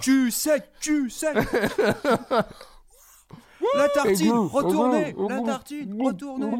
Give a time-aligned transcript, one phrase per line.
[0.00, 1.32] Tu sais, tu sais.
[3.76, 5.14] La tartine, retournez.
[5.28, 6.50] La tartine, retournez.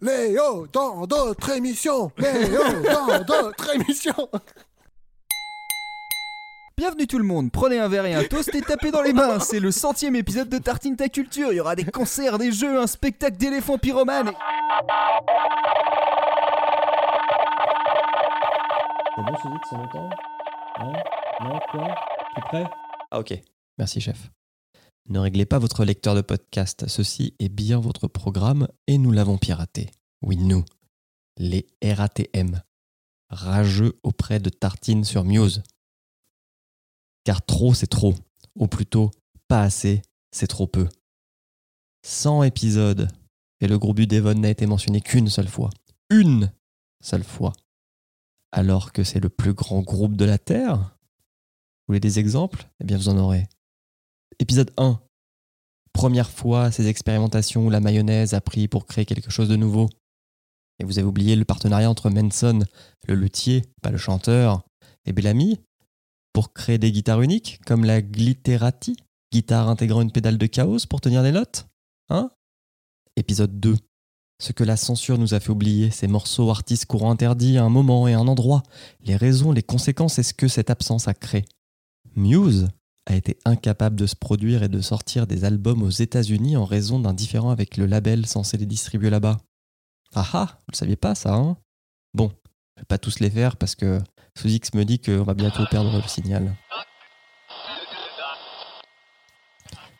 [0.00, 4.28] Léo dans d'autres émissions Léo dans d'autres émissions
[6.76, 9.40] Bienvenue tout le monde, prenez un verre et un toast et tapez dans les mains.
[9.40, 11.52] C'est le centième épisode de Tartine ta culture.
[11.52, 14.28] Il y aura des concerts, des jeux, un spectacle d'éléphants pyromanes.
[14.28, 14.32] et-
[19.18, 20.08] Ça m'entend
[20.78, 21.02] Ouais
[21.40, 21.58] Non
[23.10, 23.34] Ah ok,
[23.76, 24.30] merci chef.
[25.08, 29.36] Ne réglez pas votre lecteur de podcast, ceci est bien votre programme et nous l'avons
[29.36, 29.90] piraté.
[30.22, 30.64] Oui, nous,
[31.36, 32.62] les RATM,
[33.28, 35.64] rageux auprès de Tartine sur Muse.
[37.24, 38.14] Car trop c'est trop,
[38.54, 39.10] ou plutôt
[39.48, 40.88] pas assez, c'est trop peu.
[42.04, 43.08] 100 épisodes,
[43.60, 45.70] et le groupe du Devon n'a été mentionné qu'une seule fois.
[46.08, 46.52] Une
[47.02, 47.52] seule fois.
[48.52, 50.76] Alors que c'est le plus grand groupe de la Terre?
[50.76, 52.68] Vous voulez des exemples?
[52.80, 53.46] Eh bien, vous en aurez.
[54.38, 55.00] Épisode 1.
[55.92, 59.88] Première fois, ces expérimentations où la mayonnaise a pris pour créer quelque chose de nouveau.
[60.78, 62.60] Et vous avez oublié le partenariat entre Manson,
[63.06, 64.62] le luthier, pas le chanteur,
[65.04, 65.60] et Bellamy,
[66.32, 68.96] pour créer des guitares uniques, comme la Glitterati,
[69.32, 71.66] guitare intégrant une pédale de chaos pour tenir des notes
[72.10, 72.30] Hein?
[73.16, 73.76] Épisode 2.
[74.40, 77.68] Ce que la censure nous a fait oublier, ces morceaux artistes courants interdits à un
[77.68, 78.62] moment et un endroit,
[79.02, 81.44] les raisons, les conséquences et ce que cette absence a créé.
[82.14, 82.68] Muse
[83.06, 87.00] a été incapable de se produire et de sortir des albums aux États-Unis en raison
[87.00, 89.38] d'un différend avec le label censé les distribuer là-bas.
[90.14, 91.56] Ah ah, vous le saviez pas ça, hein?
[92.14, 92.30] Bon,
[92.76, 94.00] je vais pas tous les faire parce que
[94.36, 96.54] Sous-X me dit qu'on va bientôt perdre le signal.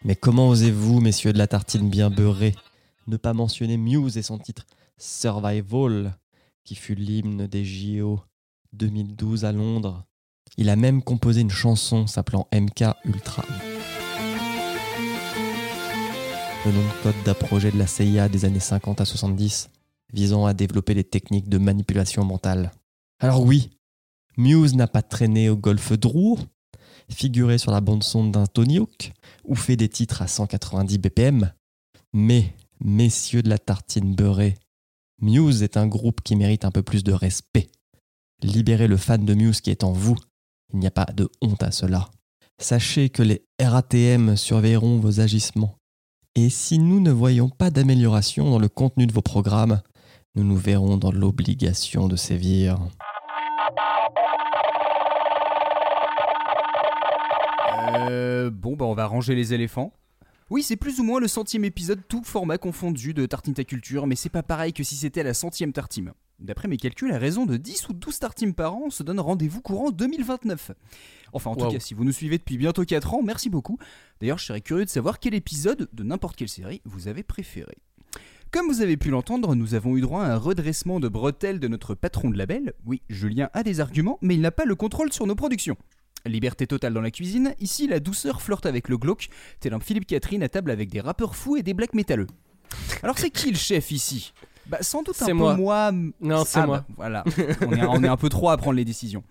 [0.04, 2.54] Mais comment osez-vous, messieurs de la tartine bien beurrée,
[3.08, 6.16] ne pas mentionner Muse et son titre Survival,
[6.64, 8.20] qui fut l'hymne des JO
[8.72, 10.08] 2012 à Londres
[10.56, 13.44] il a même composé une chanson s'appelant MK Ultra.
[16.66, 19.70] Le nom de code d'un projet de la CIA des années 50 à 70,
[20.12, 22.72] visant à développer des techniques de manipulation mentale.
[23.20, 23.70] Alors oui,
[24.36, 26.36] Muse n'a pas traîné au golfe Drew,
[27.08, 29.12] figuré sur la bande-son d'un Tony Hawk,
[29.44, 31.52] ou fait des titres à 190 BPM,
[32.12, 34.56] mais, messieurs de la tartine beurrée,
[35.20, 37.68] Muse est un groupe qui mérite un peu plus de respect.
[38.42, 40.16] Libérez le fan de Muse qui est en vous
[40.72, 42.08] il n'y a pas de honte à cela.
[42.58, 45.76] Sachez que les RATM surveilleront vos agissements.
[46.34, 49.80] Et si nous ne voyons pas d'amélioration dans le contenu de vos programmes,
[50.34, 52.78] nous nous verrons dans l'obligation de sévir.
[58.10, 59.92] Euh, bon, bah on va ranger les éléphants.
[60.50, 64.06] Oui, c'est plus ou moins le centième épisode, tout format confondu de Tartine ta culture,
[64.06, 66.14] mais c'est pas pareil que si c'était la centième tartime.
[66.38, 69.20] D'après mes calculs, à raison de 10 ou 12 tartimes par an, on se donne
[69.20, 70.70] rendez-vous courant 2029.
[71.34, 73.78] Enfin, en tout cas, si vous nous suivez depuis bientôt 4 ans, merci beaucoup.
[74.20, 77.76] D'ailleurs, je serais curieux de savoir quel épisode de n'importe quelle série vous avez préféré.
[78.50, 81.68] Comme vous avez pu l'entendre, nous avons eu droit à un redressement de bretelles de
[81.68, 82.72] notre patron de label.
[82.86, 85.76] Oui, Julien a des arguments, mais il n'a pas le contrôle sur nos productions.
[86.26, 89.28] Liberté totale dans la cuisine, ici la douceur flirte avec le glauque,
[89.60, 92.26] tel un Philippe Catherine à table avec des rappeurs fous et des black métalleux.
[93.02, 94.32] Alors c'est qui le chef ici?
[94.66, 95.54] Bah sans doute un C'est peu moi.
[95.56, 95.92] moi.
[96.20, 96.78] Non, c'est Ah, moi.
[96.88, 97.24] bah, voilà,
[97.66, 99.22] on est, on est un peu trop à prendre les décisions.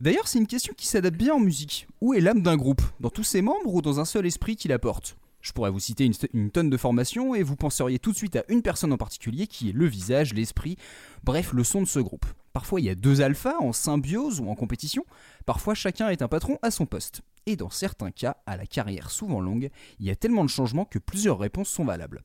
[0.00, 1.86] D'ailleurs, c'est une question qui s'adapte bien en musique.
[2.00, 2.82] Où est l'âme d'un groupe?
[2.98, 5.80] Dans tous ses membres ou dans un seul esprit qui la porte Je pourrais vous
[5.80, 8.92] citer une, une tonne de formations et vous penseriez tout de suite à une personne
[8.92, 10.76] en particulier qui est le visage, l'esprit,
[11.24, 12.26] bref, le son de ce groupe.
[12.52, 15.04] Parfois, il y a deux alphas en symbiose ou en compétition.
[15.46, 17.22] Parfois, chacun est un patron à son poste.
[17.46, 20.84] Et dans certains cas, à la carrière souvent longue, il y a tellement de changements
[20.84, 22.22] que plusieurs réponses sont valables.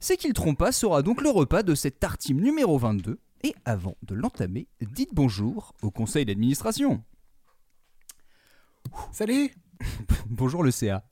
[0.00, 3.20] C'est qu'il trompe pas sera donc le repas de cette tartime numéro 22.
[3.44, 7.04] Et avant de l'entamer, dites bonjour au conseil d'administration.
[9.12, 9.52] Salut
[10.26, 11.04] Bonjour le CA.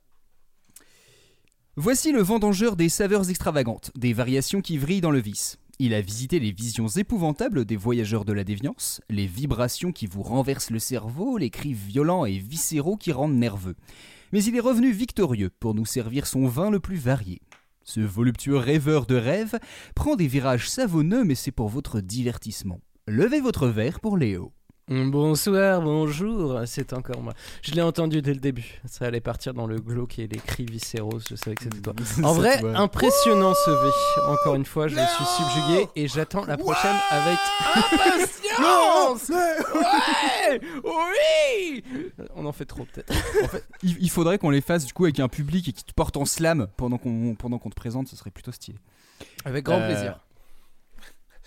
[1.79, 5.59] Voici le vendangeur des saveurs extravagantes, des variations qui vrillent dans le vice.
[5.79, 10.23] Il a visité les visions épouvantables des voyageurs de la déviance, les vibrations qui vous
[10.23, 13.77] renversent le cerveau, les cris violents et viscéraux qui rendent nerveux.
[14.33, 17.43] Mais il est revenu victorieux pour nous servir son vin le plus varié.
[17.85, 19.59] Ce voluptueux rêveur de rêve
[19.95, 22.81] prend des virages savonneux, mais c'est pour votre divertissement.
[23.07, 24.56] Levez votre verre pour Léo.
[24.89, 27.33] Bonsoir, bonjour, c'est encore moi.
[27.63, 28.81] Je l'ai entendu dès le début.
[28.85, 31.19] Ça allait partir dans le glauque et les cris viscéraux.
[31.29, 31.93] Je savais que c'était toi.
[32.23, 33.91] En vrai, impressionnant ce V.
[34.29, 37.39] Encore une fois, je suis subjugué et j'attends la prochaine avec
[37.75, 39.33] impatience.
[39.75, 41.83] Ouais, oui.
[42.37, 43.13] On en fait trop peut-être.
[43.83, 46.17] Il, il faudrait qu'on les fasse du coup avec un public et qui te porte
[46.17, 48.79] en slam pendant qu'on pendant qu'on te présente, ce serait plutôt stylé.
[49.45, 50.21] Avec grand Euh, plaisir.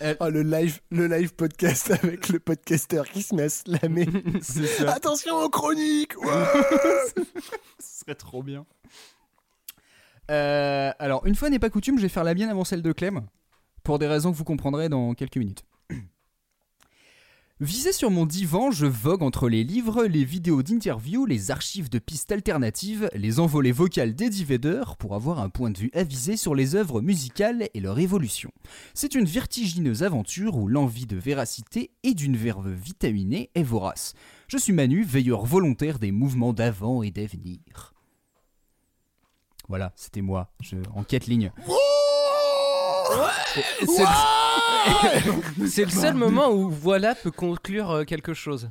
[0.02, 4.08] Oh, le live, le live podcast avec le podcaster qui se met à slammer.
[4.42, 4.94] C'est ça.
[4.94, 7.24] Attention aux chroniques ouais.
[7.80, 8.66] Ce serait trop bien.
[10.32, 12.92] Euh, alors, une fois n'est pas coutume, je vais faire la mienne avant celle de
[12.94, 13.28] Clem,
[13.84, 15.66] pour des raisons que vous comprendrez dans quelques minutes.
[17.62, 22.00] Visé sur mon divan, je vogue entre les livres, les vidéos d'interview, les archives de
[22.00, 26.56] pistes alternatives, les envolées vocales d'Eddie Vedder pour avoir un point de vue avisé sur
[26.56, 28.50] les œuvres musicales et leur évolution.
[28.94, 34.14] C'est une vertigineuse aventure où l'envie de véracité et d'une verve vitaminée est vorace.
[34.48, 37.94] Je suis Manu, veilleur volontaire des mouvements d'avant et d'avenir.
[39.68, 41.28] Voilà, c'était moi, je, en quatre
[43.80, 45.68] C'est le...
[45.68, 48.70] c'est le seul moment où voilà peut conclure euh, quelque chose.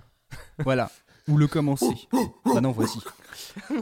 [0.59, 0.91] Voilà,
[1.29, 2.09] ou le commencer.
[2.45, 3.01] Bah non, voici.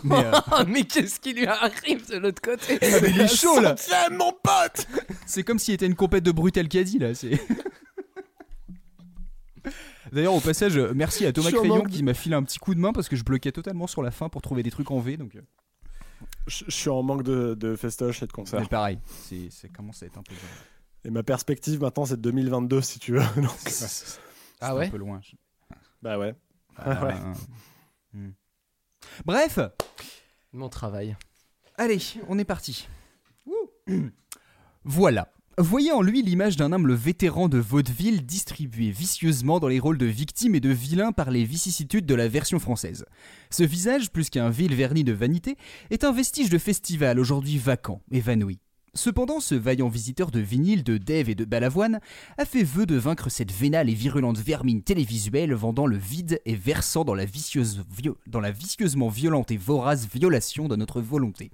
[0.03, 0.33] Mais, euh,
[0.69, 2.79] mais qu'est-ce qui lui arrive de l'autre côté?
[2.83, 4.87] Ah, mais il est chaud là Centième, mon pote
[5.27, 7.15] C'est comme s'il était une compète de Brutal Caddy là.
[7.15, 7.41] C'est.
[10.13, 12.93] D'ailleurs, au passage, merci à Thomas Crayon qui m'a filé un petit coup de main
[12.93, 15.17] parce que je bloquais totalement sur la fin pour trouver des trucs en V.
[15.17, 15.41] Donc, euh,
[16.47, 18.69] je, suis en manque de, de festoche et de mais concerts.
[18.69, 20.35] pareil, c'est, ça commence à être un peu.
[21.05, 23.21] Et ma perspective maintenant, c'est de 2022, si tu veux.
[23.43, 24.19] Donc, C'est
[24.61, 25.21] Ah un ouais peu loin.
[25.23, 25.37] Je-
[26.03, 26.35] bah ouais.
[26.77, 27.15] Ah, Ouais.
[28.13, 28.31] hmm.
[29.25, 29.59] Bref,
[30.53, 31.17] Mon travail.
[31.79, 31.99] Allez,
[32.29, 32.89] on est parti.
[34.85, 35.29] voilà.
[35.59, 40.05] Voyez en lui l'image d'un humble vétéran de vaudeville distribué vicieusement dans les rôles de
[40.05, 43.07] victime et de vilain par les vicissitudes de la version française.
[43.49, 45.57] Ce visage, plus qu'un vil vernis de vanité,
[45.89, 48.59] est un vestige de festival aujourd'hui vacant, évanoui.
[48.93, 52.01] Cependant, ce vaillant visiteur de vinyle, de Dave et de Balavoine
[52.37, 56.55] a fait vœu de vaincre cette vénale et virulente vermine télévisuelle vendant le vide et
[56.55, 57.25] versant dans la,
[58.27, 61.51] dans la vicieusement violente et vorace violation de notre volonté.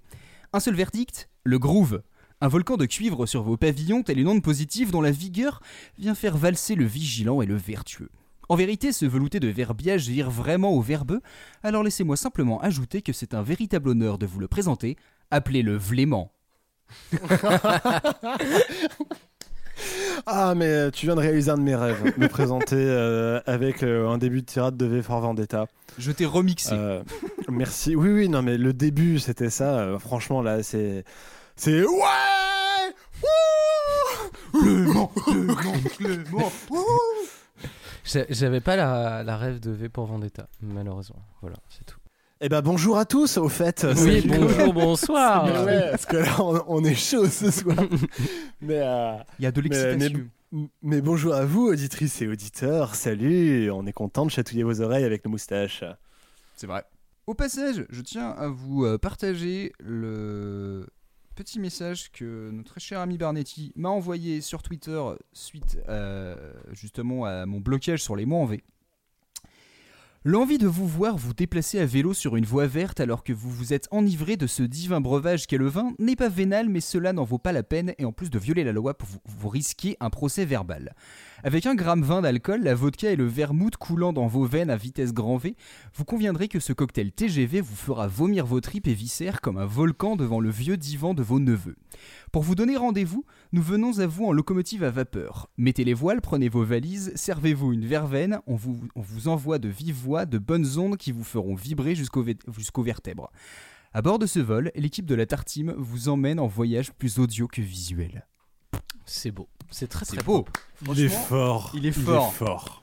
[0.53, 2.03] Un seul verdict Le groove.
[2.43, 5.63] Un volcan de cuivre sur vos pavillons, tel une onde positive dont la vigueur
[5.97, 8.11] vient faire valser le vigilant et le vertueux.
[8.49, 11.21] En vérité, ce velouté de verbiage vire vraiment au verbeux,
[11.63, 14.97] alors laissez-moi simplement ajouter que c'est un véritable honneur de vous le présenter.
[15.31, 16.33] Appelez-le Vlément.
[20.27, 22.13] Ah, mais tu viens de réaliser un de mes rêves.
[22.19, 25.67] me présenter euh, avec euh, un début de tirade de V for Vendetta.
[25.99, 26.75] Je t'ai remixé.
[26.75, 27.03] Euh,
[27.49, 27.97] merci.
[27.97, 29.97] Oui, oui, non, mais le début, c'était ça.
[29.99, 31.05] Franchement, là, c'est.
[31.57, 31.85] C'est.
[31.85, 32.32] Ouais
[34.53, 36.53] Clément, Clément, Clément.
[38.05, 41.23] J'a- J'avais pas la, la rêve de V pour Vendetta, malheureusement.
[41.41, 41.97] Voilà, c'est tout.
[42.41, 43.87] Eh ben, bonjour à tous, au fait.
[43.89, 44.39] Oui, Salut.
[44.41, 45.47] bonjour, bonsoir.
[45.47, 47.77] Mais ouais, parce que là, on, on est chaud ce soir.
[48.61, 50.27] mais, euh, Il y a de Mais- l'excitation.
[50.83, 52.95] mais bonjour à vous, auditrices et auditeurs.
[52.97, 55.85] Salut, on est content de chatouiller vos oreilles avec nos moustaches.
[56.57, 56.85] C'est vrai.
[57.29, 60.85] Au passage, je tiens à vous euh, partager le
[61.43, 65.03] petit message que notre cher ami Barnetti m'a envoyé sur Twitter
[65.33, 66.37] suite euh,
[66.71, 68.63] justement à mon blocage sur les mots en V.
[70.23, 73.51] L'envie de vous voir vous déplacer à vélo sur une voie verte alors que vous
[73.51, 77.13] vous êtes enivré de ce divin breuvage qu'est le vin n'est pas vénal mais cela
[77.13, 79.49] n'en vaut pas la peine et en plus de violer la loi pour vous, vous
[79.49, 80.95] risquer un procès verbal.
[81.45, 84.77] Avec un gramme 20 d'alcool, la vodka et le vermouth coulant dans vos veines à
[84.77, 85.57] vitesse grand V,
[85.93, 89.67] vous conviendrez que ce cocktail TGV vous fera vomir vos tripes et viscères comme un
[89.67, 91.75] volcan devant le vieux divan de vos neveux.
[92.31, 95.51] Pour vous donner rendez-vous, nous venons à vous en locomotive à vapeur.
[95.57, 98.79] Mettez les voiles, prenez vos valises, servez-vous une verveine, on vous,
[99.27, 103.33] envoie de vive voix de bonnes ondes qui vous feront vibrer jusqu'aux vertèbres.
[103.93, 107.49] À bord de ce vol, l'équipe de la Tartime vous emmène en voyage plus audio
[107.49, 108.29] que visuel.
[109.07, 109.49] C'est beau.
[109.73, 110.45] C'est très beau.
[110.87, 111.73] Il est fort.
[111.75, 112.33] il est fort.
[112.33, 112.83] fort.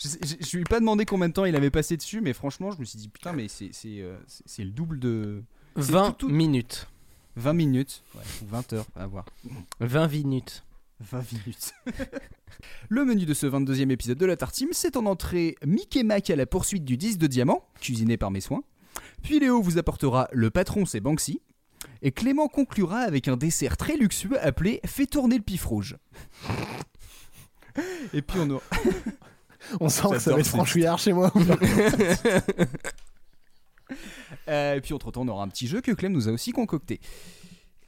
[0.00, 2.20] Je, sais- je- je lui ai pas demandé combien de temps il avait passé dessus,
[2.20, 4.16] mais franchement, je me suis dit putain, mais c'est c'est, euh,
[4.58, 5.42] le double de
[5.76, 6.86] C'est 20 tout- tout- minutes.
[7.36, 9.24] 20 minutes ouais, ou 20 heures, à voir.
[9.80, 10.64] 20 minutes.
[11.00, 11.72] 20 minutes.
[12.88, 16.36] le menu de ce 22e épisode de la Tartime, c'est en entrée Mickey Mac à
[16.36, 18.62] la poursuite du disque de diamant, cuisiné par mes soins.
[19.22, 21.40] Puis Léo vous apportera le patron, c'est Banksy.
[22.02, 25.96] Et Clément conclura avec un dessert très luxueux appelé Fais tourner le pif rouge.
[28.12, 28.62] Et puis on aura.
[29.80, 31.32] On sent que ça va être franchouillard chez moi.
[34.46, 37.00] Euh, et puis entre-temps, on aura un petit jeu que Clem nous a aussi concocté.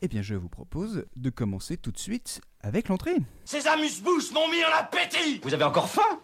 [0.02, 3.16] Eh bien, je vous propose de commencer tout de suite avec l'entrée.
[3.44, 6.20] Ces amuse-bouches m'ont mis en appétit Vous avez encore faim?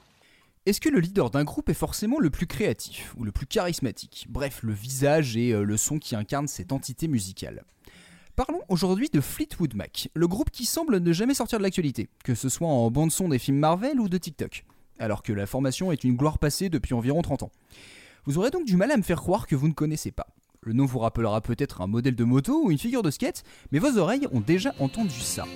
[0.66, 4.26] Est-ce que le leader d'un groupe est forcément le plus créatif ou le plus charismatique?
[4.28, 7.64] Bref, le visage et euh, le son qui incarnent cette entité musicale.
[8.36, 12.34] Parlons aujourd'hui de Fleetwood Mac, le groupe qui semble ne jamais sortir de l'actualité, que
[12.34, 14.66] ce soit en bande-son des films Marvel ou de TikTok,
[14.98, 17.50] alors que la formation est une gloire passée depuis environ 30 ans.
[18.26, 20.26] Vous aurez donc du mal à me faire croire que vous ne connaissez pas.
[20.60, 23.78] Le nom vous rappellera peut-être un modèle de moto ou une figure de skate, mais
[23.78, 25.46] vos oreilles ont déjà entendu ça.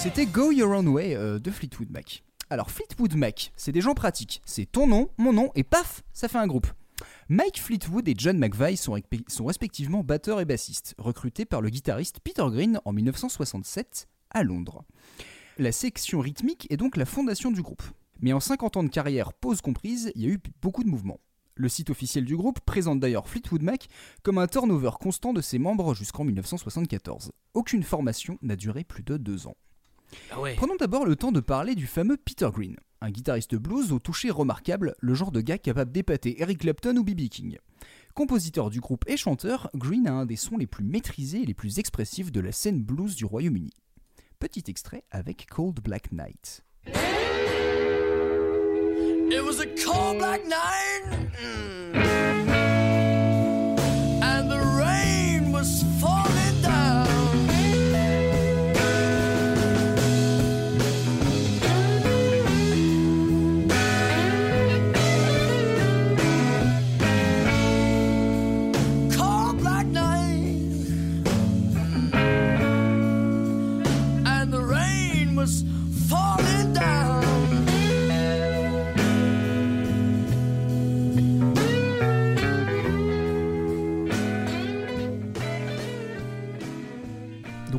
[0.00, 2.22] C'était Go Your Own Way euh, de Fleetwood Mac.
[2.50, 4.40] Alors Fleetwood Mac, c'est des gens pratiques.
[4.44, 6.68] C'est ton nom, mon nom, et paf, ça fait un groupe.
[7.28, 12.20] Mike Fleetwood et John McVie sont, sont respectivement batteurs et bassistes, recrutés par le guitariste
[12.20, 14.84] Peter Green en 1967 à Londres.
[15.58, 17.82] La section rythmique est donc la fondation du groupe.
[18.20, 21.18] Mais en 50 ans de carrière, pause comprise, il y a eu beaucoup de mouvements.
[21.56, 23.88] Le site officiel du groupe présente d'ailleurs Fleetwood Mac
[24.22, 27.32] comme un turnover constant de ses membres jusqu'en 1974.
[27.54, 29.56] Aucune formation n'a duré plus de deux ans.
[30.30, 30.54] Ah ouais.
[30.54, 34.30] Prenons d'abord le temps de parler du fameux Peter Green, un guitariste blues au toucher
[34.30, 37.28] remarquable, le genre de gars capable d'épater Eric Clapton ou B.B.
[37.28, 37.58] King.
[38.14, 41.54] Compositeur du groupe et chanteur, Green a un des sons les plus maîtrisés et les
[41.54, 43.72] plus expressifs de la scène blues du Royaume-Uni.
[44.38, 46.64] Petit extrait avec Cold Black Night.
[49.30, 51.04] It was a cold black night,
[51.38, 52.37] mm.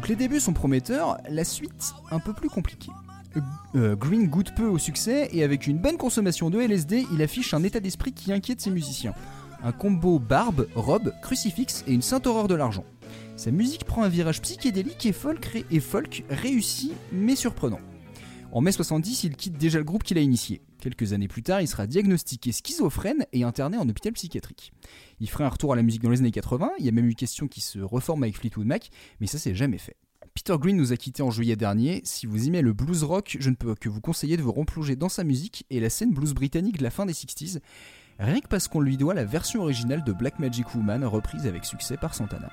[0.10, 2.92] Les débuts sont prometteurs, la suite un peu plus compliquée.
[3.38, 3.42] Euh,
[3.76, 7.54] euh, Green goûte peu au succès et avec une bonne consommation de LSD, il affiche
[7.54, 9.14] un état d'esprit qui inquiète ses musiciens.
[9.64, 12.86] Un combo barbe, robe, crucifix et une sainte horreur de l'argent.
[13.36, 17.80] Sa musique prend un virage psychédélique et folk, ré- et folk réussi mais surprenant.
[18.52, 20.62] En mai 70, il quitte déjà le groupe qu'il a initié.
[20.80, 24.74] Quelques années plus tard, il sera diagnostiqué schizophrène et interné en hôpital psychiatrique.
[25.20, 27.08] Il ferait un retour à la musique dans les années 80, il y a même
[27.08, 28.90] eu question qu'il se reforme avec Fleetwood Mac,
[29.20, 29.98] mais ça c'est jamais fait.
[30.34, 32.02] Peter Green nous a quittés en juillet dernier.
[32.06, 34.96] Si vous aimez le blues rock, je ne peux que vous conseiller de vous replonger
[34.96, 37.60] dans sa musique et la scène blues britannique de la fin des 60s,
[38.18, 41.66] rien que parce qu'on lui doit la version originale de Black Magic Woman reprise avec
[41.66, 42.50] succès par Santana.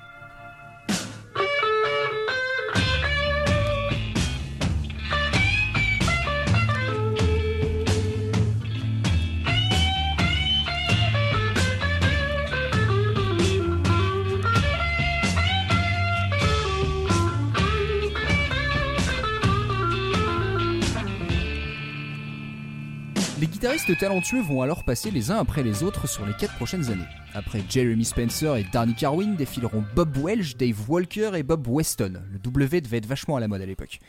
[23.57, 27.07] Guitaristes talentueux vont alors passer les uns après les autres sur les 4 prochaines années.
[27.33, 32.21] Après Jeremy Spencer et Darnie Carwin défileront Bob Welch, Dave Walker et Bob Weston.
[32.31, 33.99] Le W devait être vachement à la mode à l'époque.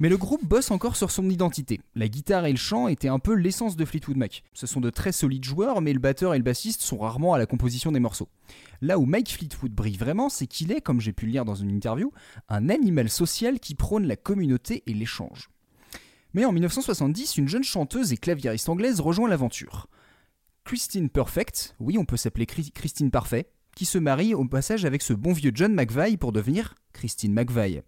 [0.00, 1.80] Mais le groupe bosse encore sur son identité.
[1.94, 4.42] La guitare et le chant étaient un peu l'essence de Fleetwood Mac.
[4.52, 7.38] Ce sont de très solides joueurs, mais le batteur et le bassiste sont rarement à
[7.38, 8.28] la composition des morceaux.
[8.82, 11.54] Là où Mike Fleetwood brille vraiment, c'est qu'il est, comme j'ai pu le lire dans
[11.54, 12.12] une interview,
[12.50, 15.48] un animal social qui prône la communauté et l'échange.
[16.34, 19.88] Mais en 1970, une jeune chanteuse et claviériste anglaise rejoint l'aventure.
[20.64, 25.02] Christine Perfect, oui on peut s'appeler Chri- Christine Parfait, qui se marie au passage avec
[25.02, 27.80] ce bon vieux John McVie pour devenir Christine McVie.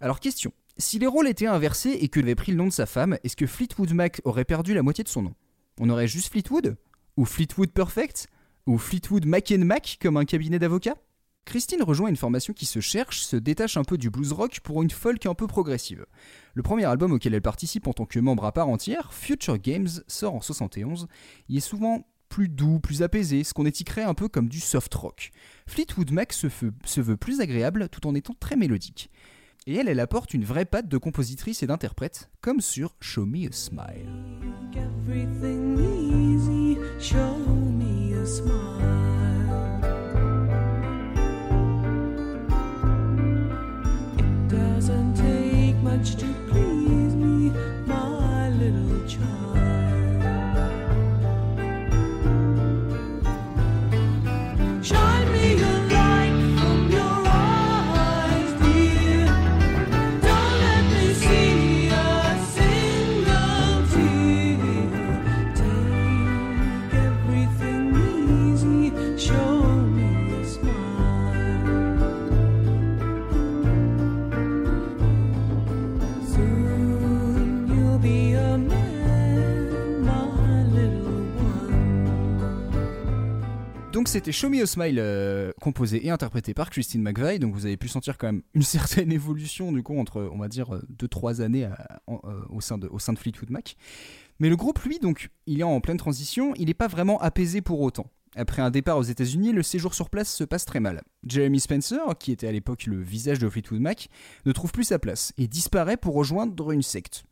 [0.00, 2.86] Alors question, si les rôles étaient inversés et que avait pris le nom de sa
[2.86, 5.34] femme, est-ce que Fleetwood Mac aurait perdu la moitié de son nom?
[5.80, 6.76] On aurait juste Fleetwood?
[7.16, 8.26] Ou Fleetwood Perfect?
[8.66, 10.96] Ou Fleetwood Mac Mac comme un cabinet d'avocats?
[11.44, 14.82] Christine rejoint une formation qui se cherche, se détache un peu du blues rock pour
[14.82, 16.06] une folk un peu progressive.
[16.54, 19.88] Le premier album auquel elle participe en tant que membre à part entière, Future Games,
[20.06, 21.08] sort en 71.
[21.48, 24.94] Il est souvent plus doux, plus apaisé, ce qu'on étiquerait un peu comme du soft
[24.94, 25.32] rock.
[25.66, 26.46] Fleetwood Mac se,
[27.00, 29.10] veut- plus agréable tout en étant très mélodique.
[29.66, 33.48] Et elle, elle apporte une vraie patte de compositrice et d'interprète, comme sur Show Me
[33.48, 34.08] a Smile.
[45.92, 46.41] Much to
[84.12, 87.78] c'était Show Me a Smile, euh, composé et interprété par Christine McVie, donc vous avez
[87.78, 91.64] pu sentir quand même une certaine évolution du coup entre, on va dire, 2-3 années
[91.64, 93.76] à- en- euh, au, sein de, au sein de Fleetwood Mac.
[94.38, 97.62] Mais le groupe, lui, donc, il est en pleine transition, il n'est pas vraiment apaisé
[97.62, 98.06] pour autant.
[98.36, 101.02] Après un départ aux États-Unis, le séjour sur place se passe très mal.
[101.26, 104.08] Jeremy Spencer, qui était à l'époque le visage de Fleetwood Mac,
[104.44, 107.24] ne trouve plus sa place et disparaît pour rejoindre une secte.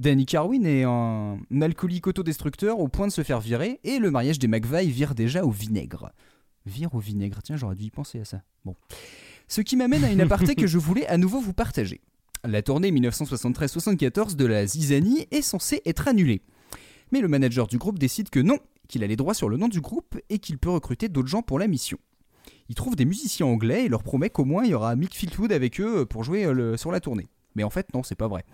[0.00, 4.38] Danny Carwin est un alcoolique autodestructeur au point de se faire virer et le mariage
[4.38, 6.10] des McVeigh vire déjà au vinaigre.
[6.64, 8.40] Vire au vinaigre, tiens, j'aurais dû y penser à ça.
[9.46, 12.00] Ce qui m'amène à une aparté que je voulais à nouveau vous partager.
[12.44, 16.40] La tournée 1973-74 de la Zizanie est censée être annulée.
[17.12, 18.56] Mais le manager du groupe décide que non,
[18.88, 21.42] qu'il a les droits sur le nom du groupe et qu'il peut recruter d'autres gens
[21.42, 21.98] pour la mission.
[22.70, 25.52] Il trouve des musiciens anglais et leur promet qu'au moins il y aura Mick Fleetwood
[25.52, 27.28] avec eux pour jouer euh, sur la tournée.
[27.54, 28.44] Mais en fait, non, c'est pas vrai.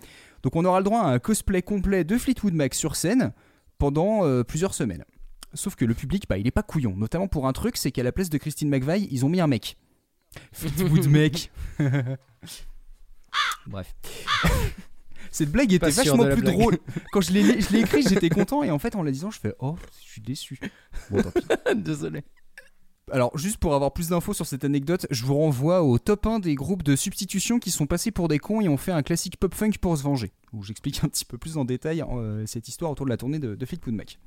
[0.47, 3.33] Donc on aura le droit à un cosplay complet de Fleetwood Mac sur scène
[3.79, 5.03] pendant euh, plusieurs semaines.
[5.53, 6.95] Sauf que le public, bah, il est pas couillon.
[6.95, 9.47] Notamment pour un truc, c'est qu'à la place de Christine McVeigh, ils ont mis un
[9.47, 9.75] mec.
[10.53, 11.51] Fleetwood Mac.
[13.67, 13.93] Bref.
[15.31, 16.55] Cette blague était vachement plus blague.
[16.55, 16.77] drôle.
[17.11, 19.41] Quand je l'ai je l'ai écrit, j'étais content et en fait en la disant, je
[19.41, 20.57] fais oh, je suis déçu.
[21.11, 21.45] Bon, tant pis.
[21.75, 22.23] Désolé.
[23.09, 26.39] Alors, juste pour avoir plus d'infos sur cette anecdote, je vous renvoie au top 1
[26.39, 29.37] des groupes de substitution qui sont passés pour des cons et ont fait un classique
[29.37, 32.91] pop-funk pour se venger, où j'explique un petit peu plus en détail euh, cette histoire
[32.91, 34.19] autour de la tournée de, de Fleetwood Mac.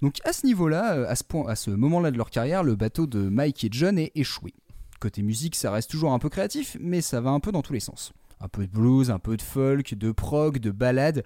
[0.00, 1.24] Donc à ce niveau-là, euh, à ce,
[1.54, 4.54] ce moment-là de leur carrière, le bateau de Mike et John est échoué.
[5.00, 7.74] Côté musique, ça reste toujours un peu créatif, mais ça va un peu dans tous
[7.74, 8.14] les sens.
[8.40, 11.24] Un peu de blues, un peu de folk, de prog, de ballade.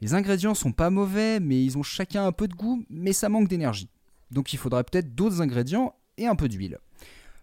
[0.00, 3.28] Les ingrédients sont pas mauvais, mais ils ont chacun un peu de goût, mais ça
[3.28, 3.88] manque d'énergie.
[4.32, 6.78] Donc il faudrait peut-être d'autres ingrédients et un peu d'huile.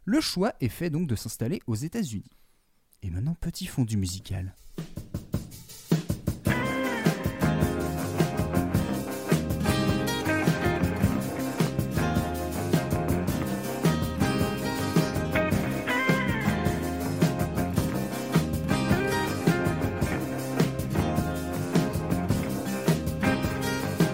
[0.06, 2.32] Le choix est fait donc de s'installer aux États-Unis.
[3.04, 4.56] Et maintenant, petit fondu musical.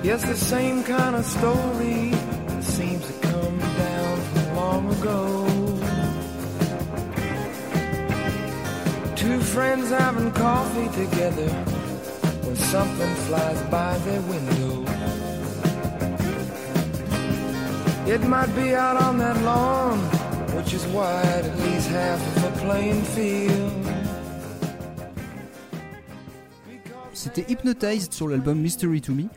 [0.04, 2.17] Yes, the same kind of story
[5.08, 5.48] ago.
[9.16, 11.50] Two friends having coffee together
[12.44, 14.86] when something flies by their window.
[18.08, 20.00] It might be out on that lawn,
[20.56, 23.74] which is wide at least half of a playing field.
[27.14, 29.28] C'était Hypnotized sur l'album Mystery to Me.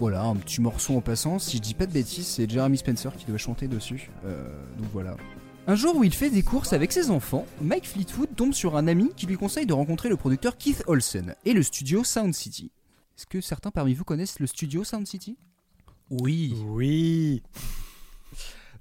[0.00, 1.38] Voilà, un petit morceau en passant.
[1.38, 4.10] Si je dis pas de bêtises, c'est Jeremy Spencer qui devait chanter dessus.
[4.24, 5.14] Euh, donc voilà.
[5.66, 8.88] Un jour où il fait des courses avec ses enfants, Mike Fleetwood tombe sur un
[8.88, 12.72] ami qui lui conseille de rencontrer le producteur Keith Olsen et le studio Sound City.
[13.18, 15.36] Est-ce que certains parmi vous connaissent le studio Sound City?
[16.08, 16.56] Oui.
[16.66, 17.42] Oui.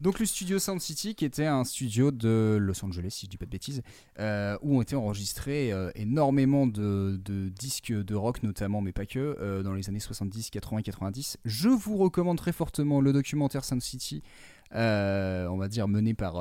[0.02, 3.38] Donc le studio Sound City, qui était un studio de Los Angeles, si je dis
[3.38, 3.82] pas de bêtises,
[4.20, 9.20] euh, où ont été enregistrés euh, énormément de, disques de rock notamment, mais pas que,
[9.20, 11.38] euh, dans les années 70, 80, 90.
[11.44, 14.24] Je vous recommande très fortement le documentaire Sound City,
[14.72, 16.36] on va dire mené par,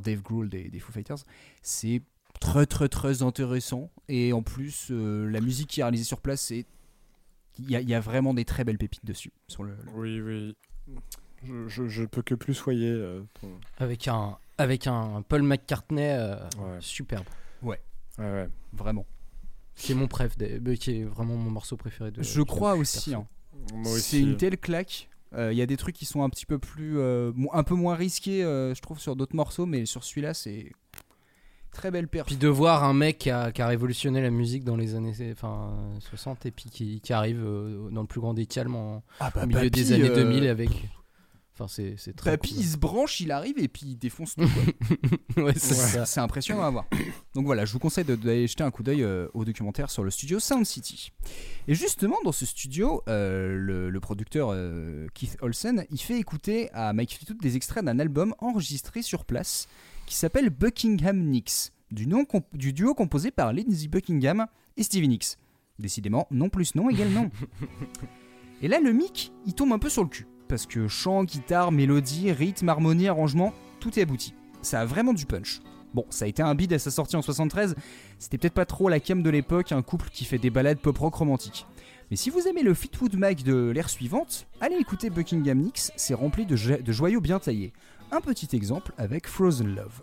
[0.00, 1.24] Dave Grohl des, Foo Fighters.
[1.62, 2.02] C'est
[2.40, 6.64] très très très intéressant, et en plus la musique qui est réalisée sur place, il
[7.70, 9.32] y, a- vraiment des très belles pépites dessus.
[9.46, 10.56] Sur le- Oui, oui.
[11.44, 12.90] Je, je, je peux que plus soyer.
[12.90, 16.78] euh, ton- Avec un, avec un Paul McCartney euh, Ouais.
[16.80, 17.24] superbe.
[17.62, 17.80] Ouais,
[18.18, 18.48] ouais.
[18.72, 19.06] Vraiment.
[19.74, 22.22] Qui est mon préf, euh, qui est vraiment mon morceau préféré de.
[22.22, 23.14] Je crois aussi.
[23.14, 23.26] hein.
[23.74, 25.08] Moi C'est une telle claque.
[25.34, 27.74] Euh, Il y a des trucs qui sont un petit peu plus, euh, un peu
[27.74, 30.72] moins risqués, euh, je trouve, sur d'autres morceaux, mais sur celui-là, c'est
[31.72, 32.26] très belle perf.
[32.26, 35.12] Puis de voir un mec qui a, qui a révolutionné la musique dans les années
[35.32, 39.02] enfin, 60 et puis qui, qui arrive euh, dans le plus grand des calmes en,
[39.20, 40.70] Ah bah, au milieu des années 2000 avec.
[41.58, 42.32] Enfin, c'est c'est très.
[42.32, 44.46] Papy, il se branche, il arrive et puis il défonce tout.
[45.34, 45.44] quoi.
[45.44, 46.04] ouais, c'est.
[46.04, 46.84] C'est impressionnant à voir.
[47.34, 50.10] Donc voilà, je vous conseille d'aller jeter un coup d'œil euh, au documentaire sur le
[50.10, 51.12] studio Sound City.
[51.66, 56.68] Et justement, dans ce studio, euh, le, le producteur euh, Keith Olsen, il fait écouter
[56.74, 59.66] à Mike Fleetwood des extraits d'un album enregistré sur place
[60.04, 65.08] qui s'appelle Buckingham Nicks, du, nom comp- du duo composé par Lindsey Buckingham et Stevie
[65.08, 65.36] Nicks.
[65.78, 67.30] Décidément, non plus non égale non.
[68.62, 70.26] Et là, le mic, il tombe un peu sur le cul.
[70.48, 74.34] Parce que chant, guitare, mélodie, rythme, harmonie, arrangement, tout est abouti.
[74.62, 75.60] Ça a vraiment du punch.
[75.94, 77.74] Bon, ça a été un bid à sa sortie en 73,
[78.18, 81.14] c'était peut-être pas trop la cam de l'époque, un couple qui fait des balades pop-rock
[81.14, 81.66] romantiques.
[82.10, 86.14] Mais si vous aimez le Fleetwood Mac de l'ère suivante, allez écouter Buckingham Nicks, c'est
[86.14, 87.72] rempli de, jo- de joyaux bien taillés.
[88.12, 90.02] Un petit exemple avec Frozen Love.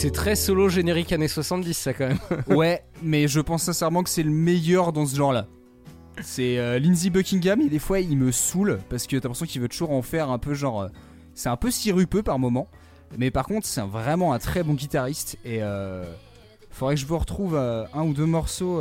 [0.00, 2.20] C'est très solo générique années 70, ça quand même.
[2.56, 5.48] Ouais, mais je pense sincèrement que c'est le meilleur dans ce genre-là.
[6.22, 9.60] C'est euh, Lindsey Buckingham et des fois il me saoule parce que t'as l'impression qu'il
[9.60, 10.82] veut toujours en faire un peu genre.
[10.82, 10.88] euh,
[11.34, 12.68] c'est un peu sirupeux par moment,
[13.18, 16.04] mais par contre c'est vraiment un très bon guitariste et euh,
[16.70, 18.80] faudrait que je vous retrouve euh, un ou deux morceaux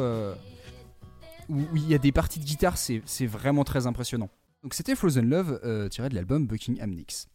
[1.50, 4.30] où il y a des parties de guitare, c'est vraiment très impressionnant.
[4.62, 7.26] Donc c'était Frozen Love tiré de l'album Buckingham Nicks.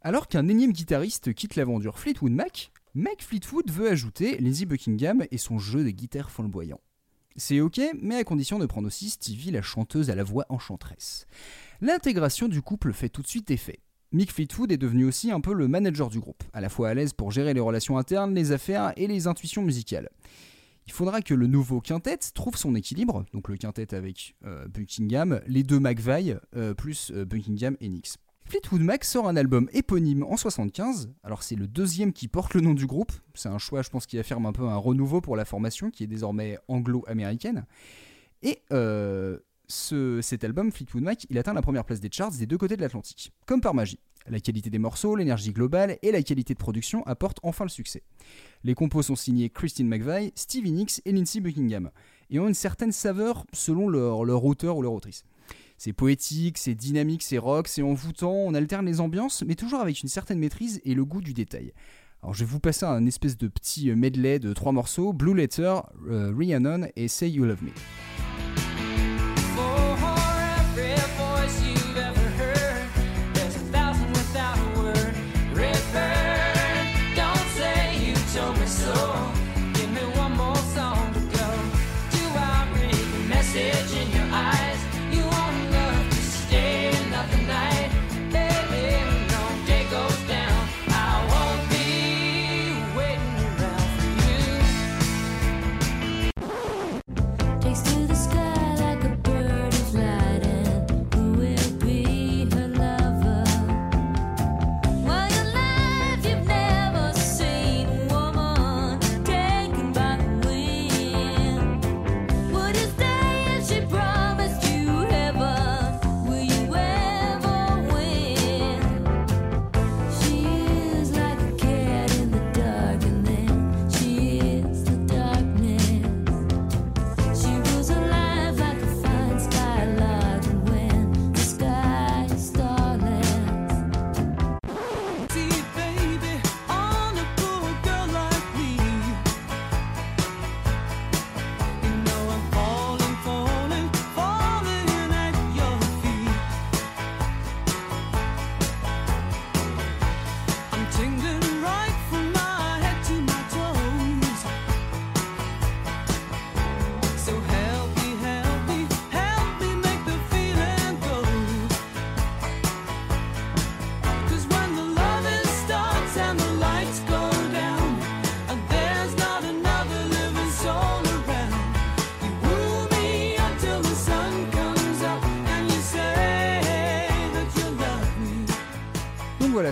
[0.00, 5.38] Alors qu'un énième guitariste quitte l'aventure Fleetwood Mac, Mac Fleetwood veut ajouter Lindsey Buckingham et
[5.38, 6.80] son jeu de guitare flamboyant.
[7.36, 11.26] C'est ok, mais à condition de prendre aussi Stevie, la chanteuse à la voix enchanteresse.
[11.80, 13.80] L'intégration du couple fait tout de suite effet.
[14.12, 16.94] Mick Fleetwood est devenu aussi un peu le manager du groupe, à la fois à
[16.94, 20.10] l'aise pour gérer les relations internes, les affaires et les intuitions musicales.
[20.86, 25.40] Il faudra que le nouveau quintet trouve son équilibre, donc le quintet avec euh, Buckingham,
[25.46, 26.36] les deux McVeigh,
[26.76, 28.18] plus euh, Buckingham et Nix.
[28.52, 32.60] Fleetwood Mac sort un album éponyme en 75, alors c'est le deuxième qui porte le
[32.60, 35.36] nom du groupe, c'est un choix je pense qui affirme un peu un renouveau pour
[35.36, 37.64] la formation qui est désormais anglo-américaine,
[38.42, 39.38] et euh,
[39.68, 42.76] ce- cet album Fleetwood Mac il atteint la première place des charts des deux côtés
[42.76, 43.98] de l'Atlantique, comme par magie.
[44.28, 48.02] La qualité des morceaux, l'énergie globale et la qualité de production apportent enfin le succès.
[48.64, 51.90] Les compos sont signés Christine McVie, Stevie Nicks et Lindsey Buckingham,
[52.28, 55.24] et ont une certaine saveur selon leur auteur ou leur autrice.
[55.84, 60.00] C'est poétique, c'est dynamique, c'est rock, c'est envoûtant, on alterne les ambiances, mais toujours avec
[60.00, 61.72] une certaine maîtrise et le goût du détail.
[62.22, 65.74] Alors je vais vous passer un espèce de petit medley de trois morceaux, Blue Letter,
[66.08, 67.70] euh, Rhiannon et Say You Love Me.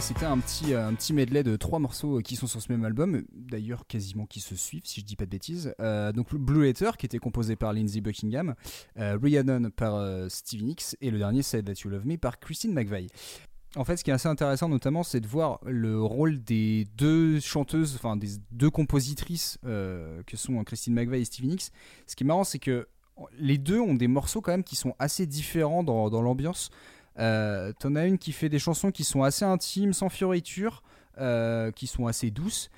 [0.01, 2.73] C'était un petit, euh, un petit medley de trois morceaux euh, qui sont sur ce
[2.73, 5.75] même album, d'ailleurs quasiment qui se suivent si je dis pas de bêtises.
[5.81, 8.55] Euh, donc Blue Letter qui était composé par Lindsey Buckingham,
[8.99, 12.39] euh, Rhiannon par euh, Stevie Nicks et le dernier Say That You Love Me par
[12.39, 13.09] Christine McVie.
[13.77, 17.39] En fait, ce qui est assez intéressant notamment, c'est de voir le rôle des deux
[17.39, 21.71] chanteuses, enfin des deux compositrices que sont Christine McVie et Stevie Nicks.
[22.09, 22.89] Ce qui est marrant, c'est que
[23.39, 26.71] les deux ont des morceaux quand même qui sont assez différents dans, dans l'ambiance.
[27.21, 30.83] Euh, T'en as une qui fait des chansons qui sont assez intimes, sans fioritures,
[31.19, 32.71] euh, qui sont assez douces.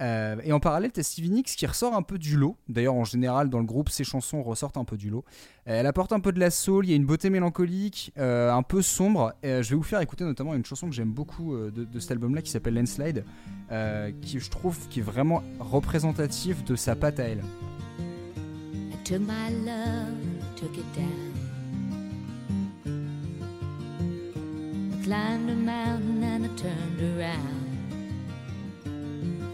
[0.00, 2.56] Euh, et en parallèle, t'as Stevie Nicks qui ressort un peu du lot.
[2.68, 5.24] D'ailleurs, en général, dans le groupe, ses chansons ressortent un peu du lot.
[5.64, 8.80] Elle apporte un peu de la soul, il y a une beauté mélancolique, un peu
[8.80, 9.34] sombre.
[9.42, 12.50] Je vais vous faire écouter notamment une chanson que j'aime beaucoup de, cet album-là qui
[12.52, 13.24] s'appelle Landslide,
[14.22, 17.42] qui je trouve qui est vraiment représentative de sa patte à elle.
[19.10, 20.12] My love,
[20.54, 21.27] took it down.
[25.08, 27.68] Climbed a mountain and I turned around.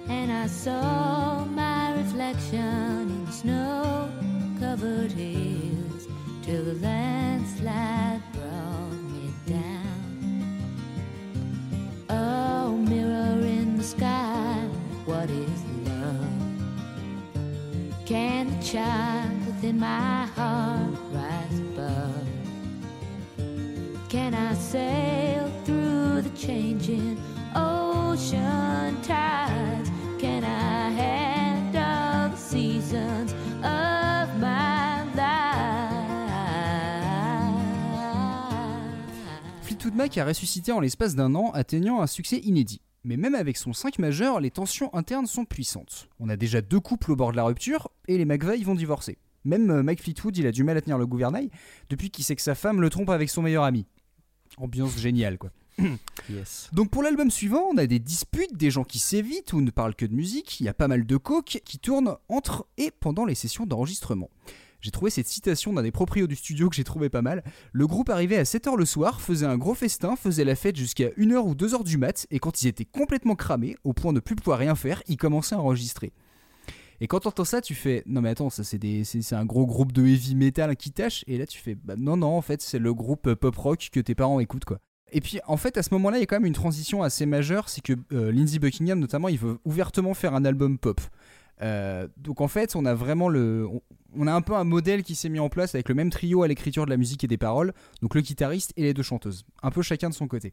[0.09, 4.11] And I saw my reflection in snow
[4.59, 6.09] covered hills
[6.43, 10.59] till the landslide brought me down.
[12.11, 14.57] Oh, mirror in the sky,
[15.05, 16.27] what is love?
[18.05, 22.27] Can the child within my heart rise above?
[24.09, 25.34] Can I the
[26.47, 27.17] changing
[39.63, 42.81] Fleetwood Mac a ressuscité en l'espace d'un an, atteignant un succès inédit.
[43.05, 46.09] Mais même avec son 5 majeur, les tensions internes sont puissantes.
[46.21, 49.19] On a déjà deux couples au bord de la rupture, et les McVeigh vont divorcer.
[49.45, 51.51] Même euh, Mike Fleetwood, il a du mal à tenir le gouvernail,
[51.91, 53.87] depuis qu'il sait que sa femme le trompe avec son meilleur ami.
[54.57, 55.51] Ambiance géniale, quoi.
[56.73, 59.95] Donc pour l'album suivant, on a des disputes, des gens qui s'évitent ou ne parlent
[59.95, 63.25] que de musique, il y a pas mal de coke qui tournent entre et pendant
[63.25, 64.31] les sessions d'enregistrement.
[64.81, 67.43] J'ai trouvé cette citation d'un des proprios du studio que j'ai trouvé pas mal.
[67.73, 71.09] Le groupe arrivait à 7h le soir, faisait un gros festin, faisait la fête jusqu'à
[71.09, 74.37] 1h ou 2h du mat, et quand ils étaient complètement cramés, au point de plus
[74.37, 76.13] pouvoir rien faire, ils commençaient à enregistrer.
[77.01, 79.93] Et quand t'entends ça, tu fais non mais attends, ça c'est c'est un gros groupe
[79.93, 82.79] de heavy metal qui tâche et là tu fais bah non non en fait c'est
[82.79, 84.81] le groupe pop rock que tes parents écoutent quoi.
[85.15, 87.25] Et puis en fait à ce moment-là il y a quand même une transition assez
[87.25, 91.01] majeure, c'est que euh, Lindsey Buckingham notamment il veut ouvertement faire un album pop.
[91.63, 93.69] Euh, donc en fait on a vraiment le
[94.17, 96.43] on, a un peu un modèle qui s'est mis en place avec le même trio
[96.43, 97.73] à l'écriture de la musique et des paroles,
[98.03, 100.53] donc le guitariste et les deux chanteuses, un peu chacun de son côté.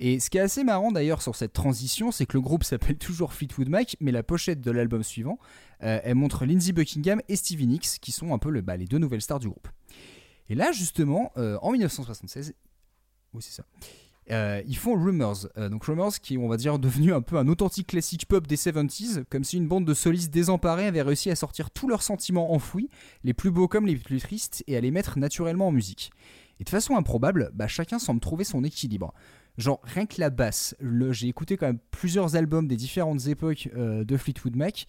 [0.00, 2.98] Et ce qui est assez marrant d'ailleurs sur cette transition, c'est que le groupe s'appelle
[2.98, 5.38] toujours Fleetwood Mac, mais la pochette de l'album suivant,
[5.84, 8.98] euh, elle montre Lindsey Buckingham et Stevie Nicks, qui sont un peu bah, les deux
[8.98, 9.68] nouvelles stars du groupe.
[10.48, 12.54] Et là, justement, euh, en 1976,
[13.34, 13.64] oui c'est ça,
[14.30, 15.48] euh, ils font Rumors.
[15.58, 18.56] Euh, donc Rumors qui on va dire, devenu un peu un authentique classique pop des
[18.56, 22.52] 70s, comme si une bande de solistes désemparés avait réussi à sortir tous leurs sentiments
[22.52, 22.88] enfouis,
[23.22, 26.10] les plus beaux comme les plus tristes, et à les mettre naturellement en musique.
[26.60, 29.12] Et de façon improbable, bah, chacun semble trouver son équilibre.
[29.58, 30.74] Genre, rien que la basse,
[31.10, 34.86] j'ai écouté quand même plusieurs albums des différentes époques euh, de Fleetwood Mac,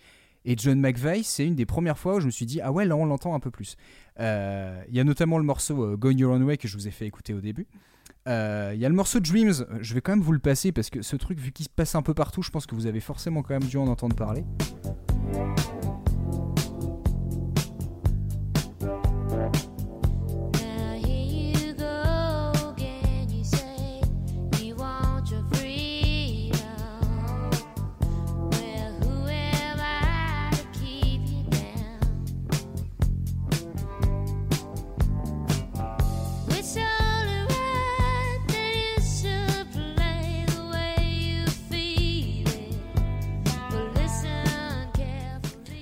[0.47, 2.85] et John McVeigh, c'est une des premières fois où je me suis dit, ah ouais,
[2.85, 3.77] là on l'entend un peu plus.
[4.19, 4.23] Il
[4.95, 7.33] y a notamment le morceau Going Your Own Way que je vous ai fait écouter
[7.33, 7.65] au début.
[8.27, 10.89] Euh, Il y a le morceau Dreams, je vais quand même vous le passer parce
[10.89, 12.99] que ce truc, vu qu'il se passe un peu partout, je pense que vous avez
[12.99, 14.43] forcément quand même dû en entendre parler.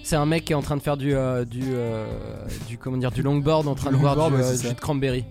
[0.04, 2.06] C'est un mec qui est en train de faire du euh, du euh,
[2.68, 4.74] du comment dire du longboard en train Du de boire du ouais, euh, c'est jus
[4.76, 5.24] de cranberry.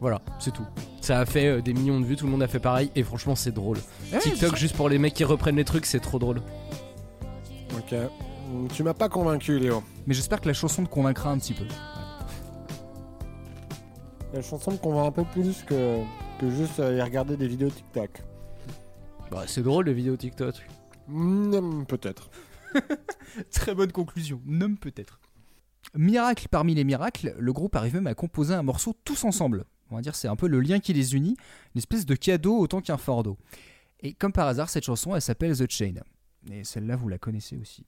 [0.00, 0.66] Voilà, c'est tout.
[1.00, 3.02] Ça a fait euh, des millions de vues, tout le monde a fait pareil et
[3.02, 3.78] franchement c'est drôle.
[4.12, 6.40] Ouais, TikTok juste pour les mecs qui reprennent les trucs, c'est trop drôle.
[7.76, 7.94] Ok.
[8.74, 9.82] Tu m'as pas convaincu, Léo.
[10.06, 11.64] Mais j'espère que la chanson te convaincra un petit peu.
[14.34, 15.98] La chanson me convainc un peu plus que,
[16.38, 18.22] que juste euh, y regarder des vidéos TikTok.
[19.30, 20.54] Bah, c'est drôle les vidéos TikTok.
[21.08, 22.30] Mm, Peut-être.
[23.50, 24.40] Très bonne conclusion.
[24.46, 25.20] Nomme peut-être.
[25.94, 29.64] Miracle parmi les miracles, le groupe arrive même à composer un morceau tous ensemble.
[29.90, 31.36] On va dire c'est un peu le lien qui les unit,
[31.74, 33.36] une espèce de cadeau autant qu'un fardeau.
[34.00, 35.94] Et comme par hasard, cette chanson, elle s'appelle The Chain.
[36.50, 37.84] Et celle-là, vous la connaissez aussi.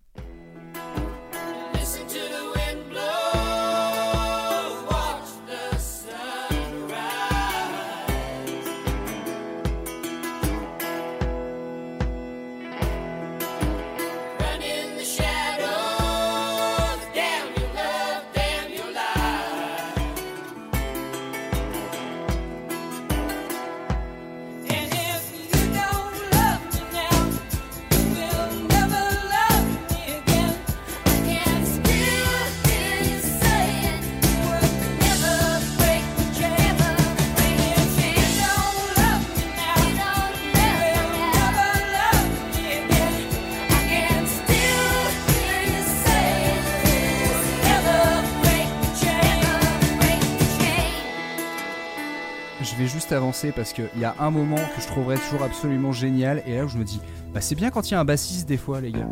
[53.25, 56.43] Avancer parce qu'il y a un moment que je trouverais toujours absolument génial.
[56.47, 57.01] Et là où je me dis,
[57.33, 59.09] bah c'est bien quand il y a un bassiste des fois, les gars.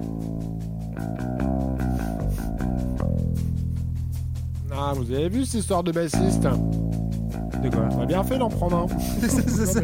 [4.71, 6.43] Ah, vous avez vu cette histoire de bassiste?
[6.43, 7.89] De quoi?
[7.93, 8.87] On a bien fait d'en prendre un.
[9.21, 9.81] C'est ça.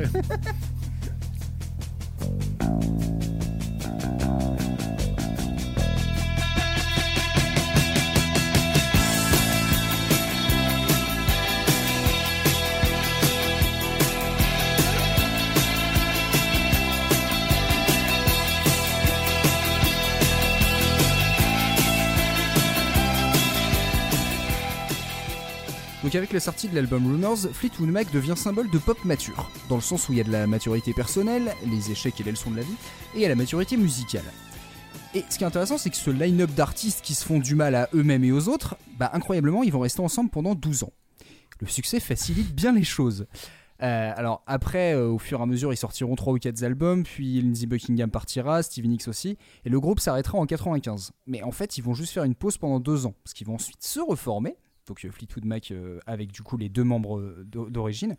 [26.32, 30.08] La sortie de l'album Rumors, Fleetwood Mac devient symbole de pop mature, dans le sens
[30.08, 32.62] où il y a de la maturité personnelle, les échecs et les leçons de la
[32.62, 32.74] vie,
[33.14, 34.24] et a la maturité musicale.
[35.14, 37.74] Et ce qui est intéressant, c'est que ce line-up d'artistes qui se font du mal
[37.74, 40.92] à eux-mêmes et aux autres, bah incroyablement, ils vont rester ensemble pendant 12 ans.
[41.60, 43.26] Le succès facilite bien les choses.
[43.82, 47.04] Euh, alors après, euh, au fur et à mesure, ils sortiront 3 ou 4 albums,
[47.04, 51.12] puis Lindsey Buckingham partira, Stevie Nicks aussi, et le groupe s'arrêtera en 95.
[51.26, 53.54] Mais en fait, ils vont juste faire une pause pendant deux ans, parce qu'ils vont
[53.54, 54.56] ensuite se reformer,
[54.88, 58.16] donc euh, Fleetwood Mac euh, avec du coup les deux membres euh, d'o- d'origine,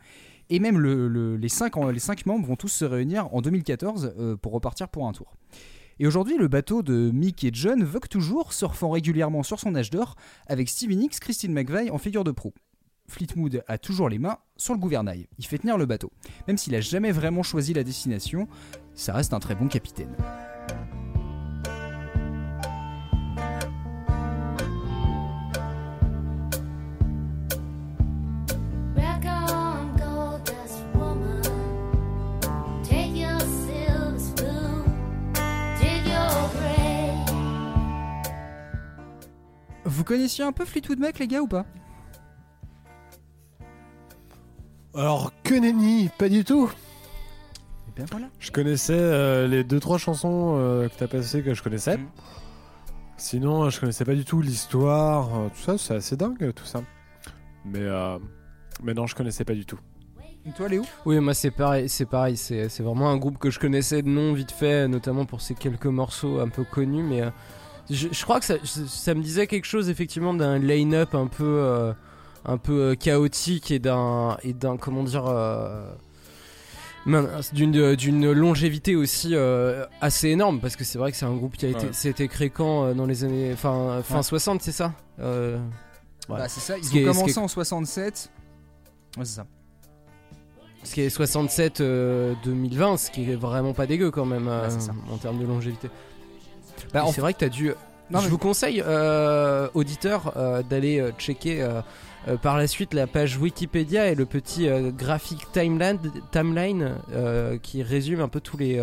[0.49, 4.13] et même le- le- les, cinq, les cinq membres vont tous se réunir en 2014
[4.17, 5.35] euh, pour repartir pour un tour.
[6.01, 9.89] Et aujourd'hui, le bateau de Mick et John vogue toujours, surfant régulièrement sur son âge
[9.89, 10.15] d'or,
[10.47, 12.53] avec Stevie Nicks, Christine McVeigh en figure de proue.
[13.09, 15.27] Fleetwood a toujours les mains sur le gouvernail.
[15.39, 16.11] Il fait tenir le bateau.
[16.47, 18.47] Même s'il a jamais vraiment choisi la destination,
[18.93, 20.15] ça reste un très bon capitaine.
[39.99, 41.65] Vous connaissiez un peu Fleetwood Mac, les gars, ou pas?
[44.95, 46.71] Alors, que nenni, pas du tout.
[47.89, 48.27] Eh bien voilà.
[48.39, 51.97] Je connaissais euh, les deux trois chansons euh, que t'as passées que je connaissais.
[51.97, 52.07] Mhm.
[53.17, 55.77] Sinon, euh, je connaissais pas du tout l'histoire, euh, tout ça.
[55.77, 56.81] C'est assez dingue tout ça.
[57.65, 58.19] Mais euh,
[58.81, 59.79] mais non, je connaissais pas du tout.
[60.45, 60.85] Et toi, Léo?
[61.05, 64.07] Oui, moi c'est pareil, c'est pareil, c'est c'est vraiment un groupe que je connaissais de
[64.07, 67.31] nom vite fait, notamment pour ces quelques morceaux un peu connus, mais euh,
[67.89, 71.43] je, je crois que ça, ça me disait quelque chose effectivement d'un line-up un peu,
[71.45, 71.93] euh,
[72.45, 75.91] un peu euh, chaotique et d'un, et d'un comment dire, euh,
[77.53, 81.57] d'une, d'une longévité aussi euh, assez énorme, parce que c'est vrai que c'est un groupe
[81.57, 81.93] qui a été, Ouais.
[81.93, 84.23] c'était créé quand dans les années, fin, fin Ouais.
[84.23, 85.57] 60, c'est ça ouais.
[86.27, 88.29] Bah, c'est ça, ils Ce qui est- ont commencé est- en 67.
[89.17, 89.45] Ouais, c'est ça.
[90.83, 94.91] Ce qui est 67 euh, 2020, ce qui est vraiment pas dégueu quand même ça.
[95.11, 95.89] en termes de longévité.
[96.93, 97.73] Bah, en c'est vrai que t'as dû.
[98.11, 101.81] Non, je mais- vous conseille, euh, auditeurs, euh, d'aller euh, checker euh,
[102.27, 105.99] euh, par la suite la page Wikipédia et le petit euh, graphique timeline,
[106.31, 108.79] timeline euh, qui résume un peu tous les.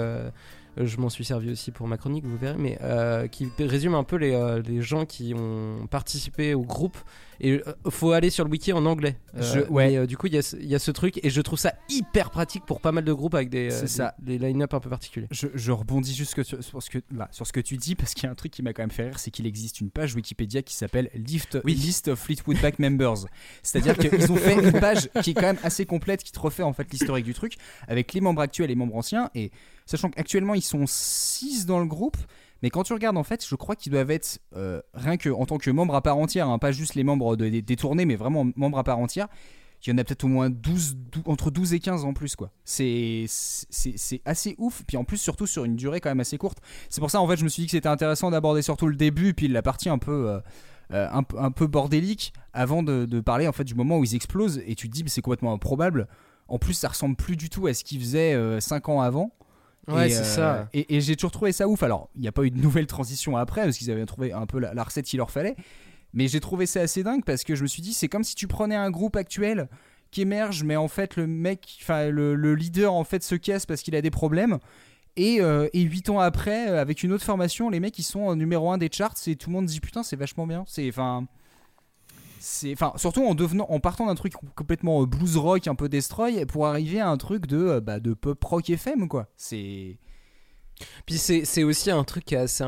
[0.77, 4.05] Je m'en suis servi aussi pour ma chronique, vous verrez, mais euh, qui résume un
[4.05, 6.97] peu les, euh, les gens qui ont participé au groupe.
[7.39, 9.19] Et euh, faut aller sur le wiki en anglais.
[9.37, 9.91] Euh, Je- ouais.
[9.99, 11.59] mais, du coup, il y, a ce- il y a ce truc et je trouve
[11.59, 14.15] ça hyper pratique pour pas mal de groupes avec des, des- ça.
[14.19, 15.27] des line-up un peu particuliers.
[15.31, 17.95] Je, je rebondis juste que sur, sur ce que, là, sur ce que tu dis
[17.95, 19.81] parce qu'il y a un truc qui m'a quand même fait rire, c'est qu'il existe
[19.83, 23.27] une page Wikipédia qui s'appelle List, List of Fleetwood Mac Members.
[23.62, 26.62] C'est-à-dire qu'ils ont fait une page qui est quand même assez complète, qui te refait
[26.62, 29.29] en fait l'historique du truc, avec les membres actuels et les membres anciens.
[29.35, 29.51] Et
[29.87, 32.16] sachant qu'actuellement ils sont 6 dans le groupe,
[32.62, 35.46] mais quand tu regardes en fait, je crois qu'ils doivent être euh, rien que en
[35.46, 38.16] tant que membres à part entière, hein, pas juste les membres de- des, tournées, mais
[38.16, 39.29] vraiment membres à part entière.
[39.87, 42.35] Il y en a peut-être au moins 12, dou- entre 12 et 15 en plus
[42.35, 42.51] quoi.
[42.64, 43.27] C'est
[44.25, 46.59] assez ouf, puis en plus surtout sur une durée quand même assez courte.
[46.88, 48.96] C'est pour ça en fait je me suis dit que c'était intéressant d'aborder surtout le
[48.96, 50.40] début puis la partie un peu euh,
[50.92, 54.94] euh, bordélique avant de, parler en fait du moment où ils explosent et tu te
[54.94, 56.09] dis c'est complètement improbable.
[56.49, 59.31] En plus ça ressemble plus du tout à ce qu'ils faisaient 5 ans avant.
[59.88, 60.68] Ouais, c'est euh, ça.
[60.72, 61.83] Et, et j'ai toujours trouvé ça ouf.
[61.83, 64.46] Alors, il n'y a pas eu de nouvelle transition après, parce qu'ils avaient trouvé un
[64.46, 65.57] peu la, la recette qu'il leur fallait.
[66.12, 68.35] Mais j'ai trouvé ça assez dingue parce que je me suis dit, c'est comme si
[68.35, 69.68] tu prenais un groupe actuel
[70.11, 73.66] qui émerge, mais en fait, le mec, enfin, le, le leader, en fait, se casse
[73.66, 74.59] parce qu'il a des problèmes.
[75.16, 78.35] Et, euh, et 8 ans après, euh, avec une autre formation, les mecs, ils sont
[78.35, 80.64] numéro 1 des charts et tout le monde dit putain, c'est vachement bien.
[80.66, 81.27] C'est, enfin.
[82.48, 85.88] C'est, enfin, surtout en devenant, en partant d'un truc complètement euh, blues rock, un peu
[85.88, 89.26] destroy, pour arriver à un truc de, euh, bah, de pop rock FM, quoi.
[89.36, 89.99] C'est.
[91.07, 92.62] Puis c'est aussi un truc assez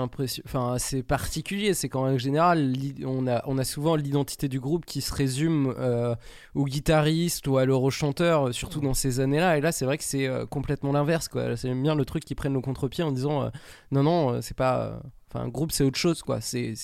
[0.55, 2.73] assez particulier, c'est qu'en règle générale,
[3.05, 6.17] on a, on a souvent l'identité du groupe qui se résume euh,
[6.55, 9.59] au guitariste ou à l'euro-chanteur, surtout dans ces années-là.
[9.59, 11.55] Et là, c'est vrai que c'est complètement l'inverse, quoi.
[11.57, 13.51] C'est bien le truc qui prennent le contre-pied en disant
[13.93, 15.01] non, non, c'est pas.
[15.35, 16.41] Euh, Enfin, un groupe, c'est autre chose, quoi.
[16.41, 16.75] C'est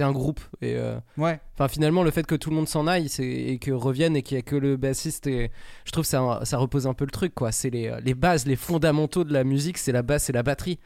[0.00, 0.40] un groupe.
[0.60, 1.40] Et euh, Ouais.
[1.54, 4.36] Enfin, finalement, le fait que tout le monde s'en aille et que revienne et qu'il
[4.36, 5.50] n'y a que le bassiste, et
[5.84, 7.52] je trouve que ça, ça repose un peu le truc, quoi.
[7.52, 10.78] C'est les, les bases, les fondamentaux de la musique, c'est la basse et la batterie.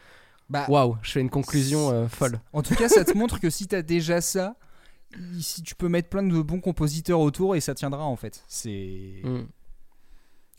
[0.48, 2.40] Bah, Waouh, je fais une conclusion euh, folle.
[2.52, 4.54] En tout cas, ça te montre que si t'as déjà ça,
[5.40, 8.44] si tu peux mettre plein de bons compositeurs autour et ça tiendra en fait.
[8.46, 9.20] C'est.
[9.24, 9.42] Mm.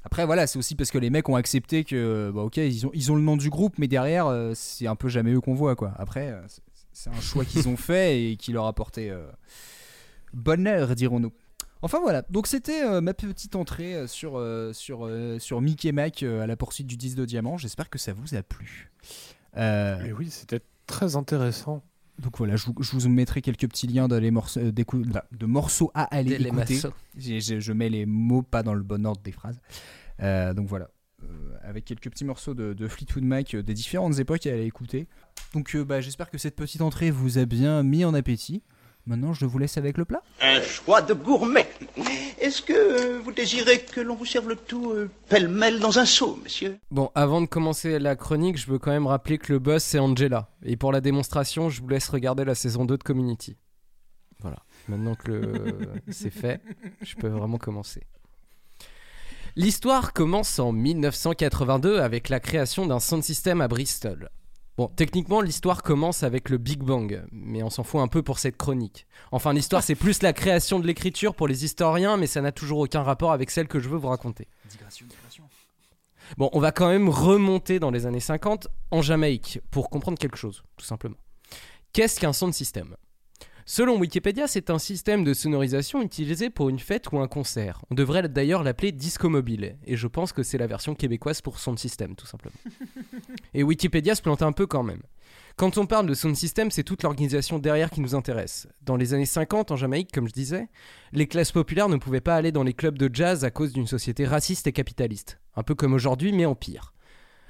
[0.10, 3.16] Après voilà, c'est aussi parce que les mecs ont accepté que bah ok ils ont
[3.16, 5.92] le nom du groupe, mais derrière euh, c'est un peu jamais eux qu'on voit quoi.
[6.00, 6.42] Après euh,
[6.94, 9.28] c'est- un choix qu'ils ont fait et qui leur a porté euh,
[10.34, 11.32] bonheur dirons-nous.
[11.82, 16.42] Enfin voilà, donc c'était euh, ma petite entrée euh, sur, euh, euh, Mickey Mac euh,
[16.42, 17.58] à la poursuite du 10 de diamant.
[17.58, 18.92] J'espère que ça vous a plu.
[19.58, 21.84] Euh, Et oui, c'était très intéressant.
[22.22, 25.46] Donc voilà, je vous, je vous mettrai quelques petits liens de, les morceaux, euh, de
[25.46, 26.80] morceaux à aller Des- écouter.
[27.60, 29.60] je mets les mots pas dans le bon ordre des phrases.
[30.22, 30.90] Euh, donc voilà,
[31.24, 34.66] Euh, avec quelques petits morceaux de, de Fleetwood Mac euh, des différentes époques à aller
[34.66, 35.08] écouter.
[35.54, 38.62] Donc bah, j'espère que cette petite entrée vous a bien mis en appétit.
[39.08, 40.22] Maintenant, je vous laisse avec le plat.
[40.42, 41.66] Un choix de gourmet.
[42.42, 46.06] Est-ce que euh, vous désirez que l'on vous serve le tout euh, pêle-mêle dans un
[46.06, 46.78] seau, monsieur?
[46.92, 49.98] Bon, avant de commencer la chronique, je veux quand même rappeler que le boss c'est
[49.98, 50.50] Angela.
[50.62, 53.56] Et pour la démonstration, je vous laisse regarder la saison 2 de Community.
[54.42, 54.58] Voilà.
[54.90, 55.78] Maintenant que le...
[56.10, 56.62] c'est fait,
[57.02, 58.04] je peux vraiment commencer.
[59.56, 64.30] L'histoire commence en 1982 avec la création d'un sound system à Bristol.
[64.78, 68.38] Bon, techniquement, l'histoire commence avec le Big Bang, mais on s'en fout un peu pour
[68.38, 69.08] cette chronique.
[69.32, 72.80] Enfin, l'histoire, c'est plus la création de l'écriture pour les historiens, mais ça n'a toujours
[72.80, 74.48] aucun rapport avec celle que je veux vous raconter.
[74.70, 75.44] Digression, digression.
[76.38, 80.38] Bon, on va quand même remonter dans les années 50 en Jamaïque pour comprendre quelque
[80.38, 81.18] chose, tout simplement.
[81.92, 82.96] Qu'est-ce qu'un sound system?
[83.70, 87.84] Selon Wikipédia, c'est un système de sonorisation utilisé pour une fête ou un concert.
[87.92, 91.60] On devrait d'ailleurs l'appeler disco mobile, et je pense que c'est la version québécoise pour
[91.60, 92.56] sound system, tout simplement.
[93.54, 95.02] Et Wikipédia se plante un peu quand même.
[95.58, 98.70] Quand on parle de sound system, c'est toute l'organisation derrière qui nous intéresse.
[98.84, 100.70] Dans les années 50, en Jamaïque, comme je disais,
[101.12, 103.86] les classes populaires ne pouvaient pas aller dans les clubs de jazz à cause d'une
[103.86, 105.42] société raciste et capitaliste.
[105.58, 106.94] Un peu comme aujourd'hui, mais en pire.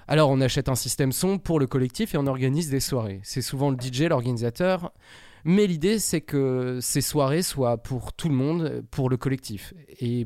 [0.07, 3.19] Alors on achète un système son pour le collectif et on organise des soirées.
[3.23, 4.93] C'est souvent le DJ, l'organisateur,
[5.43, 9.73] mais l'idée c'est que ces soirées soient pour tout le monde, pour le collectif.
[9.99, 10.25] Et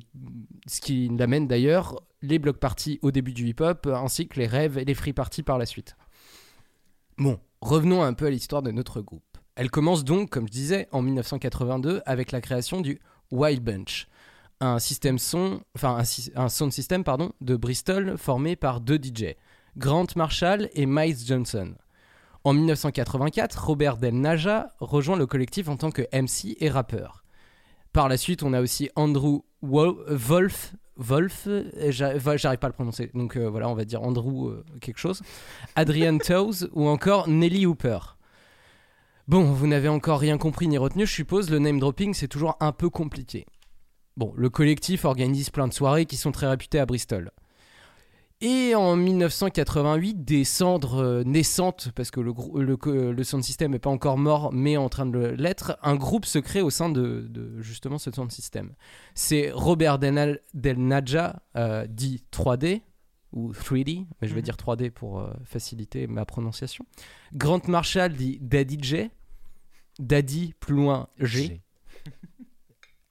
[0.67, 4.77] ce qui l'amène d'ailleurs les block parties au début du hip-hop, ainsi que les rêves
[4.77, 5.95] et les free parties par la suite.
[7.17, 9.23] Bon, revenons un peu à l'histoire de notre groupe.
[9.55, 12.99] Elle commence donc, comme je disais, en 1982 avec la création du
[13.31, 14.07] Wild Bunch,
[14.59, 16.01] un système son, enfin
[16.35, 19.35] un sound system pardon, de Bristol formé par deux DJ,
[19.77, 21.75] Grant Marshall et Miles Johnson.
[22.43, 27.23] En 1984, Robert Del Naja rejoint le collectif en tant que MC et rappeur.
[27.93, 32.73] Par la suite, on a aussi Andrew Wo- Wolf, Wolf, euh, j'arrive pas à le
[32.73, 35.21] prononcer, donc euh, voilà, on va dire Andrew euh, quelque chose,
[35.75, 37.99] Adrian Toes ou encore Nelly Hooper.
[39.27, 42.55] Bon, vous n'avez encore rien compris ni retenu, je suppose, le name dropping c'est toujours
[42.59, 43.45] un peu compliqué.
[44.17, 47.31] Bon, le collectif organise plein de soirées qui sont très réputées à Bristol.
[48.43, 53.77] Et en 1988, des cendres euh, naissantes, parce que le, le, le sound system n'est
[53.79, 57.27] pas encore mort, mais en train de l'être, un groupe se crée au sein de,
[57.29, 58.73] de justement ce sound system.
[59.13, 62.81] C'est Robert Del, Del Naja, euh, dit 3D,
[63.33, 64.45] ou 3D, mais je vais Mhm.
[64.45, 66.85] dire 3D pour euh, faciliter ma prononciation.
[67.33, 69.09] Grant Marshall dit Daddy J,
[69.99, 71.61] Daddy plus loin G.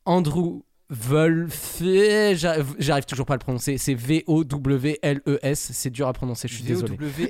[0.04, 6.54] Andrew Wolf, j'arrive toujours pas à le prononcer, c'est V-O-W-L-E-S, c'est dur à prononcer, je
[6.54, 6.96] suis désolé.
[6.98, 7.28] V-O-W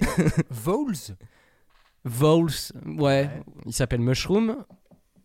[0.51, 1.17] Vols
[2.05, 2.51] Vols,
[2.87, 3.29] ouais,
[3.67, 4.65] il s'appelle Mushroom.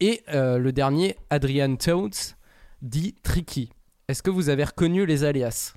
[0.02, 2.36] Et euh, le dernier, Adrian Toads,
[2.82, 3.72] dit Tricky.
[4.10, 5.74] Est-ce que vous avez reconnu les alias?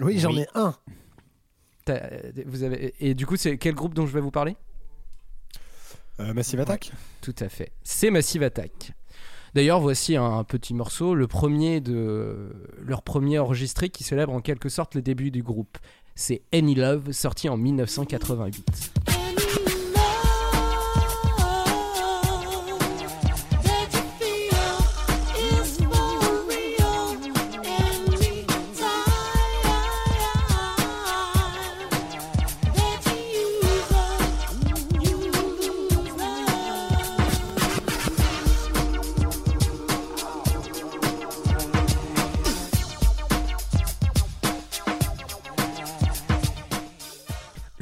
[0.00, 0.40] Oui, j'en Oui.
[0.40, 0.74] ai un.
[1.84, 2.10] T'as-
[2.46, 2.94] vous avez...
[2.98, 4.56] Et du coup, c'est quel groupe dont je vais vous parler?
[6.18, 7.70] Euh, Massive Attack Tout à fait.
[7.84, 8.92] C'est Massive Attack.
[9.54, 12.50] D'ailleurs, voici un petit morceau, le premier de
[12.84, 15.78] leur premier enregistré qui célèbre en quelque sorte le début du groupe.
[16.14, 19.19] C'est Any Love, sorti en 1988.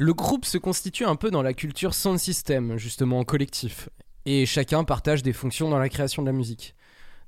[0.01, 3.89] Le groupe se constitue un peu dans la culture sound system, justement en collectif,
[4.25, 6.73] et chacun partage des fonctions dans la création de la musique.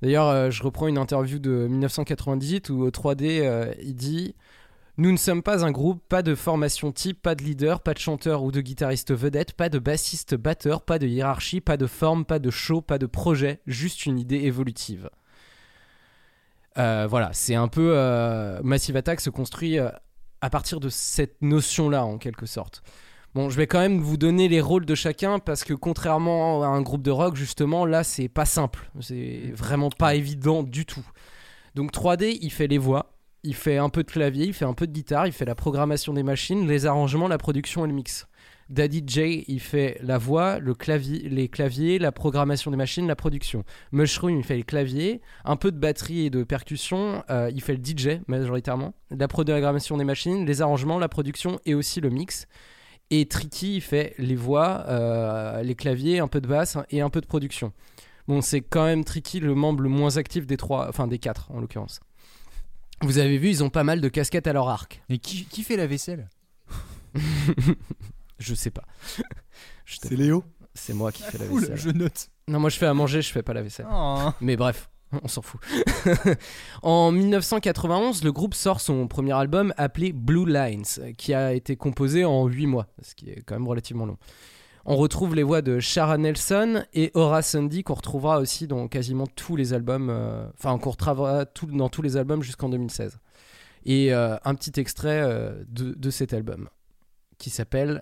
[0.01, 4.35] D'ailleurs, euh, je reprends une interview de 1998 où au 3D, euh, il dit
[4.95, 7.99] Nous ne sommes pas un groupe, pas de formation type, pas de leader, pas de
[7.99, 12.23] chanteur ou de guitariste vedette, pas de bassiste batteur, pas de hiérarchie, pas de forme,
[12.23, 15.09] pas de show, pas de projet, juste une idée évolutive.
[16.77, 18.61] Euh, voilà, c'est un peu.
[18.63, 19.77] Massive Attack se construit
[20.41, 22.83] à partir de cette notion-là, en quelque sorte.
[23.33, 26.67] Bon, je vais quand même vous donner les rôles de chacun parce que contrairement à
[26.67, 28.91] un groupe de rock, justement, là, c'est pas simple.
[28.99, 31.05] C'est vraiment pas évident du tout.
[31.75, 33.13] Donc 3D, il fait les voix,
[33.43, 35.55] il fait un peu de clavier, il fait un peu de guitare, il fait la
[35.55, 38.27] programmation des machines, les arrangements, la production et le mix.
[38.71, 43.17] Daddy J, il fait la voix, le clavier, les claviers, la programmation des machines, la
[43.17, 43.65] production.
[43.91, 47.75] Mushroom, il fait les claviers, un peu de batterie et de percussion, euh, il fait
[47.75, 52.47] le DJ majoritairement, la programmation des machines, les arrangements, la production et aussi le mix.
[53.09, 57.09] Et Tricky, il fait les voix, euh, les claviers, un peu de basse et un
[57.09, 57.73] peu de production.
[58.29, 61.51] Bon, c'est quand même Tricky le membre le moins actif des trois, enfin des quatre
[61.51, 61.99] en l'occurrence.
[63.01, 65.01] Vous avez vu, ils ont pas mal de casquettes à leur arc.
[65.09, 66.29] Et qui, qui fait la vaisselle?
[68.41, 68.83] Je sais pas.
[69.85, 71.75] C'est Léo C'est moi qui fais la vaisselle.
[71.77, 72.29] je note.
[72.47, 73.87] Non, moi je fais à manger, je fais pas la vaisselle.
[73.91, 74.29] Oh.
[74.41, 74.89] Mais bref,
[75.23, 75.59] on s'en fout.
[76.83, 80.85] en 1991, le groupe sort son premier album appelé Blue Lines,
[81.17, 84.17] qui a été composé en 8 mois, ce qui est quand même relativement long.
[84.85, 89.27] On retrouve les voix de Shara Nelson et Aura Sundy qu'on retrouvera aussi dans quasiment
[89.27, 93.19] tous les albums, euh, enfin qu'on retrouvera tout- dans tous les albums jusqu'en 2016.
[93.85, 96.67] Et euh, un petit extrait euh, de, de cet album
[97.37, 98.01] qui s'appelle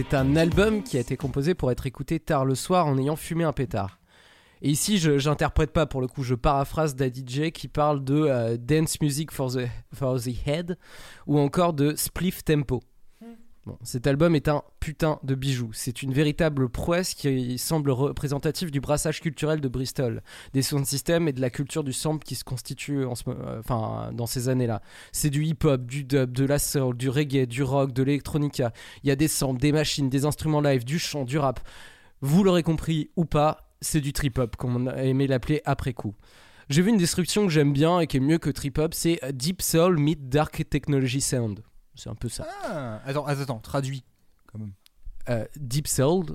[0.00, 3.16] C'est un album qui a été composé pour être écouté tard le soir en ayant
[3.16, 3.98] fumé un pétard.
[4.62, 8.14] Et ici, je j'interprète pas pour le coup, je paraphrase Daddy J qui parle de
[8.14, 10.78] euh, dance music for the, for the head
[11.26, 12.80] ou encore de spliff tempo.
[13.82, 15.70] Cet album est un putain de bijou.
[15.72, 20.22] C'est une véritable prouesse qui semble représentative du brassage culturel de Bristol,
[20.54, 24.26] des sound systems et de la culture du sample qui se constitue euh, enfin, dans
[24.26, 24.82] ces années-là.
[25.12, 28.72] C'est du hip-hop, du dub, de la soul, du reggae, du rock, de l'électronica.
[29.02, 31.60] Il y a des samples, des machines, des instruments live, du chant, du rap.
[32.20, 36.14] Vous l'aurez compris ou pas, c'est du trip-hop, comme on a aimé l'appeler après coup.
[36.68, 39.62] J'ai vu une description que j'aime bien et qui est mieux que trip-hop, c'est Deep
[39.62, 41.62] Soul meet Dark Technology Sound.
[41.98, 42.46] C'est un peu ça.
[42.64, 44.04] Ah, attends, attends, attends, traduit
[44.50, 44.72] quand même.
[45.28, 46.26] Euh, Deep Soul,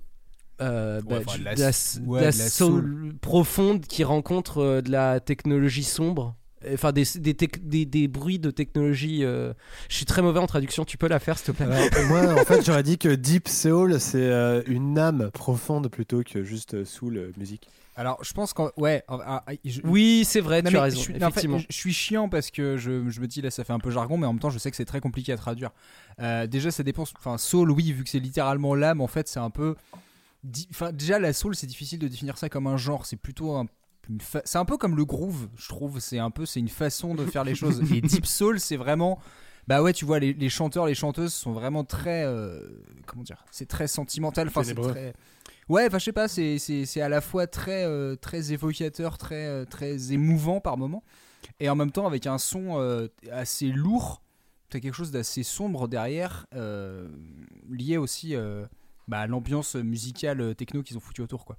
[0.62, 3.16] euh, bah, enfin, du- de la de la, s- de ouais, la de la soul
[3.22, 6.36] profonde qui rencontre euh, de la technologie sombre.
[6.74, 9.24] Enfin, des, des, tec- des, des bruits de technologie.
[9.26, 9.54] euh,
[9.90, 11.66] Je suis très mauvais en traduction, tu peux la faire s'il te plaît?
[11.66, 16.24] Alors, moi, en fait, j'aurais dit que Deep Soul, c'est euh, une âme profonde plutôt
[16.24, 17.68] que juste euh, soul euh, musique.
[17.96, 18.70] Alors, je pense qu'en.
[18.78, 19.04] Ouais.
[19.08, 20.98] ah, ah, je- Oui, c'est vrai, Non, tu as raison.
[20.98, 21.58] Je suis, non, en fait, effectivement.
[21.60, 24.18] je- suis chiant parce que je, je me dis là, ça fait un peu jargon,
[24.18, 25.70] mais en même temps, je sais que c'est très compliqué à traduire.
[26.20, 27.04] Euh, déjà, ça dépend.
[27.18, 29.76] Enfin, soul, oui, vu que c'est littéralement l'âme, en fait, c'est un peu.
[30.72, 33.06] Enfin, déjà, la soul, c'est difficile de définir ça comme un genre.
[33.06, 33.66] C'est plutôt un.
[34.20, 36.00] fa- C'est un peu comme le groove, je trouve.
[36.00, 37.82] C'est un peu, c'est une façon de faire les choses.
[37.94, 39.20] Et deep soul, c'est vraiment.
[39.68, 42.26] Bah ouais, tu vois, les, les chanteurs, les chanteuses sont vraiment très.
[42.26, 42.60] euh,
[43.06, 44.48] comment dire C'est très sentimental.
[44.50, 45.14] Enfin, c'est très.
[45.70, 49.66] Ouais, enfin, je sais pas, c'est- à la fois très, euh, très évocateur, très, euh,
[49.66, 51.04] très émouvant par moment,
[51.60, 54.22] et en même temps avec un son euh, assez lourd.
[54.70, 57.08] T'as quelque chose d'assez sombre derrière, euh,
[57.70, 58.36] lié aussi
[59.08, 61.58] bah, à l'ambiance musicale techno qu'ils ont foutu autour, quoi.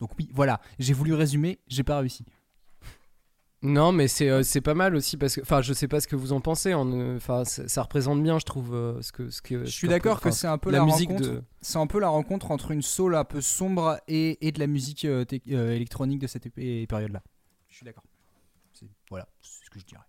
[0.00, 2.24] Donc oui, voilà, j'ai voulu résumer, j'ai pas réussi.
[3.66, 5.40] Non, mais c'est euh, pas mal aussi parce que.
[5.40, 6.72] Enfin, je sais pas ce que vous en pensez.
[6.72, 9.28] en, euh, Enfin, ça représente bien, je trouve, euh, ce que.
[9.30, 11.28] Ce que Je suis d'accord que c'est un peu la, la musique rencontre.
[11.30, 11.42] de.
[11.60, 14.66] C'est un peu la rencontre entre une soul un peu sombre et, et de la
[14.68, 17.22] musique euh, euh, électronique de cette période-là.
[17.68, 18.04] Je suis d'accord.
[19.10, 20.02] Voilà, c'est ce que je dirais.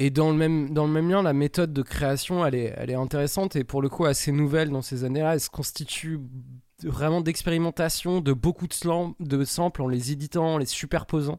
[0.00, 2.90] Et dans le même dans le même lien, la méthode de création, elle est elle
[2.90, 5.34] est intéressante et pour le coup assez nouvelle dans ces années-là.
[5.34, 6.18] Elle se constitue
[6.82, 11.38] vraiment d'expérimentation, de beaucoup de, slam- de samples en les éditant, en les superposant,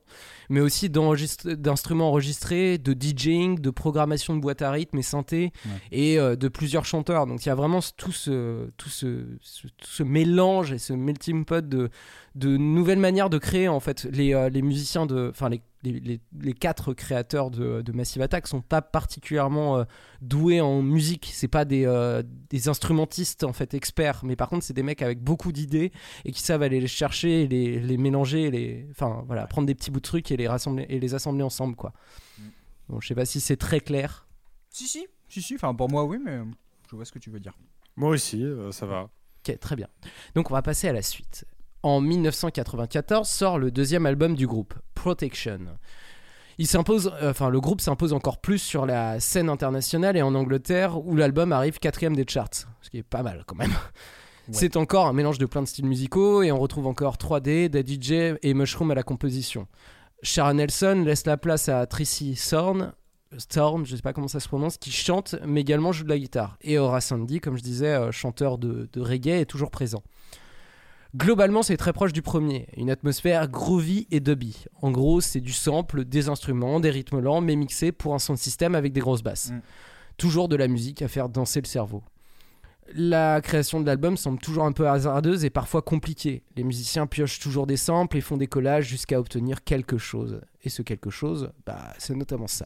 [0.50, 5.72] mais aussi d'instruments enregistrés, de DJing, de programmation de boîte à rythme et synthé, Ouais.
[5.92, 7.28] et euh, de plusieurs chanteurs.
[7.28, 10.94] Donc il y a vraiment tout ce, tout ce, ce- tout ce mélange et ce
[10.94, 11.90] melting pot de,
[12.36, 13.68] de nouvelles manières de créer.
[13.68, 17.82] En fait, les, euh, les musiciens de, enfin les, les, les- les quatre créateurs de,
[17.82, 19.84] de Massive Attack sont pas particulièrement euh,
[20.22, 21.30] doués en musique.
[21.34, 25.02] C'est pas des, euh, des instrumentistes en fait experts, mais par contre c'est des mecs
[25.02, 25.92] avec beaucoup d'idées
[26.26, 29.76] et qui savent aller les chercher, les, les mélanger, et les, enfin voilà, prendre des
[29.76, 31.94] petits bouts de trucs et les rassembler et les assembler ensemble quoi.
[32.90, 34.28] Bon, je sais pas si c'est très clair.
[34.70, 36.40] Si, si, si, si, enfin pour moi oui, mais
[36.90, 37.54] je vois ce que tu veux dire.
[37.96, 39.10] Moi aussi, euh, ça va.
[39.48, 39.88] Ok, très bien.
[40.36, 41.46] Donc on va passer à la suite.
[41.86, 45.60] En 1994 sort le deuxième album du groupe, Protection.
[46.58, 50.34] Il s'impose, euh, enfin le groupe s'impose encore plus sur la scène internationale et en
[50.34, 53.76] Angleterre où l'album arrive quatrième des charts, ce qui est pas mal quand même.
[54.50, 58.00] C'est encore un mélange de plein de styles musicaux et on retrouve encore 3D, Daddy
[58.02, 59.68] J et Mushroom à la composition.
[60.24, 62.94] Sharon Nelson laisse la place à Tracy Thorn,
[63.38, 66.18] Storm, je sais pas comment ça se prononce, qui chante mais également joue de la
[66.18, 66.58] guitare.
[66.62, 70.02] Et Aura Sandy, comme je disais, euh, chanteur de, de reggae, est toujours présent.
[71.16, 74.66] Globalement, c'est très proche du premier, une atmosphère groovy et dubby.
[74.82, 78.36] En gros, c'est du sample, des instruments, des rythmes lents, mais mixés pour un son
[78.36, 79.52] système avec des grosses basses.
[79.52, 79.62] Mm.
[80.18, 82.04] Toujours de la musique à faire danser le cerveau.
[82.94, 86.44] La création de l'album semble toujours un peu hasardeuse et parfois compliquée.
[86.58, 90.42] Les musiciens piochent toujours des samples et font des collages jusqu'à obtenir quelque chose.
[90.64, 92.66] Et ce quelque chose, bah, c'est notamment ça.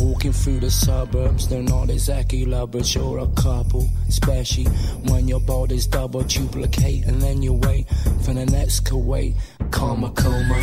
[0.00, 2.94] Walking through the suburbs, they're not exactly lovers.
[2.94, 4.64] You're a couple, especially
[5.08, 7.86] when your body's double duplicate, and then you wait
[8.22, 9.34] for the next Kuwait.
[9.70, 10.56] Karma coma,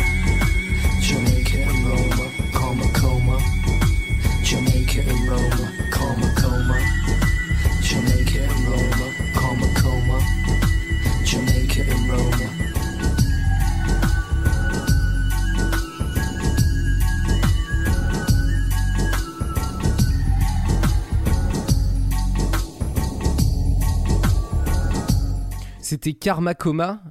[25.88, 27.02] C'était Karma Coma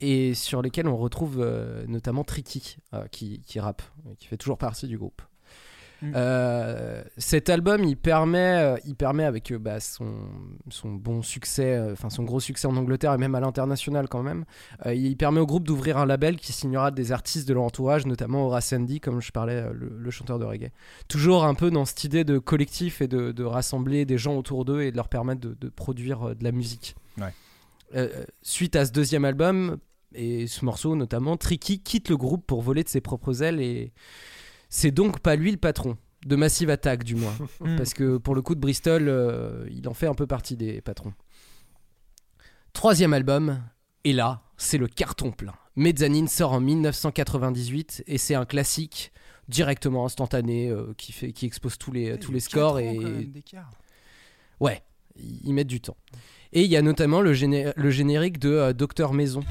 [0.00, 3.82] et sur lesquels on retrouve euh, notamment Tricky euh, qui, qui rappe,
[4.20, 5.22] qui fait toujours partie du groupe.
[6.02, 6.12] Mm.
[6.14, 10.14] Euh, cet album, il permet, euh, il permet avec euh, bah, son,
[10.68, 14.22] son bon succès, euh, enfin son gros succès en Angleterre et même à l'international quand
[14.22, 14.44] même,
[14.86, 18.06] euh, il permet au groupe d'ouvrir un label qui signera des artistes de leur entourage,
[18.06, 20.70] notamment Horace Andy, comme je parlais, euh, le, le chanteur de reggae.
[21.08, 24.64] Toujours un peu dans cette idée de collectif et de, de rassembler des gens autour
[24.64, 26.94] d'eux et de leur permettre de, de produire euh, de la musique.
[27.18, 27.34] Ouais.
[27.94, 29.78] Euh, suite à ce deuxième album
[30.14, 33.92] et ce morceau notamment, Tricky quitte le groupe pour voler de ses propres ailes et
[34.68, 37.76] c'est donc pas lui le patron de Massive Attack du moins Mm.
[37.76, 40.80] parce que pour le coup de Bristol euh, il en fait un peu partie des
[40.80, 41.12] patrons.
[42.72, 43.60] Troisième album
[44.04, 45.54] et là c'est le carton plein.
[45.76, 49.12] Mezzanine sort en 1998 et c'est un classique
[49.48, 53.28] directement instantané euh, qui fait qui expose tous les tous les scores et
[54.60, 54.82] Ouais,
[55.16, 55.96] ils mettent du temps.
[56.52, 59.42] Et il y a notamment le générique de euh, Docteur Maison.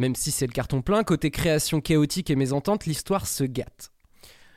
[0.00, 3.92] Même si c'est le carton plein, côté création chaotique et mésentente, l'histoire se gâte.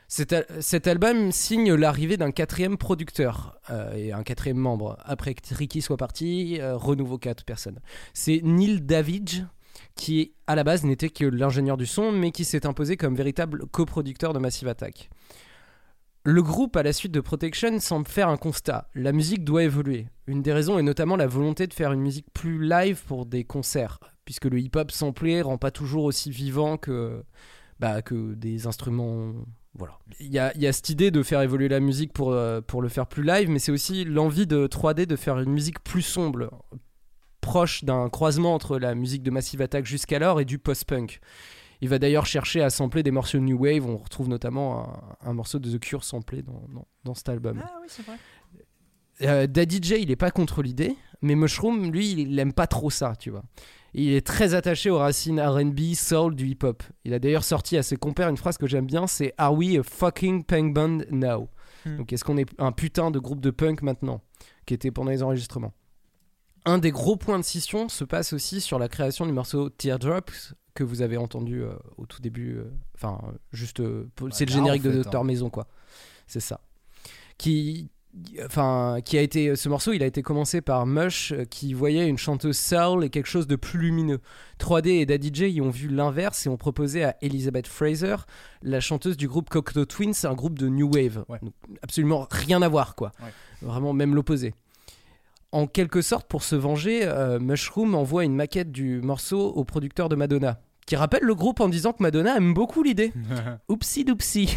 [0.08, 4.98] Cet, al- cet album signe l'arrivée d'un quatrième producteur euh, et un quatrième membre.
[5.04, 7.80] Après que Ricky soit parti, euh, renouveau quatre personnes.
[8.12, 9.42] C'est Neil Davidge
[9.96, 13.66] qui, à la base, n'était que l'ingénieur du son, mais qui s'est imposé comme véritable
[13.66, 15.10] coproducteur de Massive Attack.
[16.24, 18.88] Le groupe, à la suite de Protection, semble faire un constat.
[18.94, 20.06] La musique doit évoluer.
[20.26, 23.44] Une des raisons est notamment la volonté de faire une musique plus live pour des
[23.44, 27.22] concerts, puisque le hip-hop samplé rend pas toujours aussi vivant que,
[27.80, 29.32] bah, que des instruments.
[29.76, 29.98] Voilà.
[30.20, 32.80] Il y a, y a cette idée de faire évoluer la musique pour, euh, pour
[32.80, 36.02] le faire plus live, mais c'est aussi l'envie de 3D de faire une musique plus
[36.02, 36.64] sombre,
[37.40, 41.20] proche d'un croisement entre la musique de Massive Attack jusqu'alors et du post-punk.
[41.80, 43.84] Il va d'ailleurs chercher à sampler des morceaux New Wave.
[43.84, 47.60] On retrouve notamment un, un morceau de The Cure samplé dans, dans, dans cet album.
[47.62, 48.16] Ah oui, c'est vrai.
[49.22, 52.90] Euh, Daddy J, il est pas contre l'idée, mais Mushroom, lui, il aime pas trop
[52.90, 53.44] ça, tu vois.
[53.94, 56.82] Il est très attaché aux racines R&B, soul, du hip-hop.
[57.04, 59.78] Il a d'ailleurs sorti à ses compères une phrase que j'aime bien, c'est Are we
[59.78, 61.48] a fucking punk band now?
[61.86, 61.98] Hmm.
[61.98, 64.20] Donc est-ce qu'on est un putain de groupe de punk maintenant
[64.66, 65.72] Qui était pendant les enregistrements?
[66.64, 70.54] Un des gros points de scission se passe aussi sur la création du morceau Teardrops
[70.74, 72.56] que vous avez entendu euh, au tout début.
[72.56, 72.64] euh,
[72.96, 75.24] Enfin, euh, juste, euh, pour- c'est le générique en de Docteur hein.
[75.24, 75.68] Maison, quoi.
[76.26, 76.60] C'est ça.
[77.38, 77.90] Qui,
[78.44, 82.08] enfin, qui a été, ce morceau, il a été commencé par Mush, euh, qui voyait
[82.08, 84.20] une chanteuse soul et quelque chose de plus lumineux.
[84.58, 88.16] 3D et Daddy J y ont vu l'inverse et ont proposé à Elizabeth Fraser,
[88.62, 91.24] la chanteuse du groupe Cocteau Twins, un groupe de new wave.
[91.28, 91.38] Ouais.
[91.42, 93.12] Donc, absolument rien à voir, quoi.
[93.20, 93.30] Ouais.
[93.62, 94.54] Vraiment même l'opposé.
[95.52, 100.08] En quelque sorte, pour se venger, euh, Mushroom envoie une maquette du morceau au producteur
[100.08, 103.12] de Madonna, qui rappelle le groupe en disant que Madonna aime beaucoup l'idée.
[103.68, 104.56] Oupsi doupsi.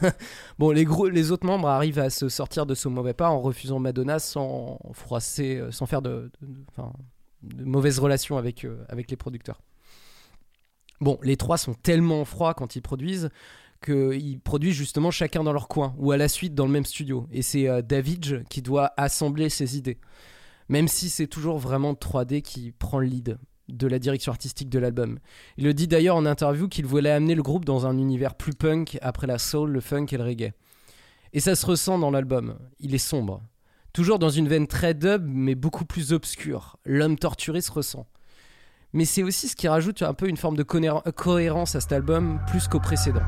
[0.58, 3.40] bon, les, gros, les autres membres arrivent à se sortir de ce mauvais pas en
[3.40, 6.92] refusant Madonna sans froisser, euh, sans faire de, de- de- enfin,
[7.42, 9.60] de mauvaises relations avec, euh, avec les producteurs.
[11.00, 13.30] Bon, les trois sont tellement froids quand ils produisent
[13.84, 17.28] qu'ils produisent justement chacun dans leur coin ou à la suite dans le même studio.
[17.30, 19.98] Et c'est euh, Davidge qui doit assembler ses idées.
[20.68, 24.78] Même si c'est toujours vraiment 3D qui prend le lead de la direction artistique de
[24.78, 25.18] l'album.
[25.56, 28.54] Il le dit d'ailleurs en interview qu'il voulait amener le groupe dans un univers plus
[28.54, 30.52] punk après la soul, le funk et le reggae.
[31.32, 32.58] Et ça se ressent dans l'album.
[32.80, 33.42] Il est sombre.
[33.92, 36.76] Toujours dans une veine très dub, mais beaucoup plus obscure.
[36.84, 38.06] L'homme torturé se ressent.
[38.92, 41.92] Mais c'est aussi ce qui rajoute un peu une forme de cohéren- cohérence à cet
[41.92, 43.22] album, plus qu'au précédent.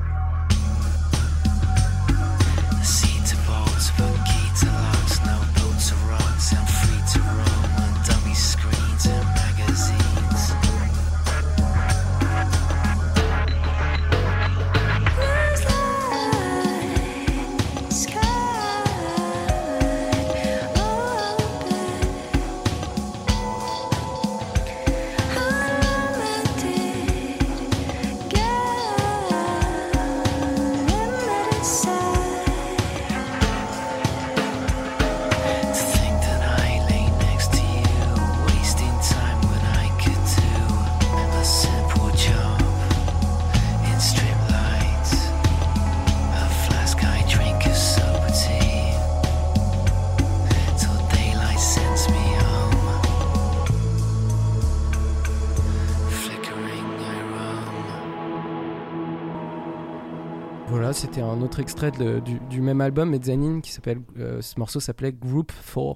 [61.61, 64.01] Extrait du, même album, Mezzanine, qui s'appelle.
[64.19, 65.95] euh, ce morceau s'appelait Group 4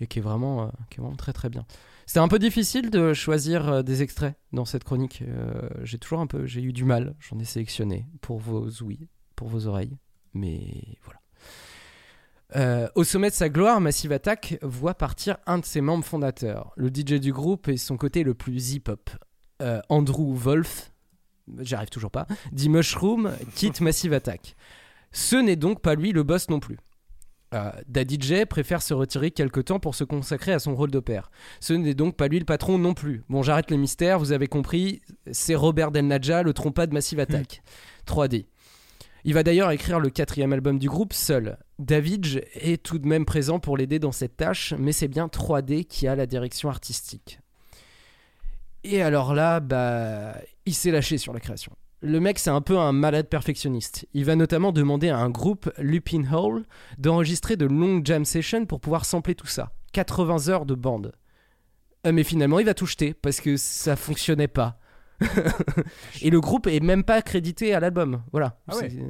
[0.00, 1.66] et qui est vraiment, euh, qui est vraiment très très bien.
[2.06, 5.22] C'était un peu difficile de choisir euh, des extraits dans cette chronique.
[5.82, 7.14] J'ai toujours un peu, j'ai eu du mal.
[7.18, 9.98] J'en ai sélectionné pour vos ouïes, pour vos oreilles,
[10.34, 11.18] mais voilà.
[12.94, 16.88] Au sommet de sa gloire, Massive Attack voit partir un de ses membres fondateurs, le
[16.88, 19.10] DJ du groupe et son côté le plus hip-hop.
[19.90, 20.92] Andrew Wolf,
[21.58, 24.56] j'arrive toujours pas, dit Mushroom, quitte Massive Attack.
[25.12, 26.78] Ce n'est donc pas lui le boss non plus.
[27.54, 31.00] Euh, Daddy J préfère se retirer quelque temps pour se consacrer à son rôle de
[31.00, 31.30] père.
[31.60, 33.22] Ce n'est donc pas lui le patron non plus.
[33.28, 35.00] Bon, j'arrête les mystères, vous avez compris,
[35.32, 37.62] c'est Robert Del Nadja, le trompa de Massive Attack.
[38.06, 38.46] 3D.
[39.24, 41.58] Il va d'ailleurs écrire le quatrième album du groupe seul.
[41.78, 45.84] David est tout de même présent pour l'aider dans cette tâche, mais c'est bien 3D
[45.84, 47.40] qui a la direction artistique.
[48.84, 50.34] Et alors là, bah,
[50.66, 51.72] il s'est lâché sur la création.
[52.00, 54.06] Le mec, c'est un peu un malade perfectionniste.
[54.14, 56.64] Il va notamment demander à un groupe, Lupin Hole,
[56.96, 59.72] d'enregistrer de longues jam sessions pour pouvoir sampler tout ça.
[59.92, 61.12] 80 heures de bande.
[62.06, 64.78] Euh, mais finalement, il va tout jeter parce que ça fonctionnait pas.
[66.22, 68.22] Et le groupe est même pas crédité à l'album.
[68.30, 68.60] Voilà.
[68.68, 68.90] Ah ouais.
[68.90, 69.02] C'est-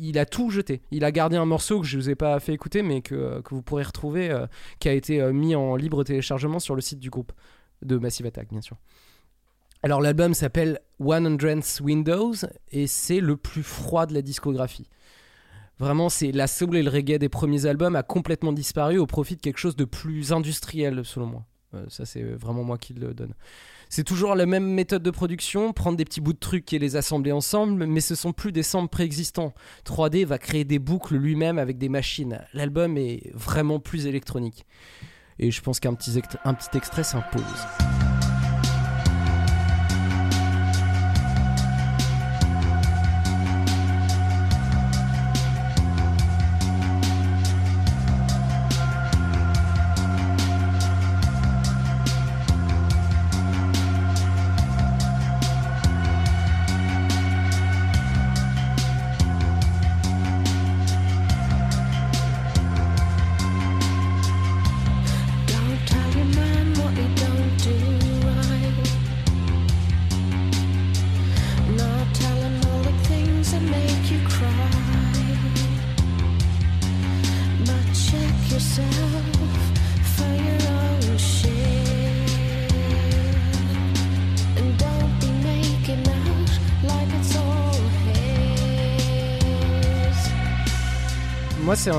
[0.00, 0.82] il a tout jeté.
[0.92, 3.52] Il a gardé un morceau que je vous ai pas fait écouter, mais que, que
[3.54, 4.46] vous pourrez retrouver, euh,
[4.78, 7.32] qui a été euh, mis en libre téléchargement sur le site du groupe
[7.82, 8.76] de Massive Attack, bien sûr.
[9.82, 12.34] Alors l'album s'appelle 100th Windows
[12.72, 14.88] et c'est le plus froid de la discographie.
[15.78, 19.36] Vraiment, c'est la soul et le reggae des premiers albums a complètement disparu au profit
[19.36, 21.46] de quelque chose de plus industriel, selon moi.
[21.74, 23.34] Euh, ça, c'est vraiment moi qui le donne.
[23.88, 26.96] C'est toujours la même méthode de production, prendre des petits bouts de trucs et les
[26.96, 29.54] assembler ensemble, mais ce sont plus des samples préexistants.
[29.86, 32.40] 3D va créer des boucles lui-même avec des machines.
[32.54, 34.66] L'album est vraiment plus électronique.
[35.38, 36.18] Et je pense qu'un petit
[36.74, 38.07] extrait s'impose.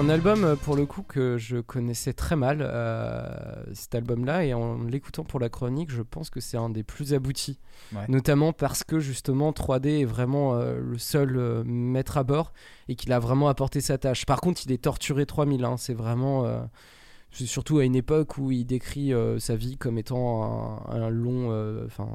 [0.10, 4.56] Un album euh, pour le coup que je connaissais très mal, euh, cet album-là, et
[4.56, 7.60] en l'écoutant pour la chronique, je pense que c'est un des plus aboutis.
[7.94, 8.06] Ouais.
[8.08, 12.54] Notamment parce que justement 3D est vraiment euh, le seul euh, maître à bord
[12.88, 14.26] et qu'il a vraiment apporté sa tâche.
[14.26, 16.68] Par contre, il est torturé 3000, hein, c'est vraiment.
[17.32, 21.50] surtout à une époque où il décrit euh, sa vie comme étant un, un long.
[21.86, 22.10] Enfin,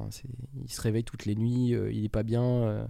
[0.64, 2.86] il se réveille toutes les nuits, euh, il est pas bien.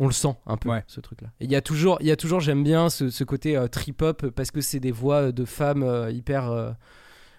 [0.00, 1.28] Euh, on le sent un peu, ce truc-là.
[1.40, 3.68] Et il y a toujours, il y a toujours j'aime bien ce, ce côté euh,
[3.68, 6.70] trip-hop parce que c'est des voix de femmes euh, hyper euh,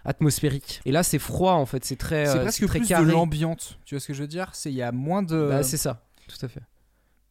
[0.05, 0.81] atmosphériques.
[0.85, 3.05] Et là, c'est froid en fait, c'est très, C'est euh, presque très plus carré.
[3.05, 3.79] de l'ambiante.
[3.85, 4.49] Tu vois ce que je veux dire?
[4.53, 5.47] C'est il y a moins de.
[5.49, 6.61] Bah, c'est ça, tout à fait.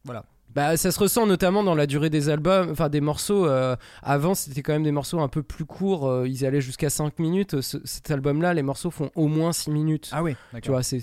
[0.05, 0.25] Voilà.
[0.53, 3.47] Bah, ça se ressent notamment dans la durée des albums, enfin des morceaux.
[3.47, 6.07] euh, avant, c'était quand même des morceaux un peu plus courts.
[6.07, 7.61] euh, ils allaient jusqu'à 5 minutes.
[7.61, 10.09] Ce- cet album-là, les morceaux font au moins 6 minutes.
[10.11, 10.99] Ah oui, Tu vois, c'est-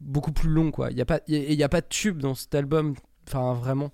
[0.00, 0.90] beaucoup plus long, quoi.
[0.90, 2.94] Il n'y a, pas- y a- y a pas de tube dans cet album.
[3.28, 3.90] Enfin, vraiment.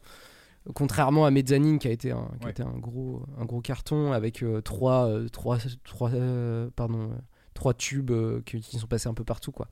[0.74, 2.50] Contrairement à Mezzanine, qui a été un, qui a Ouais.
[2.50, 7.14] été un, gros, un gros carton avec euh, trois, euh, trois, trois, euh, pardon, euh,
[7.54, 8.12] trois tubes
[8.44, 9.68] qui, qui sont passés un peu partout, quoi.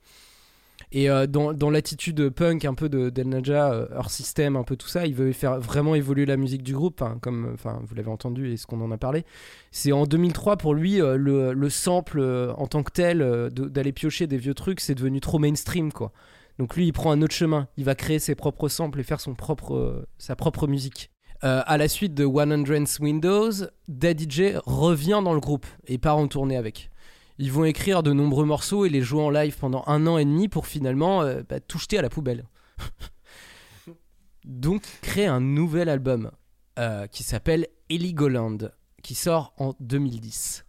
[0.93, 4.87] Et dans, dans l'attitude punk un peu de Del Naja, Earth System, un peu tout
[4.89, 8.11] ça, il veut faire vraiment évoluer la musique du groupe, hein, comme enfin, vous l'avez
[8.11, 9.25] entendu et ce qu'on en a parlé.
[9.73, 12.21] C'est en 2003 pour lui, le, le sample
[12.57, 16.13] en tant que tel, d'aller piocher des vieux trucs, c'est devenu trop mainstream, quoi.
[16.59, 17.69] Donc lui, il prend un autre chemin.
[17.77, 21.11] Il va créer ses propres samples et faire son propre, euh, sa propre musique.
[21.45, 23.51] Euh, à la suite de 100 Windows,
[23.89, 26.91] Daddy J revient dans le groupe et part en tournée avec.
[27.39, 30.25] Ils vont écrire de nombreux morceaux et les jouer en live pendant un an et
[30.25, 32.45] demi pour finalement euh, bah, tout jeter à la poubelle.
[34.45, 36.31] Donc créer un nouvel album
[36.79, 38.71] euh, qui s'appelle Heligoland,
[39.03, 40.65] qui sort en 2010.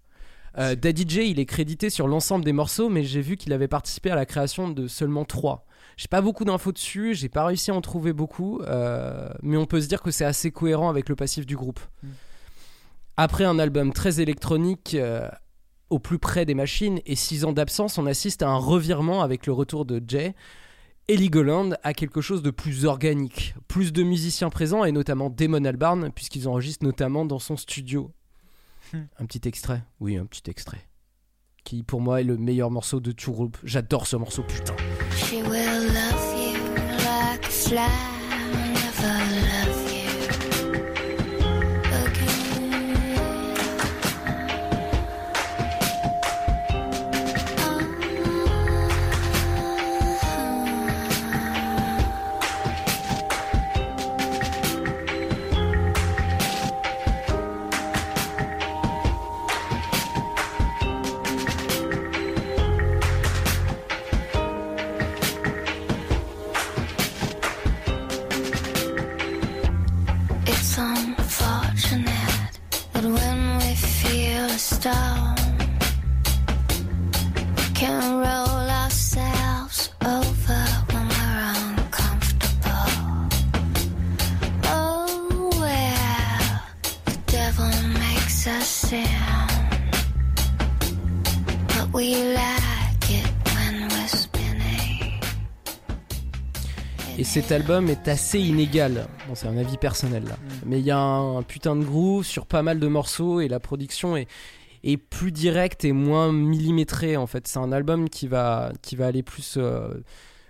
[0.58, 3.68] Euh, Daddy J, il est crédité sur l'ensemble des morceaux, mais j'ai vu qu'il avait
[3.68, 5.67] participé à la création de seulement trois.
[5.98, 9.66] J'ai pas beaucoup d'infos dessus, j'ai pas réussi à en trouver beaucoup, euh, mais on
[9.66, 11.80] peut se dire que c'est assez cohérent avec le passif du groupe.
[13.18, 15.28] Après un album très électronique, euh,
[15.90, 19.48] au plus près des machines, et six ans d'absence, on assiste à un revirement avec
[19.48, 20.36] le retour de Jay.
[21.08, 26.12] Heligoland a quelque chose de plus organique, plus de musiciens présents et notamment Damon Albarn
[26.12, 28.12] puisqu'ils enregistrent notamment dans son studio.
[28.94, 29.06] Hmm.
[29.18, 30.86] Un petit extrait, oui un petit extrait,
[31.64, 33.58] qui pour moi est le meilleur morceau de tout groupe.
[33.64, 34.76] J'adore ce morceau putain.
[35.30, 36.58] She will love you
[37.04, 38.17] like a fly,
[74.88, 75.36] feel a storm,
[77.56, 82.92] we can roll ourselves over when we're uncomfortable.
[84.66, 86.62] Oh, well,
[87.06, 89.08] the devil makes us sin,
[91.68, 95.14] but we like it when we're spinning.
[97.18, 99.08] Et cet album est assez inégal.
[99.28, 100.38] Bon, c'est un avis personnel là.
[100.66, 103.60] Mais il y a un, putain de groove sur pas mal de morceaux et la
[103.60, 104.28] production est,
[104.84, 107.48] est plus directe et moins millimétrée en fait.
[107.48, 109.90] C'est un album qui va, qui va aller plus euh,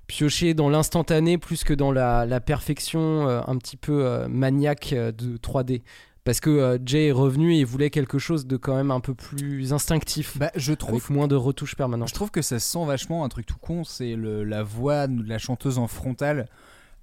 [0.07, 4.93] piocher dans l'instantané plus que dans la, la perfection euh, un petit peu euh, maniaque
[4.93, 5.81] de 3D.
[6.23, 9.71] Parce que Jay est revenu et voulait quelque chose de quand même un peu plus
[9.71, 10.37] instinctif.
[10.37, 12.09] Bah, je trouve avec moins de retouches permanentes.
[12.09, 15.25] Je trouve que ça se sent vachement un truc tout con, c'est la voix de
[15.25, 16.49] la chanteuse en frontale.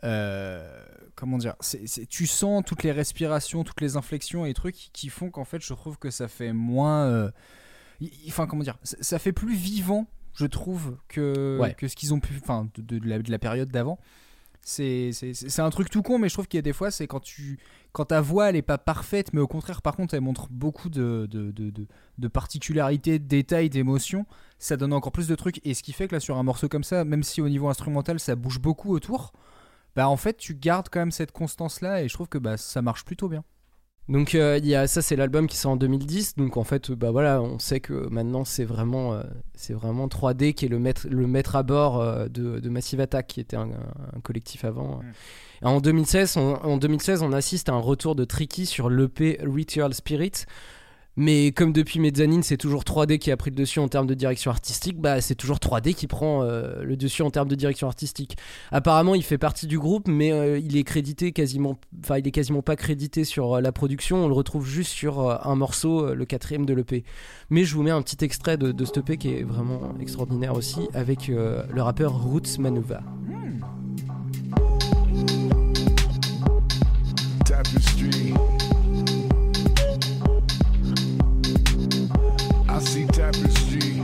[0.05, 0.63] Euh,
[1.15, 5.31] comment dire c'est- Tu sens toutes les respirations, toutes les inflexions et trucs qui font
[5.31, 7.05] qu'en fait, je trouve que ça fait moins.
[7.07, 7.31] euh,
[8.29, 11.75] Enfin, comment dire ça, fait plus vivant, je trouve, que, Ouais.
[11.75, 12.35] que ce qu'ils ont pu.
[12.43, 13.99] Enfin, de, de- de la, de la période d'avant.
[14.67, 17.07] C'est c'est- un truc tout con, mais je trouve qu'il y a des fois, c'est
[17.07, 17.59] quand tu
[17.93, 20.89] quand ta voix elle est pas parfaite, mais au contraire, par contre, elle montre beaucoup
[20.89, 21.87] de, de, de, de-
[22.19, 24.25] de particularités, de détails, d'émotions,
[24.59, 25.61] ça donne encore plus de trucs.
[25.67, 27.69] Et ce qui fait que là, sur un morceau comme ça, même si au niveau
[27.69, 29.33] instrumental ça bouge beaucoup autour,
[29.97, 32.83] bah en fait, tu gardes quand même cette constance-là, et je trouve que bah, ça
[32.83, 33.45] marche plutôt bien.
[34.09, 37.11] Donc euh, y a ça c'est l'album qui sort en 2010 donc en fait bah
[37.11, 39.23] voilà on sait que maintenant c'est vraiment euh,
[39.55, 43.01] c'est vraiment 3D qui est le maître le maître à bord euh, de, de Massive
[43.01, 43.71] Attack qui était un,
[44.15, 45.01] un collectif avant.
[45.63, 49.39] Et en 2016 on, en 2016 on assiste à un retour de Tricky sur l'EP
[49.43, 50.45] Ritual Spirit
[51.17, 54.15] mais comme depuis Mezzanine c'est toujours 3D qui a pris le dessus en termes de
[54.15, 57.87] direction artistique bah c'est toujours 3D qui prend euh, le dessus en termes de direction
[57.87, 58.37] artistique.
[58.73, 62.33] Apparemment il fait partie du groupe mais euh, il est crédité quasiment enfin il est
[62.33, 66.25] quasiment pas crédité sur euh, la production on le retrouve juste sur un morceau le
[66.25, 67.05] quatrième de l'EP
[67.51, 70.55] mais je vous mets un petit extrait de, de cet EP qui est vraiment extraordinaire
[70.55, 73.03] aussi avec le rappeur Roots Manuva.
[82.85, 84.03] See tapestry.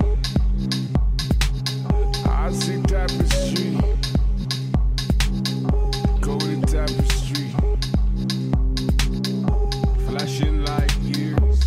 [2.24, 3.78] I see tapestry.
[6.20, 7.46] Golden tapestry.
[10.06, 11.58] Flashing like years.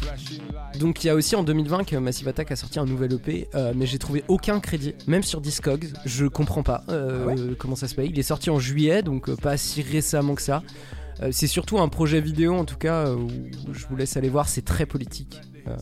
[0.00, 0.78] Flashing like.
[0.78, 3.48] donc il y a aussi en 2020 que Massive Attack a sorti un nouvel EP
[3.54, 7.88] euh, mais j'ai trouvé aucun crédit même sur Discogs je comprends pas euh, comment ça
[7.88, 10.62] se fait il est sorti en juillet donc euh, pas si récemment que ça
[11.32, 14.48] c'est surtout un projet vidéo en tout cas euh, où je vous laisse aller voir.
[14.48, 15.40] C'est très politique.
[15.66, 15.76] Euh,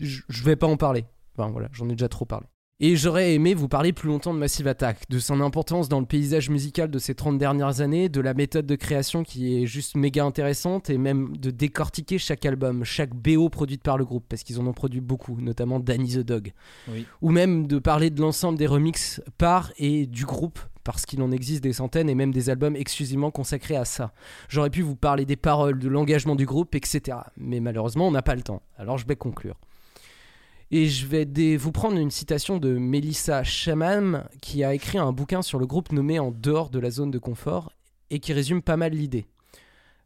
[0.00, 1.04] je je vais pas en parler.
[1.36, 2.46] Enfin voilà j'en ai déjà trop parlé
[2.80, 6.06] Et j'aurais aimé vous parler plus longtemps de Massive Attack, de son importance dans le
[6.06, 9.96] paysage musical de ces 30 dernières années, de la méthode de création qui est juste
[9.96, 14.44] méga intéressante et même de décortiquer chaque album, chaque BO produite par le groupe, parce
[14.44, 16.52] qu'ils en ont produit beaucoup, notamment Danny the Dog.
[16.88, 17.04] Oui.
[17.20, 21.32] Ou même de parler de l'ensemble des remixes par et du groupe, parce qu'il en
[21.32, 24.12] existe des centaines et même des albums exclusivement consacrés à ça.
[24.48, 27.18] J'aurais pu vous parler des paroles, de l'engagement du groupe, etc.
[27.36, 28.62] Mais malheureusement, on n'a pas le temps.
[28.76, 29.56] Alors je vais conclure.
[30.70, 35.40] Et je vais vous prendre une citation de Melissa Shaman, qui a écrit un bouquin
[35.40, 37.72] sur le groupe nommé En dehors de la zone de confort,
[38.10, 39.24] et qui résume pas mal l'idée.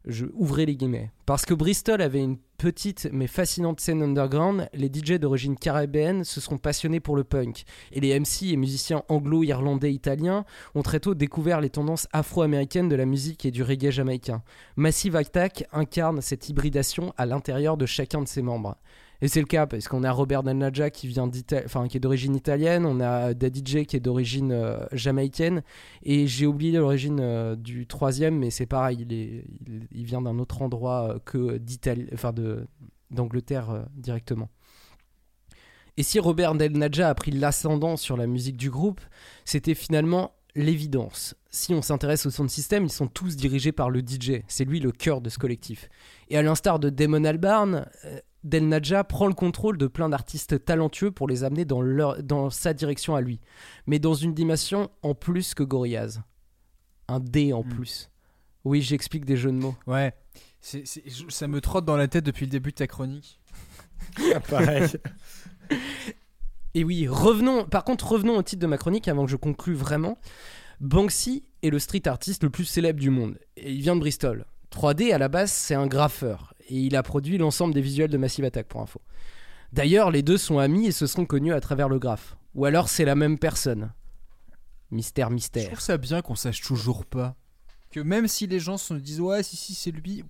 [0.05, 1.11] Je ouvrais les guillemets.
[1.25, 6.39] Parce que Bristol avait une petite mais fascinante scène underground, les DJ d'origine caribéenne se
[6.39, 7.63] sont passionnés pour le punk.
[7.91, 10.45] Et les MC et musiciens anglo-irlandais italiens
[10.75, 14.43] ont très tôt découvert les tendances afro-américaines de la musique et du reggae jamaïcain.
[14.77, 18.77] Massive Attack incarne cette hybridation à l'intérieur de chacun de ses membres.
[19.23, 21.31] Et c'est le cas parce qu'on a Robert Dannaja qui vient
[21.63, 25.63] enfin qui est d'origine italienne, on a Daddy J qui est d'origine euh, jamaïcaine
[26.03, 29.45] et j'ai oublié l'origine euh, du troisième mais c'est pareil, il, est,
[29.93, 32.67] il, vient d'un autre endroit euh, que d'Italie, enfin de
[33.11, 34.49] d'Angleterre directement.
[35.95, 38.99] Et si Robert Del Nadja a pris l'ascendant sur la musique du groupe,
[39.45, 41.35] c'était finalement l'évidence.
[41.49, 44.41] Si on s'intéresse au sound system, ils sont tous dirigés par le DJ.
[44.47, 45.89] C'est lui le cœur de ce collectif.
[46.29, 47.85] Et à l'instar de Damon Albarn,
[48.43, 52.49] Del Nadja prend le contrôle de plein d'artistes talentueux pour les amener dans, leur, dans
[52.49, 53.39] sa direction à lui.
[53.87, 56.21] Mais dans une dimension en plus que Gorillaz.
[57.07, 58.09] Un D en plus.
[58.65, 59.75] Oui, j'explique des jeux de mots.
[59.87, 60.13] Ouais.
[60.61, 63.39] Ça me trotte dans la tête depuis le début de ta chronique.
[64.49, 64.87] Pareil.
[66.73, 67.65] Et oui, revenons.
[67.65, 70.17] Par contre, revenons au titre de ma chronique avant que je conclue vraiment.
[70.79, 73.37] Banksy est le street artiste le plus célèbre du monde.
[73.57, 74.45] Et il vient de Bristol.
[74.71, 76.52] 3D à la base, c'est un graffeur.
[76.73, 78.99] Et il a produit l'ensemble des visuels de Massive Attack pour info.
[79.73, 82.35] D'ailleurs, les deux sont amis et se sont connus à travers le graphe.
[82.55, 83.93] Ou alors c'est la même personne.
[84.89, 85.67] Mystère, Je mystère.
[85.67, 87.35] trouve ça bien qu'on sache toujours pas.
[87.91, 90.23] Que même si les gens se disent ouais si si c'est lui,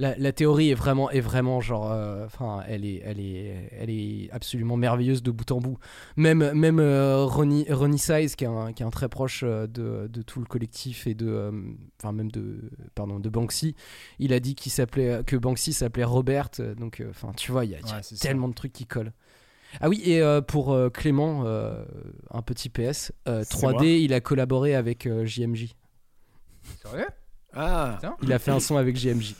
[0.00, 3.90] La, la théorie est vraiment, est vraiment genre, euh, enfin, elle est, elle est, elle
[3.90, 5.76] est absolument merveilleuse de bout en bout.
[6.16, 9.66] Même, même euh, Ronnie, Ronnie Size, qui est un, qui est un très proche euh,
[9.66, 11.50] de, de tout le collectif et de, euh,
[12.00, 13.74] enfin même de, pardon, de Banksy,
[14.20, 16.50] il a dit qu'il s'appelait, que Banksy s'appelait Robert.
[16.76, 18.28] Donc, euh, enfin, tu vois, il y a, il y a Ouais, c'est ça.
[18.28, 19.12] tellement de trucs qui collent.
[19.80, 21.84] Ah oui, et euh, pour euh, Clément, euh,
[22.30, 23.84] un petit PS, euh, C'est 3D, moi.
[23.84, 25.74] il a collaboré avec euh, JMJ.
[26.82, 27.06] Sérieux?
[27.52, 28.16] Ah, Putain.
[28.22, 29.34] Il a fait un son avec JMJ.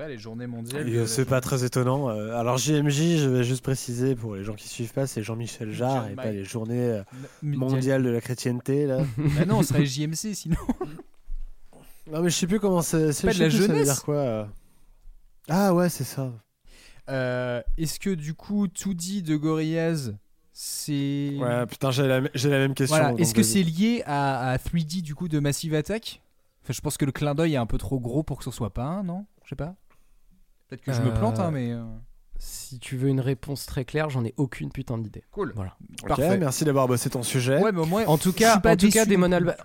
[0.00, 0.88] Pas les journées mondiales.
[0.88, 2.08] Euh, c'est pas très étonnant.
[2.08, 5.72] Euh, Alors JMJ, je vais juste préciser pour les gens qui suivent pas, c'est Jean-Michel
[5.72, 7.02] Jarre et pas les journées euh,
[7.42, 9.00] mondiales de la chrétienté là.
[9.18, 10.56] Bah non, on serait JMC sinon.
[12.10, 13.08] non mais je sais plus comment c'est.
[13.22, 14.14] Pas de la ça veut dire quoi.
[14.14, 14.44] euh.
[15.50, 16.32] Ah ouais, c'est ça.
[17.10, 20.14] Euh, Est-ce que du coup, tout dit de Gorillaz,
[20.54, 21.36] c'est.
[21.38, 22.96] Ouais, putain, j'ai la, même question.
[22.96, 23.12] Voilà.
[23.18, 26.22] Est-ce que c'est lié à, à 3D du coup de Massive Attack?
[26.62, 28.50] Enfin, je pense que le clin d'œil est un peu trop gros pour que ce
[28.50, 29.26] soit pas un, non?
[29.44, 29.74] Je sais pas.
[30.70, 31.72] Peut-être que je me plante, hein, Euh, mais.
[31.72, 31.82] euh,
[32.38, 35.24] Si tu veux une réponse très claire, j'en ai aucune putain d'idée.
[35.30, 35.52] Cool.
[35.54, 35.76] Voilà.
[36.08, 36.38] Parfait.
[36.38, 37.58] merci d'avoir bossé ton sujet.
[37.60, 38.06] Ouais, mais au moins.
[38.06, 39.30] En tout cas, en tout cas, Damon.
[39.32, 39.58] Albarn.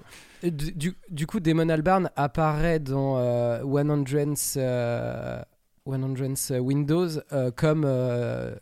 [0.44, 5.42] euh, Du, du- du coup, Damon Albarn apparaît dans euh, 100 euh,
[5.86, 8.56] 100 Windows euh, comme euh,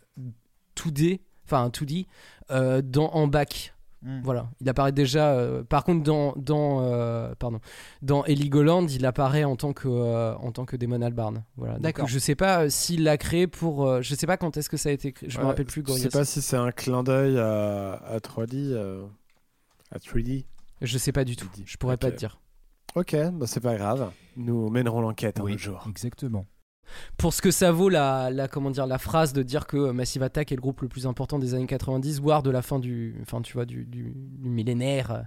[0.76, 2.06] 2D, enfin 2D,
[2.52, 3.73] euh, dans en back.
[4.04, 4.20] Hmm.
[4.22, 5.32] Voilà, il apparaît déjà.
[5.32, 7.58] euh, par contre, dans dans euh, pardon,
[8.02, 11.42] dans Heligoland, il apparaît en tant que euh, en tant que Damon Albarn.
[11.56, 11.78] Voilà.
[11.78, 12.06] D'accord.
[12.06, 13.86] Je sais pas euh, s'il l'a créé pour.
[13.86, 15.30] euh, je sais pas quand est-ce que ça a été créé.
[15.30, 15.80] Je me Ouais, rappelle plus.
[15.80, 16.10] Je sais Gorillaz.
[16.10, 18.72] pas si c'est un clin d'œil à, à 3D.
[18.72, 19.06] euh,
[19.90, 20.44] à 3D.
[20.82, 21.48] Je sais pas du tout.
[21.64, 22.38] Je pourrais pas te dire.
[22.96, 24.10] Ok, bah c'est pas grave.
[24.36, 25.84] Nous mènerons l'enquête un Oui, autre jour.
[25.88, 26.46] exactement.
[27.16, 30.22] Pour ce que ça vaut la, la comment dire la phrase de dire que Massive
[30.22, 33.24] Attack est le groupe le plus important des années 90 voire de la fin du
[34.42, 35.22] millénaire euh,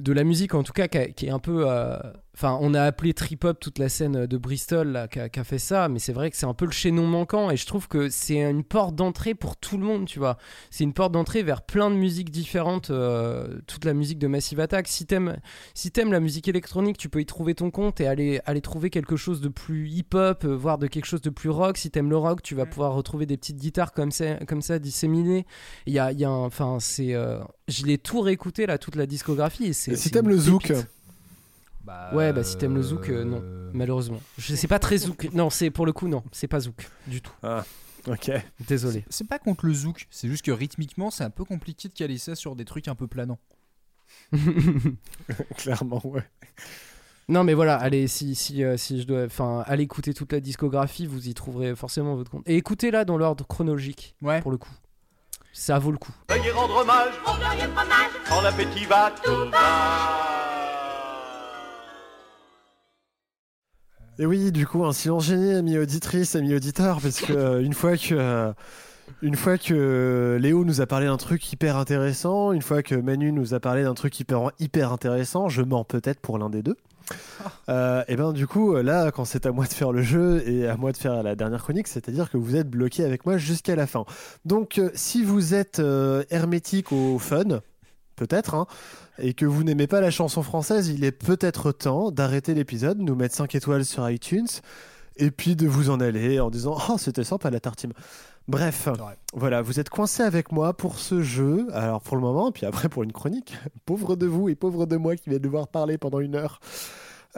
[0.00, 1.98] de, la musique en tout cas qui est un peu euh,
[2.34, 5.88] enfin on a appelé trip hop toute la scène de Bristol qui, a, fait ça
[5.88, 8.40] mais c'est vrai que c'est un peu le chaînon manquant et je trouve que c'est
[8.40, 10.38] une porte d'entrée pour tout le monde tu vois
[10.70, 14.60] c'est une porte d'entrée vers plein de musiques différentes euh, toute la musique de Massive
[14.60, 15.36] Attack si t'aimes
[15.74, 18.90] si t'aimes la musique électronique, tu peux y trouver ton compte et aller, aller trouver
[18.90, 21.76] quelque chose de plus hip-hop, euh, voire de quelque chose de plus rock.
[21.76, 24.78] Si t'aimes le rock, tu vas pouvoir retrouver des petites guitares comme ça, comme ça
[24.78, 25.46] disséminées.
[25.86, 28.78] Il y a, il y a un- enfin, c'est, euh, je l'ai tout réécouté là,
[28.78, 29.66] toute la discographie.
[29.66, 30.86] Et c'est, Et si t'aimes le zouk pépite.
[32.12, 34.20] Ouais, bah si t'aimes le zouk, euh, non, malheureusement.
[34.38, 35.28] Je sais pas très zouk.
[35.32, 37.32] Non, c'est pour le coup non, c'est pas zouk du tout.
[37.42, 37.64] Ah,
[38.06, 38.30] ok.
[38.66, 39.04] Désolé.
[39.08, 42.18] C'est pas contre le zouk, c'est juste que rythmiquement, c'est un peu compliqué de caler
[42.18, 43.38] ça sur des trucs un peu planants.
[45.56, 46.24] Clairement, ouais.
[47.28, 50.40] Non mais voilà, allez si si euh, si je dois enfin allez écouter toute la
[50.40, 52.42] discographie, vous y trouverez forcément votre compte.
[52.46, 54.72] Et écoutez-la dans l'ordre chronologique pour le coup.
[55.52, 56.12] Ça vaut le coup.
[56.30, 59.50] Veuillez rendre hommage au glorieux fromage quand l'appétit va tout
[64.18, 67.72] Et oui, du coup, un silence gêné, amis auditrices, amis auditeurs, parce que euh, une
[67.72, 68.52] fois que euh,
[69.22, 73.32] une fois que Léo nous a parlé d'un truc hyper intéressant, une fois que Manu
[73.32, 76.76] nous a parlé d'un truc hyper hyper intéressant, je mens peut-être pour l'un des deux.
[77.68, 80.68] Euh, et ben du coup là quand c'est à moi de faire le jeu et
[80.68, 83.74] à moi de faire la dernière chronique c'est-à-dire que vous êtes bloqué avec moi jusqu'à
[83.74, 84.04] la fin
[84.44, 87.60] donc si vous êtes euh, hermétique au fun
[88.16, 88.66] peut-être hein,
[89.18, 93.14] et que vous n'aimez pas la chanson française il est peut-être temps d'arrêter l'épisode nous
[93.14, 94.48] mettre 5 étoiles sur iTunes
[95.16, 97.92] et puis de vous en aller en disant oh c'était sympa la tartine
[98.48, 98.88] Bref,
[99.34, 102.88] voilà, vous êtes coincé avec moi pour ce jeu, alors pour le moment, puis après
[102.88, 103.56] pour une chronique.
[103.86, 106.58] Pauvre de vous et pauvre de moi qui vais devoir parler pendant une heure.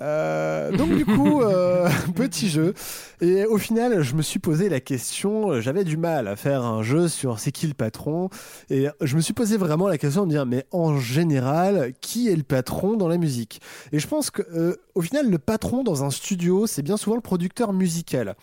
[0.01, 2.74] Euh, donc du coup, euh, petit jeu.
[3.20, 6.64] Et au final, je me suis posé la question, euh, j'avais du mal à faire
[6.64, 8.28] un jeu sur c'est qui le patron.
[8.70, 12.36] Et je me suis posé vraiment la question de dire, mais en général, qui est
[12.36, 13.61] le patron dans la musique?
[13.92, 17.16] Et je pense que euh, au final, le patron dans un studio, c'est bien souvent
[17.16, 18.34] le producteur musical.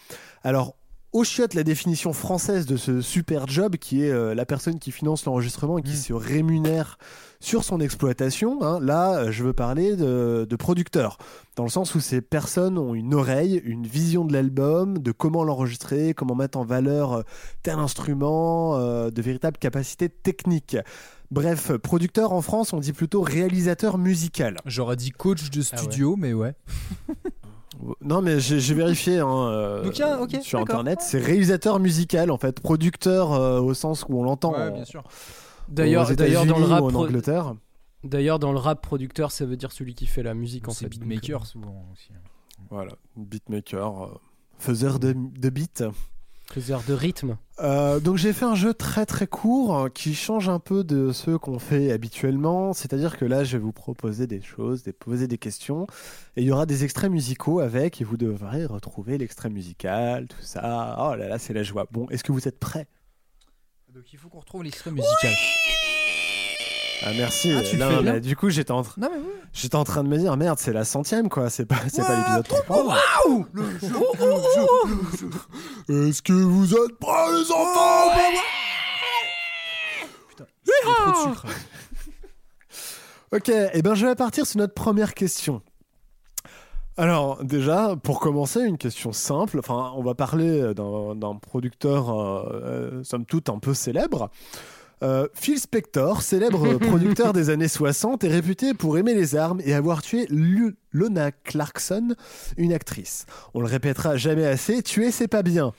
[0.44, 0.76] Alors,
[1.14, 4.92] au chiotte la définition française de ce super job qui est euh, la personne qui
[4.92, 6.98] finance l'enregistrement et qui se rémunère
[7.42, 8.64] sur son exploitation.
[8.64, 8.80] hein.
[8.80, 11.18] Là, euh, je veux parler de, de producteur,
[11.56, 15.44] dans le sens où ces personnes ont une oreille, une vision de l'album, de comment
[15.44, 17.22] l'enregistrer, comment mettre en valeur euh,
[17.64, 20.78] tel instrument, euh, de véritables capacités techniques.
[21.32, 24.58] Bref, producteur en France, on dit plutôt réalisateur musical.
[24.66, 26.54] J'aurais dit coach de studio, mais ouais.
[28.02, 31.00] Non, mais j'ai vérifié hein, euh, Donc, ah, sur internet.
[31.02, 34.54] C'est réalisateur musical en fait, producteur euh, au sens où on l'entend.
[34.54, 35.04] Ouais, en- bien sûr.
[35.70, 37.56] D'ailleurs, d'ailleurs dans le rap en Angleterre.
[38.04, 40.86] D'ailleurs, dans le rap, producteur, ça veut dire celui qui fait la musique en C'est
[40.86, 40.90] fait.
[40.90, 42.10] beatmaker souvent aussi.
[42.70, 44.08] Voilà, beatmaker, euh,
[44.58, 45.92] faiseur de, de beats.
[46.52, 47.38] Faiseur de rythme.
[47.62, 51.12] Euh, donc j'ai fait un jeu très très court hein, qui change un peu de
[51.12, 52.74] ceux qu'on fait habituellement.
[52.74, 55.86] C'est-à-dire que là, je vais vous proposer des choses, des, poser des questions,
[56.36, 60.42] et il y aura des extraits musicaux avec, et vous devrez retrouver l'extrait musical, tout
[60.42, 60.98] ça.
[61.00, 61.88] Oh là là, c'est la joie.
[61.92, 62.88] Bon, est-ce que vous êtes prêts?
[63.94, 65.32] Donc il faut qu'on retrouve l'extrait musical.
[67.04, 67.52] Ah merci.
[67.58, 68.20] Ah, tu fais bien.
[68.20, 69.34] du coup, j'étais en, train- Non mais oui.
[69.54, 71.50] j'étais en train de me dire merde, c'est la centième quoi.
[71.50, 72.84] C'est pas, c'est pas l'épisode 3.
[72.86, 74.68] Waouh Le jeu, le jeu,
[75.90, 76.08] le jeu.
[76.10, 78.12] Est-ce que vous êtes prêts les enfants?
[80.30, 81.46] Putain, y a trop de sucre.
[83.34, 85.62] Ok, et ben je vais partir sur notre première question.
[86.98, 89.58] Alors déjà, pour commencer, une question simple.
[89.60, 94.30] Enfin, on va parler d'un d'un producteur, euh, euh, somme toute, un peu célèbre.
[95.04, 99.74] Euh, Phil Spector, célèbre producteur des années 60, est réputé pour aimer les armes et
[99.74, 102.16] avoir tué Lu- Lona Clarkson,
[102.58, 103.26] une actrice.
[103.56, 105.72] On le répétera jamais assez, tuer c'est pas bien.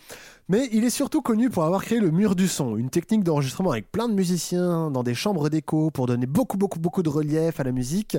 [0.49, 3.70] Mais il est surtout connu pour avoir créé le mur du son, une technique d'enregistrement
[3.70, 7.61] avec plein de musiciens dans des chambres d'écho pour donner beaucoup beaucoup beaucoup de relief
[7.61, 8.16] à la musique.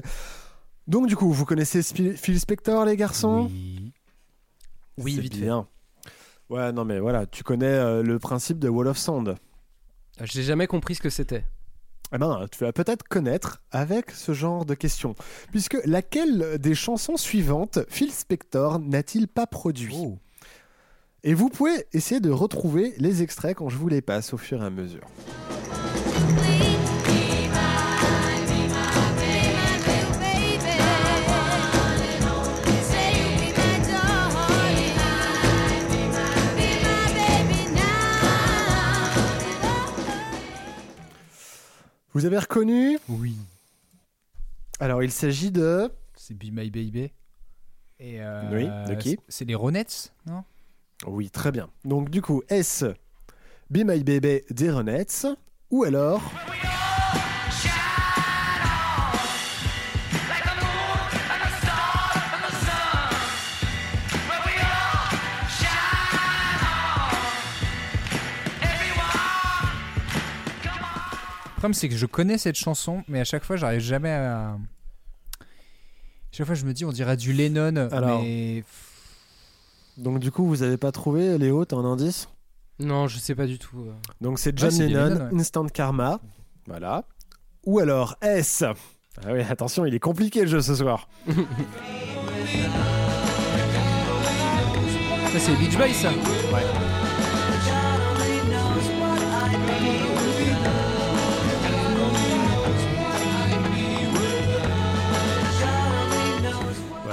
[0.87, 3.51] Donc du coup, vous connaissez Phil Spector les garçons?
[4.97, 5.41] Oui, C'est vite fait.
[5.41, 5.67] bien.
[6.49, 9.35] Ouais, non mais voilà, tu connais euh, le principe de Wall of Sound.
[10.19, 11.43] Ah, J'ai jamais compris ce que c'était.
[12.13, 15.15] Eh ben, tu vas peut-être connaître avec ce genre de questions.
[15.51, 20.19] Puisque laquelle des chansons suivantes Phil Spector n'a-t-il pas produit Oh.
[21.23, 24.61] Et vous pouvez essayer de retrouver les extraits quand je vous les passe au fur
[24.61, 25.07] et à mesure.
[42.13, 43.35] Vous avez reconnu Oui.
[44.79, 45.89] Alors, il s'agit de...
[46.15, 47.11] C'est Be My Baby.
[47.99, 50.43] Et euh, Oui, de qui c'est- les Ronettes, non?
[51.07, 51.69] Oui, très bien.
[51.85, 52.85] Donc du coup, est-ce
[53.69, 55.27] Be My Baby des Ronettes
[55.69, 56.21] ou alors
[71.63, 74.57] problème, c'est que je connais cette chanson, mais à chaque fois, j'arrive jamais à.
[76.31, 78.21] Chaque fois, je me dis, on dirait du Lennon, Alors.
[78.21, 78.63] mais.
[79.97, 82.27] Donc du coup, vous avez pas trouvé Léo, t'as un indice?
[82.79, 83.77] Non, je sais pas du tout.
[83.87, 83.93] euh.
[84.21, 85.39] Donc c'est John Ouais, Lennon, Lennon, ouais.
[85.39, 86.19] Instant Karma.
[86.65, 87.03] Voilà.
[87.65, 91.07] Ou alors est-ce Ah oui, attention, il est compliqué le jeu ce soir.
[95.31, 96.09] Ça, c'est Beach Boys, ça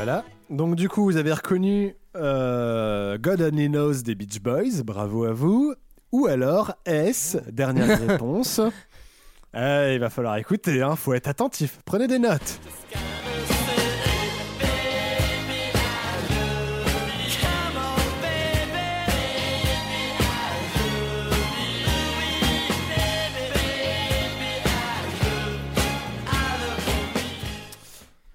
[0.03, 0.25] Voilà.
[0.49, 4.83] Donc du coup, vous avez reconnu euh, God Only Knows des Beach Boys.
[4.83, 5.75] Bravo à vous.
[6.11, 8.63] Ou alors est-ce Dernière réponse.
[9.53, 11.81] Ah, il va falloir écouter, hein, faut être attentif.
[11.85, 12.61] Prenez des notes.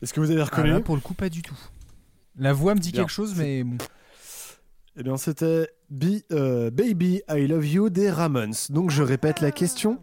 [0.06, 1.58] Est-ce que vous avez Ah, reconnu là, pour le coup, pas du tout.
[2.38, 3.02] La voix me dit Bien.
[3.02, 3.76] quelque chose, mais bon.
[4.98, 8.54] Eh bien, c'était Be- euh, Baby I Love You des Ramones.
[8.70, 9.98] Donc, je répète la question.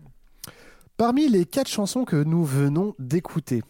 [0.96, 3.62] Parmi les quatre chansons que nous venons d'écouter,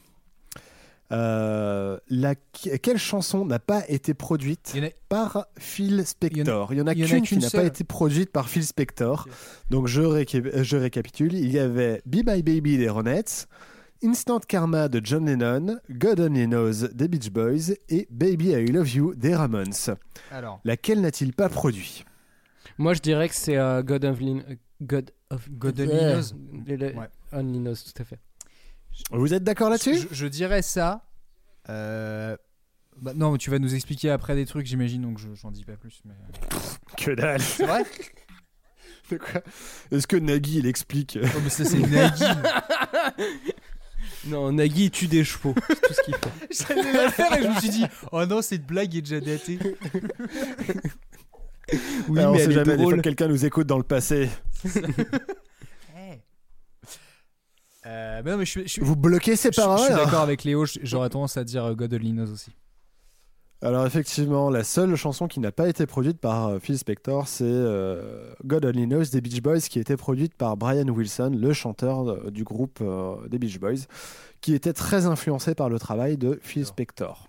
[1.13, 6.73] euh, la- quelle chanson n'a pas été produite a- par Phil Spector?
[6.73, 9.29] Il y en a, qu'une qui n'a pas été produite par Phil Spector.
[9.69, 11.35] Donc, je, réca- je récapitule.
[11.35, 13.49] Il y avait Be My Baby des Ronettes,
[14.05, 18.89] Instant Karma de John Lennon, God Only Knows des Beach Boys et Baby I Love
[18.95, 19.73] You des Ramones.
[20.31, 20.61] Alors.
[20.65, 22.05] Laquelle n'a-t-il pas produit?
[22.79, 26.37] Moi, je dirais que c'est euh, God euh, God of God Only Euh, Knows.
[26.67, 27.09] le- le- Ouais.
[27.33, 28.19] Only Knows, tout à fait.
[29.11, 29.97] Vous êtes d'accord là-dessus?
[30.11, 31.05] Je, je dirais ça.
[31.69, 32.37] euh,
[33.01, 35.65] Bah, non, mais tu vas nous expliquer après des trucs, j'imagine, donc je- j'en dis
[35.65, 36.03] pas plus.
[36.05, 36.15] Mais...
[36.99, 37.41] Que dalle.
[37.41, 37.85] C'est vrai?
[39.91, 41.19] Est-ce que Nagui il explique?
[41.23, 42.25] Oh, mais ça, c'est Nagui.
[44.27, 45.55] Non, Nagui tue des chevaux.
[45.69, 46.31] C'est tout ce qu'il fait.
[46.75, 49.59] J'allais la faire et je me suis dit, oh non, cette blague est déjà datée.
[52.09, 53.79] Oui, Ah, on mais sait elle est jamais, des fois que quelqu'un nous écoute dans
[53.79, 54.29] le passé.
[57.85, 59.93] Euh, mais non, mais je, suis- je suis- Vous bloquez ces je- je paroles suis
[59.93, 62.53] hein d'accord avec Léo, j'aurais tendance à dire euh, God Only Knows aussi.
[63.63, 67.45] Alors effectivement, la seule chanson qui n'a pas été produite par euh, Phil Spector, c'est
[67.47, 71.53] euh, God Only Knows des Beach Boys, qui a été produite par Brian Wilson, le
[71.53, 73.87] chanteur euh, du groupe euh, des Beach Boys,
[74.41, 77.29] qui était très influencé par le travail de Phil Spector.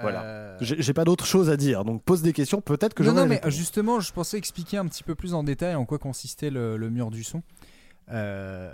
[0.00, 0.22] Voilà.
[0.22, 3.16] Euh, J'ai pas d'autre chose à dire, donc pose des questions, peut-être que non, j'en
[3.16, 5.98] non, ai mais justement, je pensais expliquer un petit peu plus en détail en quoi
[5.98, 7.42] consistait le, le mur du son.
[8.12, 8.72] Euh,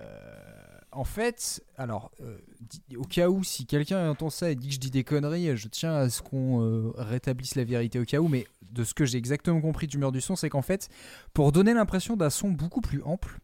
[0.97, 2.39] en fait, alors, euh,
[2.97, 5.69] au cas où, si quelqu'un entend ça et dit que je dis des conneries, je
[5.69, 9.05] tiens à ce qu'on euh, rétablisse la vérité au cas où, mais de ce que
[9.05, 10.89] j'ai exactement compris du mur du son, c'est qu'en fait,
[11.35, 13.39] pour donner l'impression d'un son beaucoup plus ample,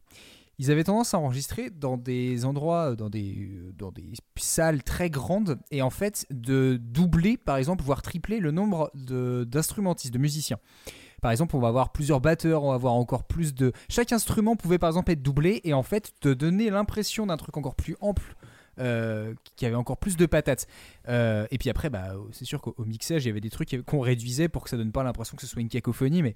[0.59, 5.11] ils avaient tendance à enregistrer dans des endroits, dans des, euh, dans des salles très
[5.11, 10.19] grandes, et en fait de doubler, par exemple, voire tripler le nombre de- d'instrumentistes, de
[10.19, 10.59] musiciens.
[11.23, 13.73] Par exemple, on va avoir plusieurs batteurs, on va avoir encore plus de...
[13.89, 17.57] Chaque instrument pouvait par exemple être doublé, et en fait te donner l'impression d'un truc
[17.57, 18.35] encore plus ample,
[18.81, 20.67] euh, qui avait encore plus de patates.
[21.09, 23.83] Euh, et puis après, bah, c'est sûr qu'au au mixage, il y avait des trucs
[23.85, 26.35] qu'on réduisait pour que ça donne pas l'impression que ce soit une cacophonie, mais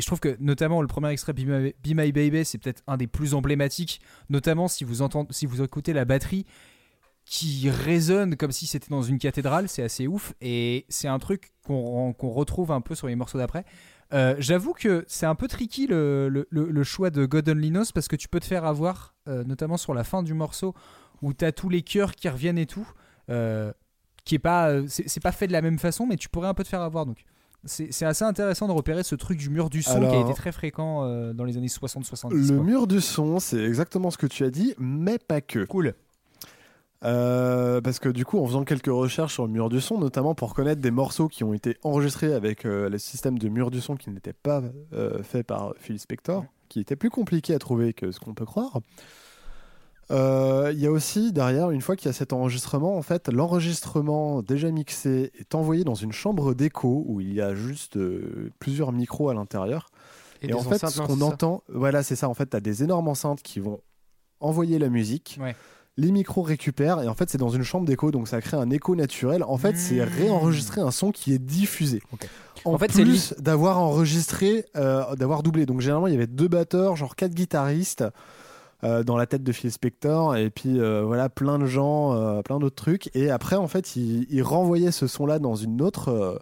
[0.00, 3.34] je trouve que notamment le premier extrait Be My, Baby, c'est peut-être un des plus
[3.34, 6.46] emblématiques, notamment si vous entendez, si vous écoutez la batterie
[7.24, 11.52] qui résonne comme si c'était dans une cathédrale, c'est assez ouf et c'est un truc
[11.64, 13.64] qu'on retrouve un peu sur les morceaux d'après.
[14.12, 18.08] Euh, J'avoue que c'est un peu tricky le, le- choix de God Only Knows parce
[18.08, 20.74] que tu peux te faire avoir, euh, notamment sur la fin du morceau
[21.22, 22.88] où tu as tous les chœurs qui reviennent et tout,
[23.28, 23.72] euh,
[24.24, 26.64] qui est pas, c'est pas fait de la même façon, mais tu pourrais un peu
[26.64, 27.18] te faire avoir donc.
[27.64, 30.50] C'est assez intéressant de repérer ce truc du mur du son qui a été très
[30.50, 32.30] fréquent euh, dans les années 60-70.
[32.32, 32.64] Le quoi.
[32.64, 35.66] mur du son, c'est exactement ce que tu as dit, mais pas que.
[35.66, 35.94] Cool.
[37.02, 40.34] Euh, parce que du coup, en faisant quelques recherches sur le mur du son, notamment
[40.34, 43.80] pour connaître des morceaux qui ont été enregistrés avec euh, le système de mur du
[43.80, 44.62] son qui n'était pas
[44.92, 48.44] euh, fait par Phil Spector, qui était plus compliqué à trouver que ce qu'on peut
[48.44, 48.80] croire.
[50.10, 53.28] Euh, Il y a aussi derrière, une fois qu'il y a cet enregistrement, en fait,
[53.28, 58.50] l'enregistrement déjà mixé est envoyé dans une chambre d'écho où il y a juste euh,
[58.58, 59.88] plusieurs micros à l'intérieur.
[60.42, 62.28] Et en fait, ce qu'on entend, voilà, c'est ça.
[62.28, 63.80] En fait, tu as des énormes enceintes qui vont
[64.40, 65.38] envoyer la musique.
[65.40, 65.54] Ouais.
[66.00, 68.70] Les micros récupèrent et en fait c'est dans une chambre d'écho donc ça crée un
[68.70, 69.42] écho naturel.
[69.44, 72.00] En fait c'est réenregistrer un son qui est diffusé.
[72.64, 75.66] En, En fait, c'est plus d'avoir enregistré, euh, d'avoir doublé.
[75.66, 78.04] Donc généralement il y avait deux batteurs, genre quatre guitaristes
[78.82, 82.40] euh, dans la tête de Phil Spector et puis euh, voilà plein de gens, euh,
[82.42, 83.10] plein d'autres trucs.
[83.14, 86.40] Et après en fait il, il renvoyait ce son là dans une autre.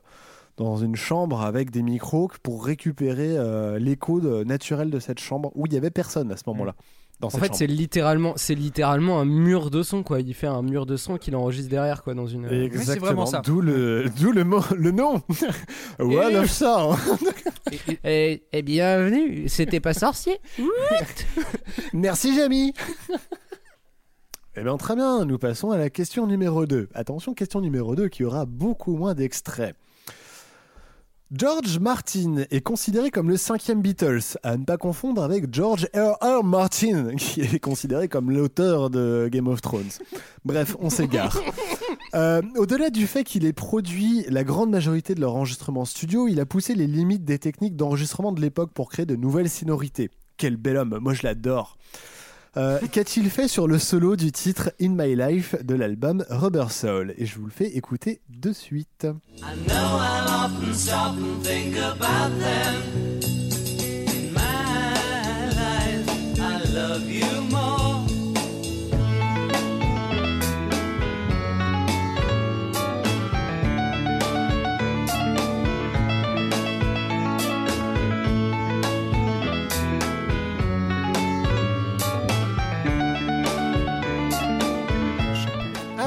[0.56, 3.36] dans une chambre avec des micros pour récupérer
[3.78, 6.74] l'écho de- naturel de cette chambre où il y avait personne à ce moment-là.
[7.20, 10.20] Dans En fait, c'est littéralement, c'est littéralement un mur de son, quoi.
[10.20, 12.46] Il fait un mur de son qu'il enregistre derrière, quoi, dans une.
[12.46, 13.24] Exactement.
[13.44, 15.20] D'où le, d'où le, mot, le nom.
[15.98, 16.96] Wall of Sound.
[18.04, 20.38] Et, et bienvenue, c'était pas sorcier.
[21.92, 22.72] Merci, Jamie.
[24.56, 25.24] Eh bien, très bien.
[25.24, 26.88] Nous passons à la question numéro 2.
[26.94, 29.74] Attention, question numéro 2 qui aura beaucoup moins d'extraits.
[31.30, 36.16] George Martin est considéré comme le cinquième Beatles, à ne pas confondre avec George R.
[36.22, 36.42] R.
[36.42, 39.90] Martin, qui est considéré comme l'auteur de Game of Thrones.
[40.44, 41.38] Bref, on s'égare.
[42.14, 46.40] Euh, Au-delà du fait qu'il ait produit la grande majorité de leur enregistrement studio, il
[46.40, 50.10] a poussé les limites des techniques d'enregistrement de l'époque pour créer de nouvelles sonorités.
[50.38, 51.76] Quel bel homme, moi je l'adore.
[52.58, 57.14] Euh, Qu'a-t-il fait sur le solo du titre In My Life de l'album Rubber Soul?
[57.16, 59.06] Et je vous le fais écouter de suite.
[59.38, 63.20] I know often stop and think about them.
[63.78, 64.40] In my
[65.54, 67.47] life, I love you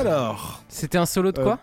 [0.08, 0.64] Alors.
[0.70, 1.60] C'était un solo de Euh, quoi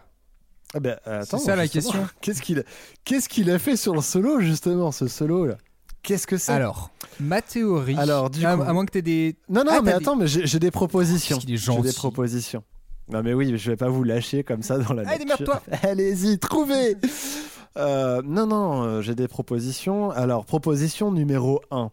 [0.75, 2.09] Ah ben, attends, C'est ça, la justement, question.
[2.21, 2.63] Qu'est-ce qu'il a...
[3.05, 5.57] Qu'est-ce qu'il a fait sur le solo, justement, ce solo-là?
[6.03, 6.53] Qu'est-ce que c'est?
[6.53, 6.91] Alors,
[7.21, 7.97] ma théorie.
[7.99, 9.37] Alors, du à, coup- à moins que tu aies des.
[9.49, 11.37] Non, non, Ah, mais des- attends, mais j'ai j'ai des propositions.
[11.37, 12.63] Qu'est-ce qu'il est J'ai des propositions.
[13.11, 15.47] Non, mais oui, je vais pas vous lâcher comme ça dans la Allez, nature.
[15.47, 15.63] démerde-toi.
[15.91, 16.97] Allez-y, trouvez
[17.77, 20.11] Euh, Non, non, euh, j'ai des propositions.
[20.11, 21.91] Alors, proposition numéro 1.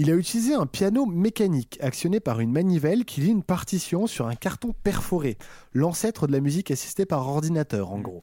[0.00, 4.28] Il a utilisé un piano mécanique actionné par une manivelle qui lit une partition sur
[4.28, 5.36] un carton perforé,
[5.72, 8.22] l'ancêtre de la musique assistée par ordinateur, en gros.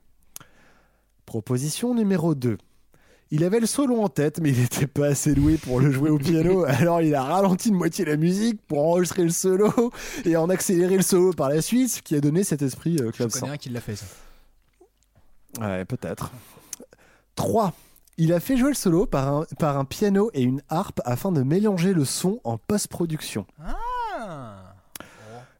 [1.25, 2.57] Proposition numéro 2.
[3.31, 6.09] Il avait le solo en tête, mais il n'était pas assez doué pour le jouer
[6.11, 9.91] au piano, alors il a ralenti de moitié la musique pour enregistrer le solo
[10.23, 13.07] et en accélérer le solo par la suite, ce qui a donné cet esprit euh,
[13.07, 13.39] Je clavecin.
[13.41, 14.05] connais un qui l'a fait ça.
[15.59, 16.31] Ouais, peut-être.
[17.35, 17.73] 3.
[18.17, 21.33] Il a fait jouer le solo par un, par un piano et une harpe afin
[21.33, 23.45] de mélanger le son en post-production.
[23.61, 24.75] Ah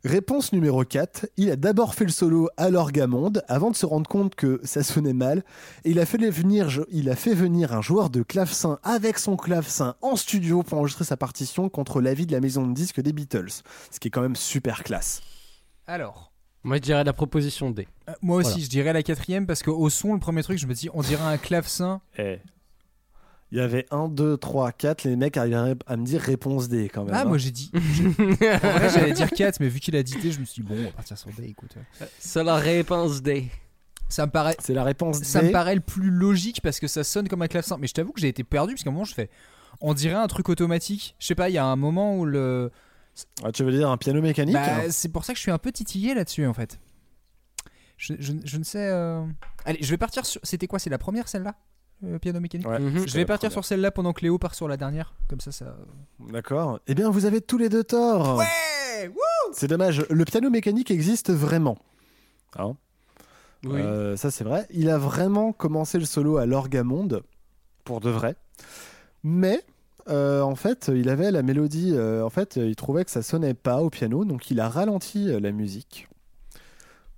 [0.05, 1.25] Réponse numéro 4.
[1.35, 4.83] Il a d'abord fait le solo à l'orgamonde avant de se rendre compte que ça
[4.83, 5.43] sonnait mal.
[5.83, 9.35] Et il a fait venir, il a fait venir un joueur de clavecin avec son
[9.35, 13.13] clavecin en studio pour enregistrer sa partition contre l'avis de la maison de disques des
[13.13, 13.63] Beatles.
[13.89, 15.21] Ce qui est quand même super classe.
[15.87, 16.31] Alors,
[16.65, 17.87] Moi, je dirais la proposition D.
[18.09, 18.63] euh, moi aussi, Voilà.
[18.63, 21.23] je dirais la quatrième parce qu'au son, le premier truc, je me dis, on dirait
[21.23, 22.01] un clavecin.
[22.17, 22.39] Eh.
[23.51, 25.03] Il y avait 1, 2, 3, 4.
[25.05, 27.13] Les mecs arrivaient à me dire réponse D quand même.
[27.13, 27.25] Ah, hein.
[27.25, 27.71] moi j'ai dit.
[27.75, 27.77] En
[28.71, 30.75] vrai, j'allais dire 4, mais vu qu'il a dit T, je me suis dit, bon,
[30.77, 31.75] on va partir sur D, écoute.
[32.19, 33.45] C'est la réponse D.
[34.09, 34.55] Ça me paraît.
[34.59, 35.25] C'est la réponse D.
[35.25, 37.77] Ça me paraît le plus logique parce que ça sonne comme un clavecin.
[37.79, 39.29] Mais je t'avoue que j'ai été perdu parce qu'à un moment, je fais.
[39.79, 41.15] On dirait un truc automatique.
[41.19, 42.71] Je sais pas, il y a un moment où le.
[43.43, 45.51] Ah, tu veux dire un piano mécanique Bah, hein c'est pour ça que je suis
[45.51, 46.79] un peu titillé là-dessus en fait.
[47.97, 48.87] Je, je- je ne sais.
[48.89, 49.23] euh,
[49.63, 50.41] Allez, je vais partir sur.
[50.43, 51.55] C'était quoi C'est la première celle-là
[52.01, 53.07] Le piano mécanique Ouais, Mhm.
[53.07, 53.51] Je vais partir première.
[53.53, 55.13] sur celle-là pendant que Léo part sur la dernière.
[55.29, 55.77] Comme ça, ça.
[56.19, 56.79] D'accord.
[56.87, 58.37] Eh bien, vous avez tous les deux tort.
[58.37, 59.11] Ouais
[59.53, 60.05] C'est dommage.
[60.09, 61.77] Le piano mécanique existe vraiment.
[62.57, 62.75] Hein
[63.63, 63.79] Oui.
[63.81, 64.67] Euh, ça, c'est vrai.
[64.71, 67.23] Il a vraiment commencé le solo à l'orgamonde,
[67.85, 68.35] pour de vrai.
[69.23, 69.63] Mais,
[70.09, 71.91] euh, en fait, il avait la mélodie.
[71.93, 75.29] euh, en fait, il trouvait que ça sonnait pas au piano, donc il a ralenti
[75.29, 76.07] euh, la musique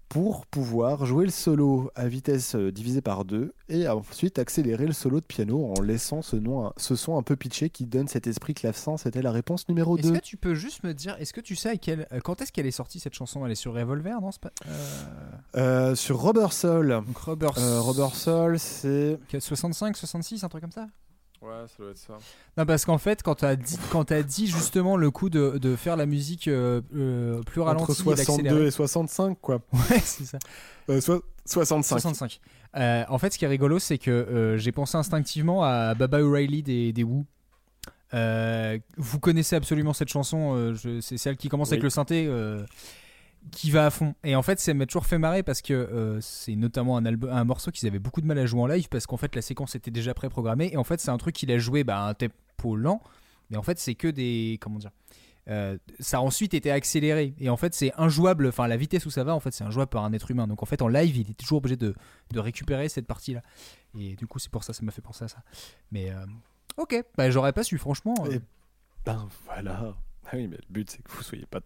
[0.10, 5.20] pour pouvoir jouer le solo à vitesse divisée par deux et ensuite accélérer le solo
[5.20, 8.54] de piano en laissant ce, nom, ce son un peu pitché qui donne cet esprit
[8.54, 8.96] clavecin.
[8.96, 10.14] C'était la réponse numéro Est-ce 2.
[10.14, 12.66] que tu peux juste me dire, est-ce que tu sais à quel- quand est-ce qu'elle
[12.68, 13.46] est sortie cette chanson?
[13.46, 14.30] Elle est sur Revolver, non?
[14.40, 14.52] Pas...
[14.66, 17.02] euh, Euh, sur Robert Soul.
[17.06, 19.20] Donc Robert, Euh, Robert Soul, c'est.
[19.38, 20.88] 65, 66, un truc comme ça?
[21.42, 22.18] Ouais, ça doit être ça.
[22.58, 25.76] Non, parce qu'en fait, quand t'as dit, quand t'as dit justement le coup de, de
[25.76, 28.68] faire la musique euh, euh, plus ralentie Entre et 62 d'accélérer.
[28.68, 29.60] et 65, quoi.
[29.74, 30.40] Ouais, c'est ça.
[30.90, 32.00] Euh, so- 65.
[32.00, 32.40] 65.
[32.76, 36.22] Euh, en fait, ce qui est rigolo, c'est que euh, j'ai pensé instinctivement à Baba
[36.24, 37.24] O'Reilly des, des Who.
[38.14, 42.64] Euh, vous connaissez absolument cette chanson, euh, c'est celle qui commence avec le synthé, euh,
[43.52, 44.16] qui va à fond.
[44.24, 47.72] Et en fait, ça m'a toujours fait marrer parce que euh, c'est notamment un, morceau
[47.72, 49.92] qu'ils avaient beaucoup de mal à jouer en live parce qu'en fait, la séquence était
[49.92, 50.70] déjà préprogrammée.
[50.74, 53.02] Et en fait, c'est un truc qu'il a joué bah, à un tempo lent,
[53.50, 54.58] mais en fait, c'est que des.
[54.62, 54.92] Comment dire
[55.50, 59.10] euh, ça a ensuite été accéléré et en fait c'est injouable enfin la vitesse où
[59.10, 61.16] ça va en fait c'est injouable par un être humain donc en fait en live
[61.16, 61.96] il est toujours obligé de,
[62.36, 63.42] récupérer cette partie là
[63.98, 65.38] et du coup c'est pour ça ça m'a fait penser à ça
[65.90, 66.26] mais euh,
[66.76, 68.16] ok bah j'aurais pas su franchement
[69.06, 69.96] ben voilà.
[70.28, 71.60] Ah oui, mais le but c'est que vous soyez pas.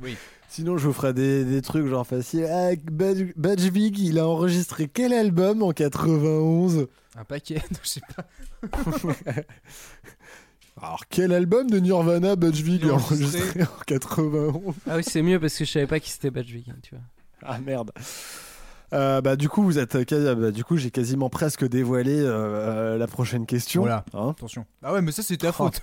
[0.00, 0.16] Oui.
[0.48, 2.46] Sinon, je vous ferai des, des trucs genre faciles.
[2.50, 6.86] Ah, Badge Badge Vig, il a enregistré quel album en 91
[7.18, 8.26] un paquet je sais pas
[10.80, 15.22] Alors, quel album de Nirvana Badge Vig Il a enregistré en 91 Ah oui, c'est
[15.22, 17.04] mieux parce que je savais pas qui c'était Badgevig, tu vois.
[17.42, 17.92] Ah merde.
[18.92, 22.28] Euh, bah du coup vous êtes quasi- bah, du coup j'ai quasiment presque dévoilé euh,
[22.94, 23.80] euh, la prochaine question.
[23.82, 24.04] Voilà.
[24.14, 25.52] Hein attention ah ouais mais ça c'est ta Oh.
[25.52, 25.82] faute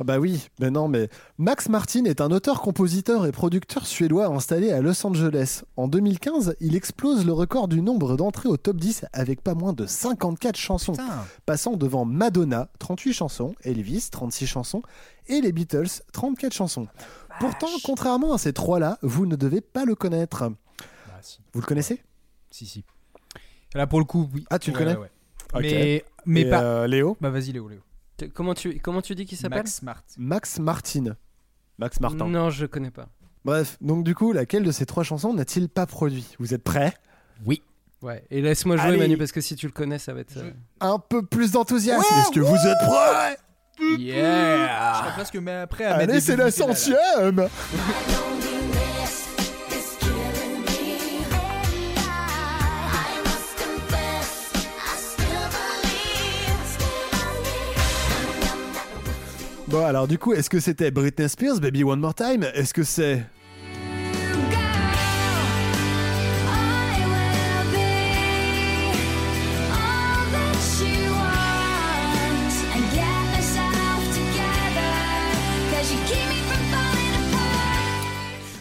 [0.00, 1.08] Ah bah oui, mais non, mais
[1.38, 5.62] Max Martin est un auteur, compositeur et producteur suédois installé à Los Angeles.
[5.76, 9.72] En 2015, il explose le record du nombre d'entrées au top 10 avec pas moins
[9.72, 11.24] de 54 chansons, Putain.
[11.46, 14.82] passant devant Madonna, 38 chansons, Elvis, 36 chansons,
[15.28, 16.88] et les Beatles, 34 chansons.
[17.38, 20.48] Pourtant, contrairement à ces trois-là, vous ne devez pas le connaître.
[20.48, 21.38] Bah, si.
[21.52, 22.02] Vous le connaissez
[22.50, 22.84] si si
[23.74, 25.10] là pour le coup oui Ah, tu le Ouais, connais ouais.
[25.54, 25.62] Ok.
[25.62, 27.80] mais mais pas euh, Léo bah vas-y Léo Léo
[28.34, 31.16] Comment tu, comment tu dis qu'il s'appelle Max Smart Max Martin.
[31.78, 32.28] Max Martin.
[32.28, 33.08] Non, je connais pas.
[33.44, 36.34] Bref, donc du coup, laquelle de ces trois chansons n'a-t-il pas produit?
[36.38, 36.94] Vous êtes prêts?
[37.44, 37.62] Oui
[38.02, 38.22] Ouais.
[38.30, 38.98] Et laisse-moi jouer, Allez.
[38.98, 40.36] Manu, parce que si tu le connais, ça va être.
[40.36, 40.50] euh,
[40.80, 42.04] Un peu plus d'enthousiasme.
[42.20, 43.38] Est-ce que vous êtes prêts?
[43.98, 46.50] Yeah je serais presque mais après à Allez, c'est la
[59.82, 62.44] Alors du coup, est-ce que c'était Britney Spears, Baby One More Time?
[62.54, 63.24] Est-ce que c'est...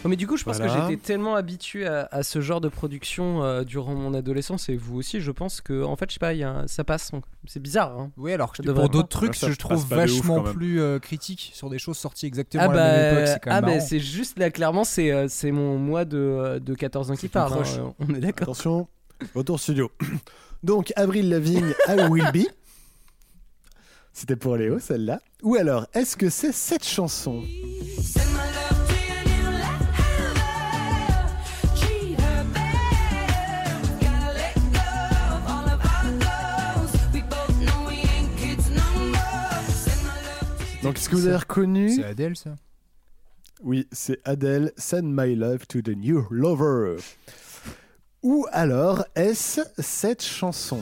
[0.06, 3.64] Mais du coup, je pense que j'étais tellement habitué à, ce genre de production euh,
[3.64, 6.44] durant mon adolescence et vous aussi, je pense que, en fait, je sais pas, y
[6.44, 7.12] a ça passe.
[7.46, 7.98] C'est bizarre.
[7.98, 8.12] Hein.
[8.18, 11.98] Oui, alors que pour d'autres trucs, je trouve vachement plus euh, critique sur des choses
[11.98, 15.28] sorties exactement ah bah, à la bah, ah, bah, c'est juste là, clairement, c'est, euh,
[15.30, 17.54] c'est mon mois de, euh, de 14 ans qui parle.
[17.54, 18.44] Hein, on est d'accord.
[18.44, 18.88] Attention,
[19.36, 19.92] retour studio.
[20.64, 22.48] Donc, Avril Lavigne à Will Be.
[24.14, 25.20] C'était pour Léo, celle-là.
[25.42, 27.44] Ou alors, est-ce que c'est cette chanson?
[40.84, 42.56] Donc, est-ce que vous avez reconnu C'est Adèle, ça?
[43.64, 46.98] Oui, c'est Adèle, Send My Love to the New Lover.
[48.22, 50.82] Ou alors, est-ce cette chanson?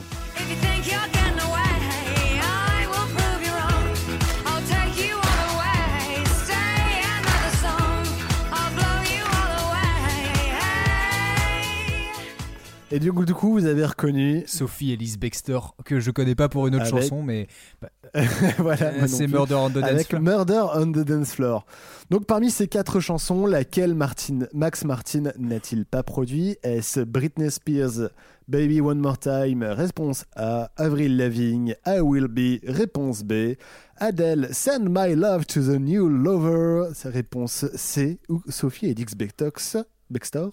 [12.94, 16.76] Et du coup, vous avez reconnu Sophie Elise Baxter, que je connais pas pour une
[16.76, 17.48] autre chanson, mais
[17.82, 17.90] bah,
[18.58, 20.22] voilà, c'est Murder on the Dance Avec Floor.
[20.22, 21.66] Murder on the Dance Floor.
[22.10, 26.58] Donc, parmi ces quatre chansons, laquelle Martin, Max Martin n'a-t-il pas produit?
[26.64, 28.10] Est-ce Britney Spears,
[28.50, 30.70] Baby One More Time Réponse A.
[30.76, 33.56] Avril Lavigne, I Will Be Réponse B.
[34.00, 38.20] Adele, Send My Love to the New Lover Réponse C.
[38.28, 40.50] Ou Sophie Elise Baxter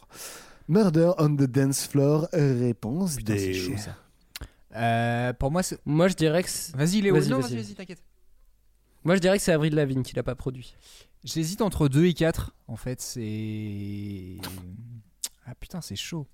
[0.69, 3.55] Murder on the Dance Floor, réponse Putain, des...
[3.55, 3.97] Chaud, ça.
[4.77, 6.49] Euh, pour moi, moi je dirais que.
[6.77, 7.15] Vas-y Léo.
[7.15, 8.03] Vas-y, non, vas-y, vas vas t'inquiète.
[9.05, 10.75] Moi je dirais que c'est Avril Lavigne qui l'a pas produit.
[11.25, 12.55] J'hésite entre 2 et 4.
[12.69, 14.37] En fait, c'est.
[15.47, 16.27] Ah putain, c'est chaud.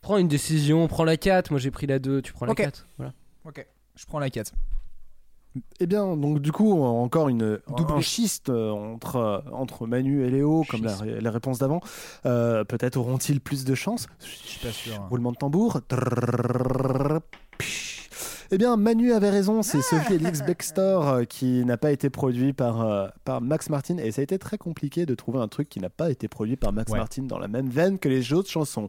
[0.00, 1.50] Prends une décision, prends la 4.
[1.50, 2.64] Moi j'ai pris la 2, tu prends la okay.
[2.64, 2.88] 4.
[2.96, 3.12] Voilà.
[3.44, 3.66] Ok,
[3.96, 4.52] je prends la 4.
[5.80, 10.30] Eh bien, donc du coup, encore une, Double schiste euh, entre, euh, entre Manu et
[10.30, 11.80] Léo, comme la, réponse d'avant.
[12.26, 14.08] Euh, peut-être auront-ils plus de chance?
[14.20, 15.00] Je suis pas sûr.
[15.10, 15.80] Roulement de tambour.
[18.50, 23.12] Eh bien, Manu avait raison, c'est Sophie Elix Bextor qui n'a pas été produit par,
[23.24, 23.98] par Max Martin.
[23.98, 26.56] Et ça a été très compliqué de trouver un truc qui n'a pas été produit
[26.56, 26.92] par Max.
[26.92, 28.88] Martin dans la même veine que les autres chansons.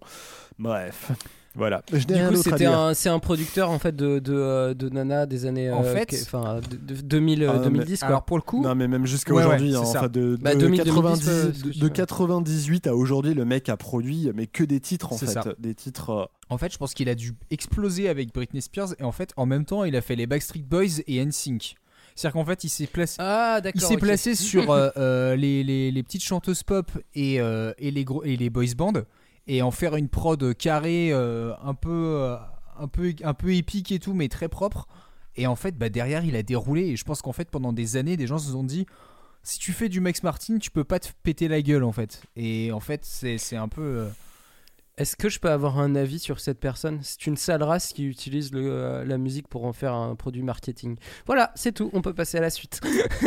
[0.60, 1.12] Bref
[1.56, 1.82] voilà.
[1.91, 5.45] Du coup, c'était un, c'est un producteur en fait de, de, euh, de Nana des
[5.45, 8.07] années En euh, fait- que- enfin de, de 2000, euh, Ah, mais- 2010 quoi.
[8.10, 10.38] Alors pour le coup, Non, mais même jusqu'à Ouais, ouais, aujourd'hui, c'est hein, enfin, de,
[10.41, 11.94] Bah, de 2000, 90 2010, ouais, ce que de, je de fais.
[11.94, 15.44] 98 à aujourd'hui, le mec a produit mais que des titres en fait, ça.
[15.60, 16.10] des titres.
[16.10, 19.32] euh, En fait, je pense qu'il a dû exploser avec Britney Spears et en fait,
[19.38, 21.76] en même temps, il a fait les Backstreet Boys et NSYNC.
[22.18, 23.82] C'est-à-dire qu'en fait, il s'est placé, Ah il d'accord.
[23.82, 23.99] s'est ok.
[23.99, 28.23] placé sur euh, euh, les, les- les petites chanteuses pop et, euh, et, les gros,
[28.23, 28.94] et les boys bands
[29.48, 32.36] et en faire une prod carrée euh, un peu euh,
[32.78, 34.88] un peu un peu épique et tout, mais très propre.
[35.38, 37.98] Et en fait, bah, derrière, il a déroulé et je pense qu'en fait, pendant des
[37.98, 38.86] années, des gens se sont dit.
[39.44, 42.24] Si tu fais du Max Martin, tu peux pas te péter la gueule en fait.
[42.36, 44.08] Et en fait, c'est c'est un peu.
[44.98, 47.00] Est-ce que je peux avoir un avis sur cette personne?
[47.02, 50.42] C'est une sale race qui utilise le, euh, la musique pour en faire un produit
[50.42, 50.96] marketing.
[51.26, 51.90] Voilà, c'est tout.
[51.92, 52.80] On peut passer à la suite.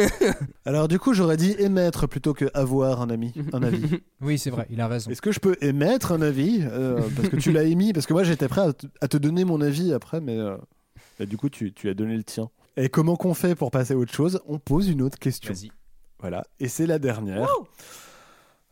[0.65, 4.01] Alors du coup, j'aurais dit émettre plutôt que avoir un ami, un avis.
[4.20, 5.11] Oui, c'est vrai, il a raison.
[5.11, 6.61] Est-ce que je peux émettre un avis?
[6.62, 9.16] Euh, Parce que tu l'as émis, parce que moi j'étais prêt à te, à te
[9.16, 10.57] donner mon avis après, mais euh,
[11.19, 12.51] bah, du coup tu, tu as donné le tien.
[12.77, 14.40] Et comment qu'on fait pour passer à autre chose?
[14.47, 15.53] On pose une autre question.
[15.53, 15.70] Vas-y.
[16.20, 17.47] Voilà, et c'est la dernière.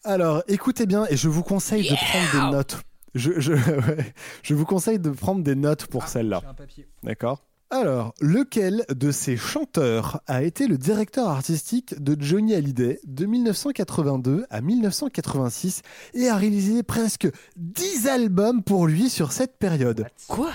[0.07, 2.81] Alors écoutez bien, et je vous conseille de prendre des notes.
[3.17, 3.53] Je, je,
[3.89, 6.41] ouais, je vous conseille de prendre des notes pour celle-là.
[6.43, 6.89] J'ai un papier.
[7.03, 13.27] D'accord alors, lequel de ces chanteurs a été le directeur artistique de Johnny Hallyday de
[13.27, 15.83] 1982 à 1986
[16.15, 17.27] et a réalisé presque
[17.57, 20.07] 10 albums pour lui sur cette période?
[20.29, 20.53] Quoi?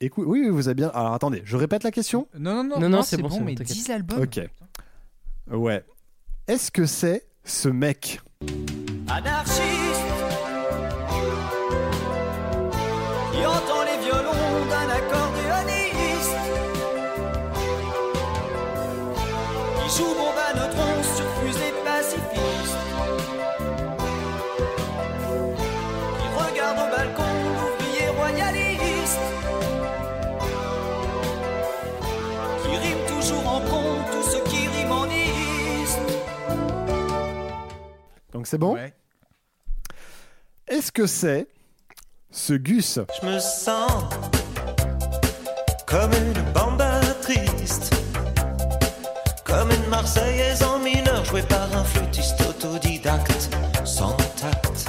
[0.00, 0.90] Écoute, oui, oui, vous avez bien.
[0.90, 3.40] Alors attendez, je répète la question Non, non, non, Non, non, non, c'est bon, bon,
[3.40, 3.78] mais t'inquiète.
[3.78, 4.20] 10 albums.
[4.20, 4.40] Ok.
[5.50, 5.82] Ouais.
[6.48, 10.06] Est-ce que c'est ce mec Anarchiste
[13.32, 16.36] qui entend les violons d'un accordéoniste.
[19.76, 20.38] Qui joue bombe
[38.32, 38.92] Donc c'est bon Ouais.
[40.68, 41.48] Est-ce que c'est
[42.30, 43.90] ce Gus Je me sens
[45.86, 47.92] comme une bamba triste,
[49.44, 53.50] comme une Marseillaise en mineur jouée par un flûtiste autodidacte
[53.84, 54.86] sans tact.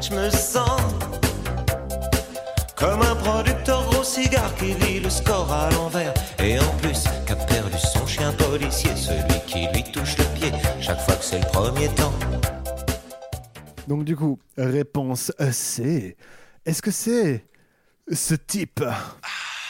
[0.00, 0.80] Je me sens
[2.76, 7.34] comme un producteur gros cigare qui lit le score à l'envers et en plus qu'a
[7.34, 9.82] perdu son chien policier, celui qui lui
[11.28, 12.14] c'est le premier temps.
[13.88, 16.16] Donc du coup, réponse C.
[16.64, 17.44] Est-ce que c'est
[18.12, 18.80] ce type?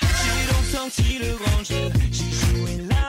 [0.02, 3.05] J'ai donc senti le grand jeu, j'ai joué l'amoureux,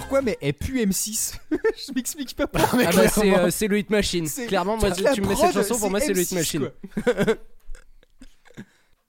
[0.00, 1.34] pourquoi, mais elle pue M6.
[1.50, 2.80] je m'explique pas pourquoi.
[2.86, 4.26] Ah bah c'est euh, c'est le Hit Machine.
[4.26, 6.70] C'est- Clairement, moi, tu me mets cette chanson, pour moi, c'est le Hit M6, Machine.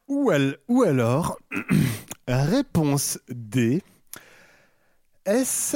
[0.08, 1.38] Ou, al- ou alors,
[2.30, 3.82] réponse D.
[5.26, 5.76] Est-ce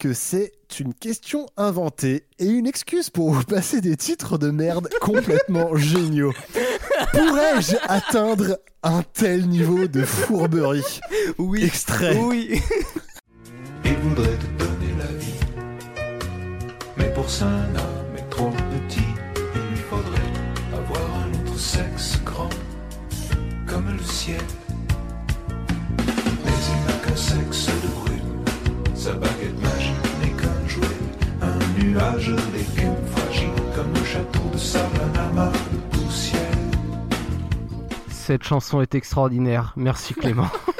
[0.00, 4.88] que c'est une question inventée et une excuse pour vous passer des titres de merde
[5.00, 6.32] complètement géniaux?
[7.12, 11.00] Pourrais-je atteindre un tel niveau de fourberie?
[11.38, 11.62] Oui.
[11.64, 12.16] Extrait.
[12.16, 12.60] Oui.
[14.18, 15.40] Il voudrait te donner la vie.
[16.96, 19.06] Mais pour ça, un homme est trop petit.
[19.54, 20.32] Il lui faudrait
[20.72, 22.48] avoir un autre sexe grand,
[23.64, 24.40] comme le ciel.
[26.44, 28.44] Mais il n'a qu'un sexe de brume.
[28.96, 30.98] Sa baguette magique n'est qu'un jouet.
[31.40, 36.40] Un nuage d'écume fragile, comme un château de amas de poussière.
[38.10, 39.74] Cette chanson est extraordinaire.
[39.76, 40.50] Merci Clément.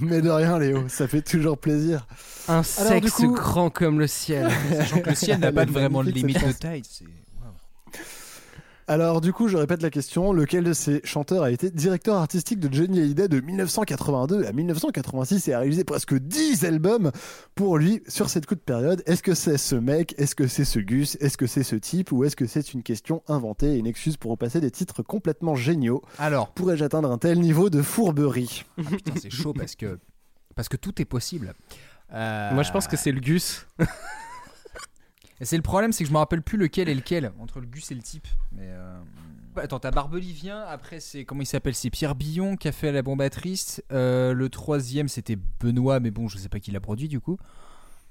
[0.06, 2.06] Mais de rien, Léo, ça fait toujours plaisir.
[2.48, 4.48] Un Alors, sexe coup- grand comme le ciel.
[4.76, 6.82] Sachant que le ciel n'a pas vraiment de limite de taille.
[6.88, 7.04] c'est-
[8.90, 12.58] Alors du coup, je répète la question, lequel de ces chanteurs a été directeur artistique
[12.58, 17.12] de Johnny Hallyday de 1982 à 1986 et a réalisé presque 10 albums
[17.54, 19.00] pour lui sur cette courte période?
[19.06, 20.16] Est-ce que c'est ce mec?
[20.18, 21.16] Est-ce que c'est ce Gus?
[21.20, 22.10] Est-ce que c'est ce type?
[22.10, 25.54] Ou est-ce que c'est une question inventée et une excuse pour repasser des titres complètement
[25.54, 26.02] géniaux?
[26.18, 28.64] Alors, Pourrais-je atteindre un tel niveau de fourberie?
[28.76, 30.00] Ah, putain, c'est chaud parce que
[30.56, 31.54] parce que tout est possible.
[32.12, 33.68] Euh, Moi, je pense que c'est le Gus.
[35.40, 37.66] Et c'est le problème, c'est que je me rappelle plus lequel est lequel entre le
[37.66, 38.28] Gus et le type.
[38.52, 38.98] Mais euh,
[39.56, 40.60] attends, t'as Barbelivien.
[40.68, 43.82] Après, c'est comment il s'appelle C'est Pierre Billon qui a fait la bombe à triste.
[43.90, 47.38] Euh, le troisième, c'était Benoît, mais bon, je sais pas qui l'a produit du coup.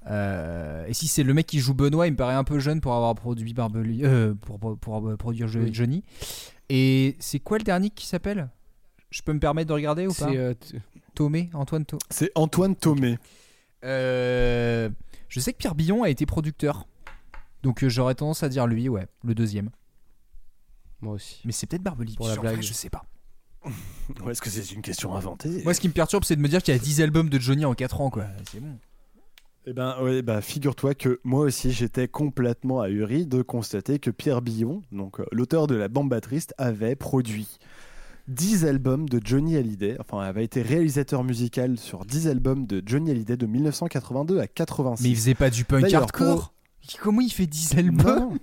[0.06, 2.80] Euh, et si c'est le mec qui joue Benoît, il me paraît un peu jeune
[2.80, 5.70] pour avoir produit Barbeli, euh, pour, pour, pour, produire Oui.
[5.72, 6.02] Johnny.
[6.68, 8.48] Et c'est quoi le dernier qui s'appelle?
[9.10, 10.28] Je peux me permettre de regarder ou pas?
[10.30, 10.78] C'est euh, t-
[11.14, 12.00] Thomé, Antoine Thomé.
[12.10, 13.18] C'est Antoine Thomé.
[13.84, 14.88] Euh,
[15.28, 16.86] je sais que Pierre Billon a été producteur.
[17.62, 19.70] Donc euh, j'aurais tendance à dire lui, ouais, le deuxième.
[21.00, 21.40] moi aussi.
[21.44, 22.16] Mais c'est peut-être Barbelivien.
[22.16, 22.62] Pour la vrai, blague.
[22.62, 23.04] je sais pas.
[24.24, 26.48] Ou est-ce que c'est une question inventée Moi, ce qui me perturbe, c'est de me
[26.48, 28.24] dire qu'il y a 10 albums de Johnny en 4 ans, quoi.
[28.50, 28.78] C'est bon.
[29.66, 34.40] Eh ben, ouais, bah, figure-toi que moi aussi j'étais complètement ahuri de constater que Pierre
[34.40, 37.58] Billon, donc euh, l'auteur de La Bamba Triste, avait produit
[38.28, 43.10] 10 albums de Johnny Hallyday, enfin avait été réalisateur musical sur 10 albums de Johnny
[43.10, 45.02] Hallyday de 1982 à 86.
[45.02, 46.54] Mais il faisait pas du punk hardcore.
[47.02, 48.38] Comment il fait 10 Non, albums non.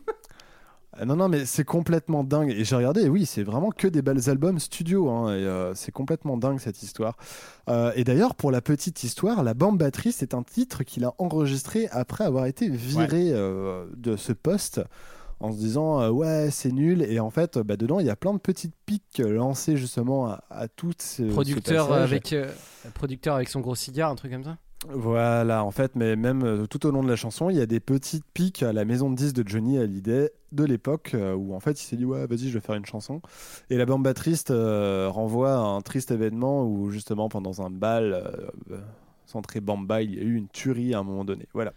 [1.00, 2.50] Ah, Non, non, mais c'est complètement dingue.
[2.50, 5.10] Et j'ai regardé, et oui, c'est vraiment que des belles albums studio.
[5.10, 7.18] hein, et euh, c'est complètement dingue cette histoire.
[7.70, 11.14] Euh, et d'ailleurs, pour la petite histoire, La Bamba Triste est un titre qu'il a
[11.20, 14.82] enregistré après avoir été viré euh, de ce poste
[15.40, 18.16] en se disant euh, ouais c'est nul et en fait bah, dedans il y a
[18.16, 22.04] plein de petites piques lancées justement à, à toutes ce, ce Producteur passage.
[22.12, 22.52] avec, euh,
[22.96, 24.58] producteur avec son gros cigare, un truc comme ça?
[24.90, 27.66] Voilà, en fait, mais même euh, tout au long de la chanson, il y a
[27.66, 31.54] des petites piques à la maison de 10 de Johnny Hallyday de l'époque euh, où
[31.54, 33.22] en fait il s'est dit ouais vas-y je vais faire une chanson.
[33.70, 38.24] Et la bamba triste euh, renvoie à un triste événement où justement pendant un bal
[39.28, 41.74] centré bamba il y a eu une tuerie à un moment donné voilà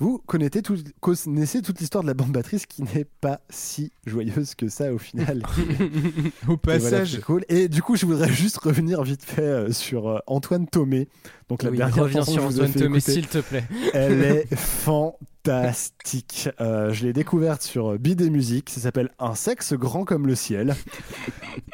[0.00, 4.54] vous connaissez, tout- connaissez toute l'histoire de la bamba triste qui n'est pas si joyeuse
[4.54, 5.42] que ça au final
[6.48, 7.12] Au et voilà, passage.
[7.12, 7.44] c'est cool.
[7.48, 11.08] Et du coup, je voudrais juste revenir vite fait euh, sur euh, Antoine Thomé.
[11.48, 13.64] Donc la Oui, dernière reviens sur Antoine Thomé, s'il te plaît.
[13.92, 16.48] Elle est fantastique.
[16.60, 18.70] Euh, je l'ai découverte sur Bid et Musique.
[18.70, 20.76] Ça s'appelle Un sexe grand comme le ciel.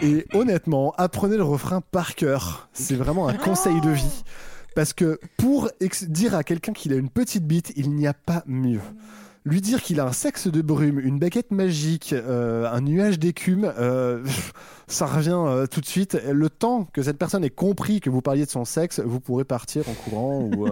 [0.00, 2.68] Et honnêtement, apprenez le refrain par cœur.
[2.72, 4.22] C'est vraiment un conseil de vie.
[4.74, 5.70] Parce que pour
[6.08, 8.80] dire à quelqu'un qu'il a une petite bite, il n'y a pas mieux.
[9.46, 13.70] Lui dire qu'il a un sexe de brume, une baguette magique, euh, un nuage d'écume,
[13.78, 14.24] euh,
[14.88, 16.18] ça revient euh, tout de suite.
[16.30, 19.44] Le temps que cette personne ait compris que vous parliez de son sexe, vous pourrez
[19.44, 20.66] partir en courant ou,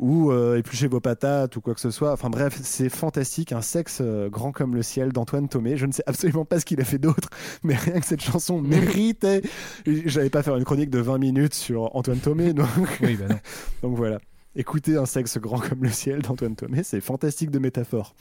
[0.00, 2.12] ou euh, éplucher vos patates ou quoi que ce soit.
[2.12, 3.52] Enfin bref, c'est fantastique.
[3.52, 5.76] Un sexe euh, grand comme le ciel d'Antoine Thomé.
[5.76, 7.28] Je ne sais absolument pas ce qu'il a fait d'autre,
[7.62, 9.42] mais rien que cette chanson méritait.
[9.86, 12.66] J'allais pas faire une chronique de 20 minutes sur Antoine Thomé, donc,
[13.02, 13.38] Oui, bah non.
[13.82, 14.18] donc voilà.
[14.56, 18.14] Écoutez un sexe grand comme le ciel d'Antoine Thomé, c'est fantastique de métaphore.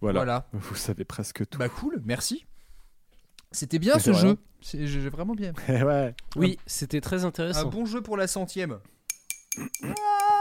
[0.00, 0.20] Voilà.
[0.20, 0.48] Voilà.
[0.52, 1.58] Vous savez presque tout.
[1.58, 2.46] Bah cool, merci.
[3.50, 4.36] C'était bien ce jeu.
[4.62, 5.52] j'ai vraiment bien.
[5.68, 6.14] Ouais.
[6.36, 7.68] Oui, c'était très Un intéressant.
[7.68, 8.78] bon jeu pour la centième.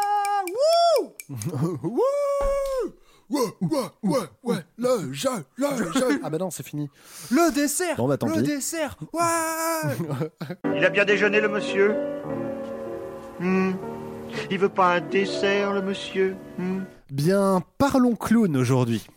[1.30, 2.02] Wouh
[3.30, 6.20] Ouais, ouais, ouais, ouais, le jeu, le jeu.
[6.22, 6.90] Ah bah non, c'est fini.
[7.30, 8.42] Le dessert Bon, bah, tant Le pis.
[8.42, 10.28] dessert Ouais
[10.76, 11.96] Il a bien déjeuné, le monsieur
[13.40, 13.72] Hmm.
[14.50, 16.82] Il veut pas un dessert, le monsieur Hmm.
[17.10, 19.08] Bien, parlons clown aujourd'hui.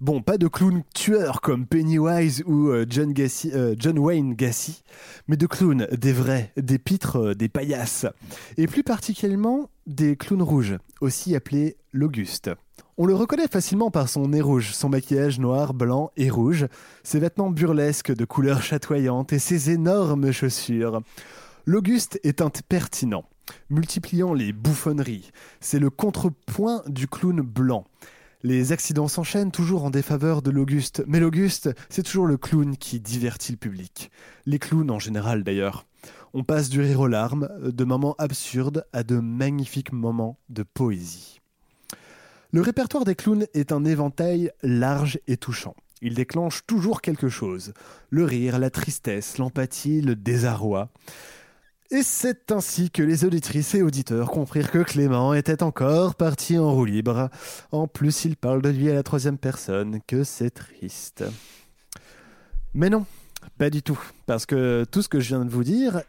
[0.00, 4.82] Bon, pas de clowns tueurs comme Pennywise ou euh, euh, John Wayne Gacy,
[5.28, 8.06] mais de clowns, des vrais, des pitres, euh, des paillasses.
[8.56, 12.50] Et plus particulièrement des clowns rouges, aussi appelés l'Auguste.
[12.98, 16.66] On le reconnaît facilement par son nez rouge, son maquillage noir, blanc et rouge,
[17.02, 21.00] ses vêtements burlesques de couleurs chatoyantes et ses énormes chaussures.
[21.64, 23.24] L'Auguste est impertinent,
[23.70, 25.30] multipliant les bouffonneries.
[25.60, 27.86] C'est le contrepoint du clown blanc.
[28.44, 32.98] Les accidents s'enchaînent toujours en défaveur de l'Auguste, mais l'Auguste, c'est toujours le clown qui
[32.98, 34.10] divertit le public.
[34.46, 35.86] Les clowns en général d'ailleurs.
[36.34, 41.40] On passe du rire aux larmes, de moments absurdes à de magnifiques moments de poésie.
[42.50, 45.76] Le répertoire des clowns est un éventail large et touchant.
[46.00, 47.72] Il déclenche toujours quelque chose.
[48.10, 50.90] Le rire, la tristesse, l'empathie, le désarroi.
[51.94, 56.72] Et c'est ainsi que les auditrices et auditeurs comprirent que Clément était encore parti en
[56.72, 57.28] roue libre.
[57.70, 61.22] En plus, il parle de lui à la troisième personne, que c'est triste.
[62.72, 63.04] Mais non,
[63.58, 66.00] pas du tout, parce que tout ce que je viens de vous dire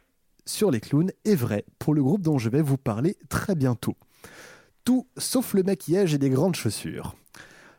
[0.46, 3.98] sur les clowns est vrai pour le groupe dont je vais vous parler très bientôt.
[4.86, 7.14] Tout sauf le maquillage et des grandes chaussures.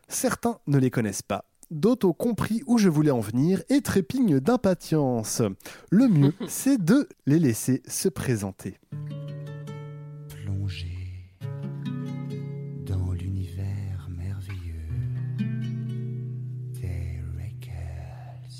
[0.08, 4.40] Certains ne les connaissent pas, d'autres ont compris où je voulais en venir et trépignent
[4.40, 5.42] d'impatience.
[5.90, 8.78] Le mieux, c'est de les laisser se présenter.
[10.28, 10.96] Plongé
[12.86, 14.88] dans l'univers merveilleux
[16.80, 18.54] des Records.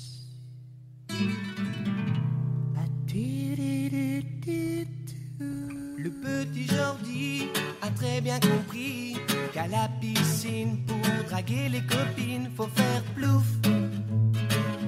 [5.97, 7.47] Le petit Jordi
[7.81, 9.15] a très bien compris
[9.55, 10.97] qu'à la piscine, pour
[11.29, 13.45] draguer les copines, faut faire plouf,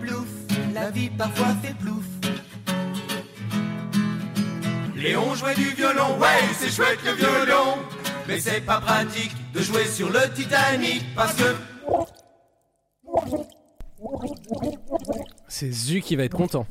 [0.02, 0.28] plouf.
[0.74, 2.04] La vie parfois fait plouf.
[4.96, 7.78] Léon jouait du violon, ouais, c'est chouette le violon.
[8.28, 11.56] Mais c'est pas pratique de jouer sur le Titanic parce que.
[15.48, 16.66] C'est Zu qui va être content.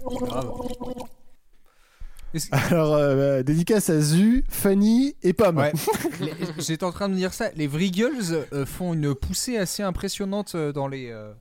[2.53, 5.57] Alors, euh, dédicace à Zu, Fanny et Pomme.
[5.59, 5.73] Ouais.
[6.21, 7.47] Les- J'étais en train de me dire ça.
[7.57, 11.09] Les Vriggles euh, font une poussée assez impressionnante euh, dans les.
[11.11, 11.33] euh,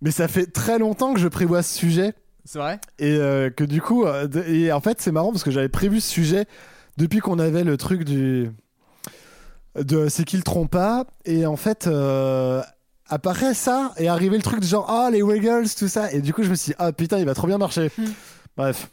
[0.00, 2.12] Mais ça fait très longtemps que je prévois ce sujet.
[2.44, 2.80] C'est vrai?
[2.98, 5.68] Et euh, que du coup, euh, de- et en fait, c'est marrant parce que j'avais
[5.68, 6.46] prévu ce sujet
[6.96, 8.50] depuis qu'on avait le truc du.
[9.78, 11.04] de C'est qui le trompe pas.
[11.24, 12.62] Et en fait, euh,
[13.08, 16.12] apparaît ça et arrivé le truc de genre, ah, les Wiggles, tout ça.
[16.12, 17.90] Et du coup, je me suis dit, ah putain, il va trop bien marcher.
[18.56, 18.88] Bref.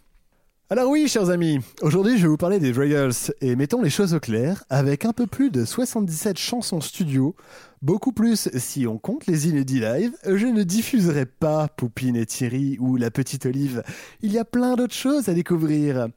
[0.68, 4.16] Alors oui, chers amis, aujourd'hui je vais vous parler des Wiggles et mettons les choses
[4.16, 7.36] au clair avec un peu plus de 77 chansons studio,
[7.84, 12.78] beaucoup plus si on compte les inédits live, je ne diffuserai pas Poupine et Thierry
[12.80, 13.84] ou La Petite Olive,
[14.24, 16.08] il y a plein d'autres choses à découvrir.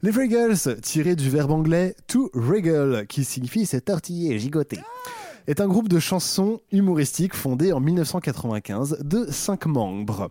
[0.00, 4.80] Les Wiggles, tiré du verbe anglais to wriggle, qui signifie se tortiller, gigoter,
[5.46, 10.30] est un groupe de chansons humoristiques fondé en 1995 de 5 membres.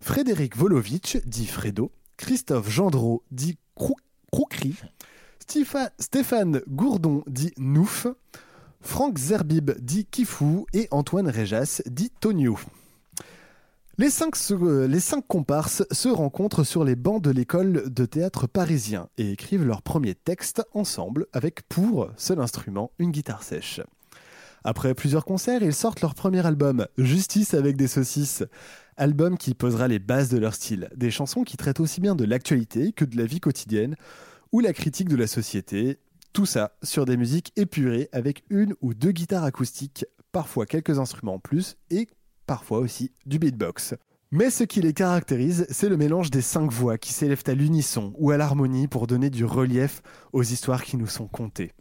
[0.00, 3.96] Frédéric Volovitch, dit Fredo, Christophe Gendreau, dit Crou-
[5.98, 8.06] Stéphane Gourdon, dit Nouf,
[8.80, 12.58] Franck Zerbib, dit Kifou, et Antoine Réjas, dit Tonio.
[13.98, 18.46] Les cinq, euh, les cinq comparses se rencontrent sur les bancs de l'école de théâtre
[18.46, 23.80] parisien et écrivent leur premier texte ensemble avec pour seul instrument une guitare sèche.
[24.64, 28.44] Après plusieurs concerts, ils sortent leur premier album, Justice avec des saucisses.
[28.96, 30.88] Album qui posera les bases de leur style.
[30.96, 33.96] Des chansons qui traitent aussi bien de l'actualité que de la vie quotidienne
[34.52, 35.98] ou la critique de la société.
[36.32, 41.34] Tout ça sur des musiques épurées avec une ou deux guitares acoustiques, parfois quelques instruments
[41.34, 42.08] en plus et
[42.46, 43.94] parfois aussi du beatbox.
[44.32, 48.12] Mais ce qui les caractérise, c'est le mélange des cinq voix qui s'élèvent à l'unisson
[48.18, 50.02] ou à l'harmonie pour donner du relief
[50.32, 51.72] aux histoires qui nous sont contées.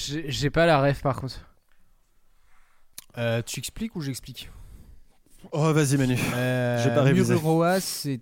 [0.00, 1.40] J'ai pas la ref par contre.
[3.18, 4.50] Euh, tu expliques ou j'explique?
[5.52, 6.16] Oh, vas-y, Manu.
[6.34, 7.34] Euh, J'ai pas révisé.
[7.34, 8.20] Mururoa, c'est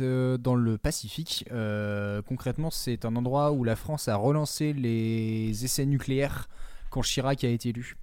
[0.00, 1.44] euh, dans le Pacifique.
[1.52, 6.48] Euh, concrètement, c'est un endroit où la France a relancé les essais nucléaires
[6.90, 7.96] quand Chirac a été élu.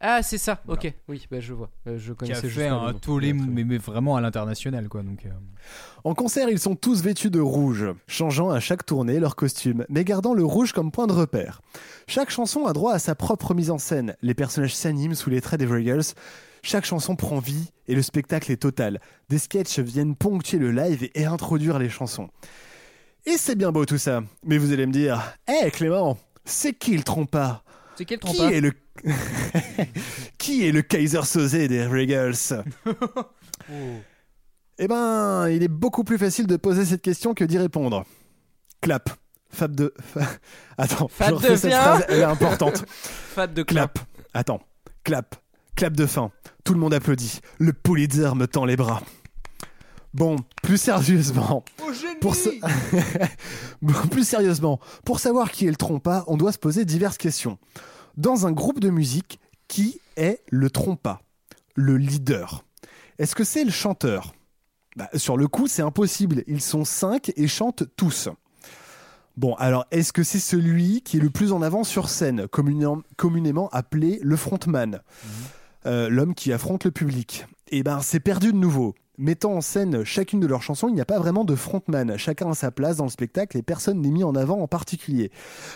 [0.00, 1.70] Ah, c'est ça, ok, oui, bah, je vois.
[1.86, 5.02] Euh, je Qui a connaissais fait le un tollé, mais, mais vraiment à l'international, quoi.
[5.02, 5.30] Donc, euh,
[6.04, 10.04] En concert, ils sont tous vêtus de rouge, changeant à chaque tournée leur costume, mais
[10.04, 11.60] gardant le rouge comme point de repère.
[12.08, 14.16] Chaque chanson a droit à sa propre mise en scène.
[14.22, 16.02] Les personnages s'animent sous les traits des Regals.
[16.64, 19.00] Chaque chanson prend vie et le spectacle est total.
[19.28, 22.28] Des sketchs viennent ponctuer le live et introduire les chansons.
[23.26, 24.22] Et c'est bien beau tout ça.
[24.44, 27.62] Mais vous allez me dire, hé Clément, c'est qui le trompa?
[27.96, 28.52] C'est quel Qui trompa?
[28.52, 28.72] est le
[30.38, 32.64] qui est le Kaiser Sosé des Regals
[34.78, 38.04] Eh ben, il est beaucoup plus facile de poser cette question que d'y répondre.
[38.80, 39.10] Clap.
[39.50, 39.94] Fab de.
[40.78, 42.84] Attends, Fab je refais de cette phrase, elle est importante.
[42.88, 43.98] Fab de Clap.
[44.34, 44.60] Attends.
[45.04, 45.36] Clap.
[45.76, 46.30] Clap de fin.
[46.64, 47.40] Tout le monde applaudit.
[47.58, 49.02] Le Pulitzer me tend les bras.
[50.14, 51.64] Bon, plus sérieusement.
[52.20, 52.50] Pour sa-
[53.80, 57.58] Bon, plus sérieusement, pour savoir qui est le trompa, on doit se poser diverses questions.
[58.16, 61.20] Dans un groupe de musique, qui est le trompa
[61.74, 62.64] Le leader
[63.18, 64.34] Est-ce que c'est le chanteur?
[64.96, 66.44] Bah, Sur le coup, c'est impossible.
[66.46, 68.28] Ils sont cinq et chantent tous.
[69.38, 73.68] Bon, alors, est-ce que c'est celui qui est le plus en avant sur scène, communément,
[73.70, 75.00] appelé le frontman?
[75.86, 78.94] Euh, L'homme qui affronte le public Eh ben, c'est perdu de nouveau.
[79.22, 82.18] Mettant en scène chacune de leurs chansons, il n'y a pas vraiment de frontman.
[82.18, 85.30] Chacun a sa place dans le spectacle et personne n'est mis en avant en particulier.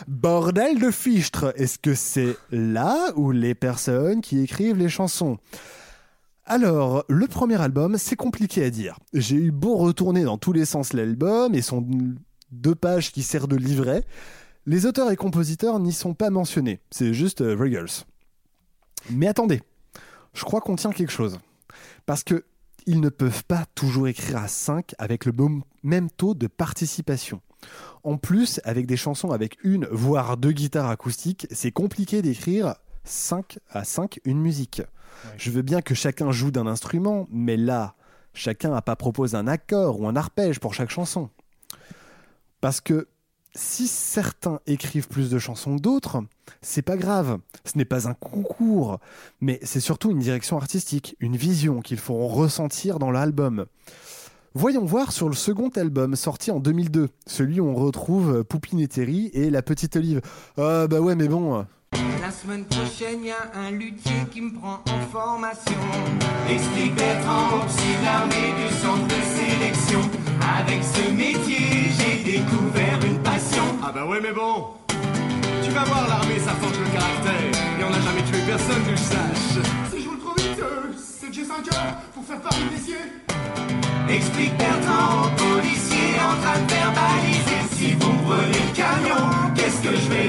[0.09, 5.39] Bordel de fichtre Est-ce que c'est là ou les personnes qui écrivent les chansons?
[6.45, 8.99] Alors, le premier album, c'est compliqué à dire.
[9.13, 11.87] J'ai eu beau retourner dans tous les sens l'album et son
[12.51, 14.03] deux pages qui sert de livret,
[14.67, 16.81] les auteurs et compositeurs n'y sont pas mentionnés.
[16.91, 18.05] C'est juste euh, Regals.
[19.11, 19.63] Mais attendez,
[20.35, 21.39] je crois qu'on tient quelque chose.
[22.07, 22.45] Parce que
[22.87, 25.33] ils ne peuvent pas toujours écrire à 5 avec le
[25.83, 27.41] même taux de participation.
[28.05, 33.59] En plus, avec des chansons avec une, voire deux guitares acoustiques, c'est compliqué d'écrire 5
[33.71, 34.83] à 5 une musique.
[35.37, 37.95] Je veux bien que chacun joue d'un instrument, mais là,
[38.35, 41.31] chacun n'a pas proposé un accord ou un arpège pour chaque chanson.
[42.61, 43.09] Parce que
[43.57, 46.23] si certains écrivent plus de chansons que d'autres,
[46.63, 47.39] c'est pas grave.
[47.65, 49.01] Ce n'est pas un concours,
[49.41, 53.67] mais c'est surtout une direction artistique, une vision qu'ils feront ressentir dans l'album.
[54.55, 58.89] Voyons voir sur le second album sorti en 2002, celui où on retrouve Poupine et
[58.89, 60.23] Terry et la petite Olive.
[60.57, 61.67] Ah bah ouais, mais bon.
[62.27, 65.79] La semaine prochaine, y a un luthier qui me prend en formation.
[66.51, 70.01] Explique Bertrand, psy de l'armée du centre de sélection.
[70.59, 73.63] Avec ce métier, j'ai découvert une passion.
[73.81, 74.75] Ah bah ouais mais bon
[75.63, 78.97] Tu vas voir l'armée ça forge le caractère Et on n'a jamais tué personne que
[78.97, 82.41] je sache Si je roule trop vite, euh, c'est que j'ai 5 heures pour faire
[82.41, 83.07] Paris Messier.
[84.09, 87.63] Explique Bertrand, policier en train de verbaliser.
[87.71, 89.36] Si vous prenez le camion,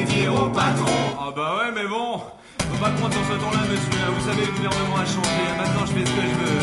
[0.05, 0.91] dire au patron.
[1.19, 2.19] Ah bah ouais mais bon
[2.59, 4.05] Faut pas prendre dans ce ton-là monsieur.
[4.17, 5.43] Vous savez le gouvernement a changé.
[5.57, 6.61] Maintenant je fais ce que je veux.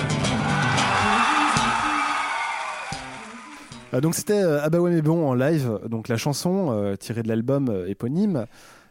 [3.92, 6.96] Ah, donc c'était euh, Ah bah ouais mais bon en live, donc la chanson euh,
[6.96, 8.46] tirée de l'album euh, éponyme.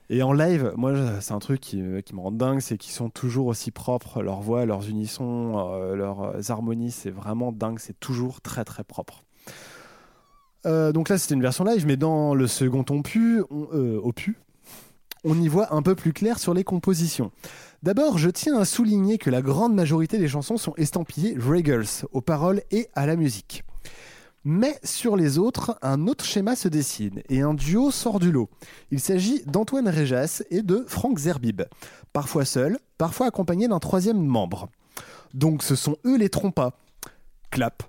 [0.09, 2.93] Et en live, moi je- c'est un truc qui, qui me rend dingue, c'est qu'ils
[2.93, 7.99] sont toujours aussi propres, leur voix, leurs unissons, euh, leurs harmonies, c'est vraiment dingue, c'est
[7.99, 9.22] toujours très très propre.
[10.65, 13.01] Euh, donc là c'était une version live, mais dans le second on,
[13.73, 14.35] euh, opus,
[15.23, 17.31] on y voit un peu plus clair sur les compositions.
[17.81, 22.21] D'abord, je tiens à souligner que la grande majorité des chansons sont estampillées Regals, aux
[22.21, 23.63] paroles et à la musique.
[24.45, 28.49] Mais sur les autres, un autre schéma se dessine et un duo sort du lot.
[28.91, 31.61] Il s'agit d'Antoine Réjas et de Franck Zerbib,
[32.11, 34.67] parfois seul, parfois accompagné d'un troisième membre.
[35.33, 36.73] Donc ce sont eux les trompas.
[37.51, 37.83] Clap.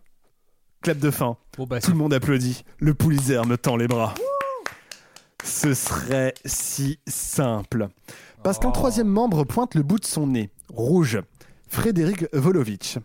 [0.84, 1.38] Clap de fin.
[1.56, 2.62] Bon, bah, Tout le monde applaudit.
[2.78, 4.12] Le Pulitzer me tend les bras.
[5.42, 7.88] Ce serait si simple.
[8.42, 11.18] Parce qu'un troisième membre pointe le bout de son nez, rouge,
[11.68, 12.98] Frédéric Volovitch.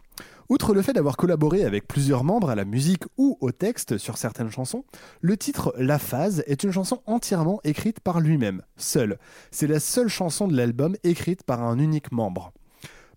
[0.50, 4.18] Outre le fait d'avoir collaboré avec plusieurs membres à la musique ou au texte sur
[4.18, 4.84] certaines chansons,
[5.22, 9.20] le titre La Phase est une chanson entièrement écrite par lui-même, seul.
[9.52, 12.52] C'est la seule chanson de l'album écrite par un unique membre.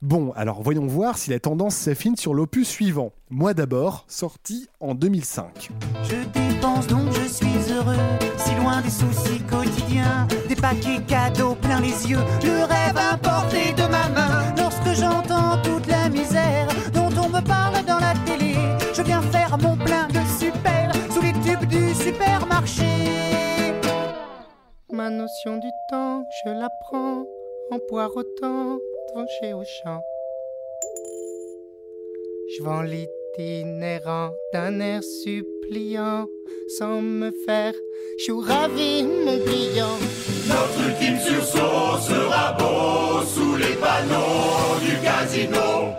[0.03, 3.13] Bon, alors voyons voir si la tendance s'affine sur l'opus suivant.
[3.31, 5.71] Moi d'abord, sorti en 2005.
[6.03, 7.95] Je dépense donc je suis heureux,
[8.37, 13.83] si loin des soucis quotidiens, des paquets cadeaux plein les yeux, le rêve importé de
[13.83, 14.53] ma main.
[14.59, 18.57] Lorsque j'entends toute la misère dont on me parle dans la télé,
[18.93, 22.83] je viens faire mon plein de super sous les tubes du supermarché.
[24.93, 27.23] Ma notion du temps, je la prends
[27.73, 28.79] en poireautant
[29.41, 30.03] chez Auchan.
[32.53, 36.27] Je vends l'itinérant d'un air suppliant
[36.77, 37.73] sans me faire
[38.27, 39.97] Je ravi, mon client.
[40.49, 45.95] Notre ultime sursaut sera beau sous les panneaux du casino.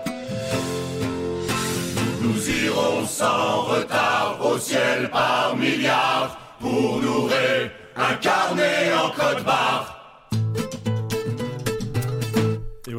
[2.22, 10.03] Nous irons sans retard au ciel par milliards pour nous réincarner en code barre.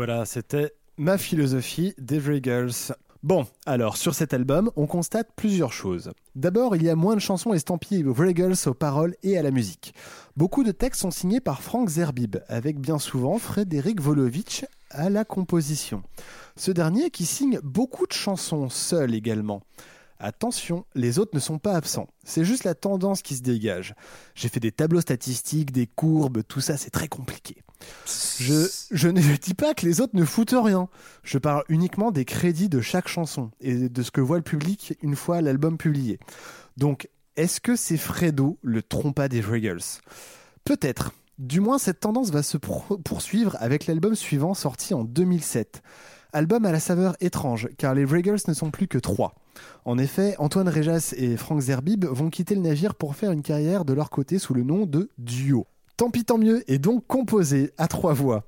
[0.06, 2.94] Voilà, c'était ma philosophie d'Every Girls.
[3.22, 6.10] Bon, alors sur cet album, on constate plusieurs choses.
[6.35, 9.51] D'abord, il y a moins de chansons estampillées Every Girls aux paroles et à la
[9.51, 9.94] musique.
[10.36, 15.24] Beaucoup de textes sont signés par Frank Zerbib, avec bien souvent Frédéric Volovitch à la
[15.24, 16.02] composition.
[16.55, 19.62] Ce dernier qui signe beaucoup de chansons seul également.
[20.18, 22.09] Attention, les autres ne sont pas absents.
[22.24, 23.94] C'est juste la tendance qui se dégage.
[24.35, 27.64] J'ai fait des tableaux statistiques, des courbes, tout ça, c'est très compliqué.
[28.06, 30.88] Je, ne dis pas que les autres ne foutent rien.
[31.22, 34.96] Je parle uniquement des crédits de chaque chanson et de ce que voit le public
[35.02, 36.18] une fois l'album publié.
[36.76, 40.01] Donc, est-ce que c'est Fredo le trompa des Regals
[40.64, 41.12] Peut-être.
[41.38, 45.82] Du moins, cette tendance va se poursuivre avec l'album suivant sorti en 2007.
[46.32, 49.34] Album à la saveur étrange, car les Regals ne sont plus que trois.
[49.84, 53.84] En effet, Antoine Réjas et Franck Zerbib vont quitter le navire pour faire une carrière
[53.84, 55.66] de leur côté sous le nom de Duo.
[55.96, 58.44] Tant pis tant mieux est donc composé à trois voix,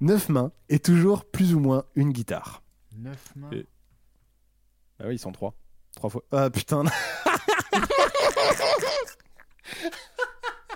[0.00, 2.62] neuf mains et toujours plus ou moins une guitare.
[2.96, 3.50] Neuf mains.
[3.52, 3.66] Et-
[5.00, 5.54] Ah oui, ils sont trois.
[5.96, 6.22] Trois fois.
[6.32, 6.84] Ah putain.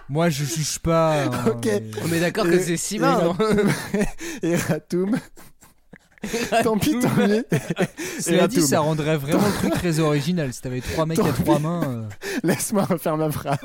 [0.09, 1.25] Moi, je juge pas.
[1.25, 1.65] hein, ok.
[1.65, 3.37] mais- On est d'accord que c'est six mains, non
[4.43, 5.19] Et Ratoum.
[6.63, 7.45] Tant pis, tant mieux.
[8.21, 10.53] Cela dit, ça rendrait vraiment le truc très original.
[10.53, 11.63] Si t'avais trois mecs à trois pis.
[11.63, 11.83] mains.
[11.85, 12.03] euh.
[12.45, 13.59] Laisse-moi refaire ma phrase.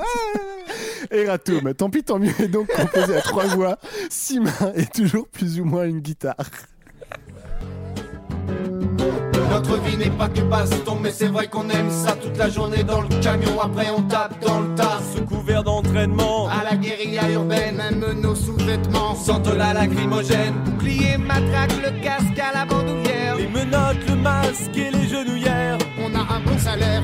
[1.11, 3.77] Eratum, tant pis, tant mieux, est donc composé à trois voix,
[4.09, 6.35] six mains et toujours plus ou moins une guitare.
[9.57, 12.84] Notre vie n'est pas que passe-temps, mais c'est vrai qu'on aime ça toute la journée
[12.84, 13.59] dans le camion.
[13.59, 16.47] Après, on tape dans le tas, sous couvert d'entraînement.
[16.47, 20.53] À la guérilla urbaine, même nos sous-vêtements sentent la lacrymogène.
[20.63, 23.35] Bouclier, matraque, le casque à la bandoulière.
[23.35, 25.79] Les menottes, le masque et les genouillères.
[26.05, 27.01] On a un bon salaire,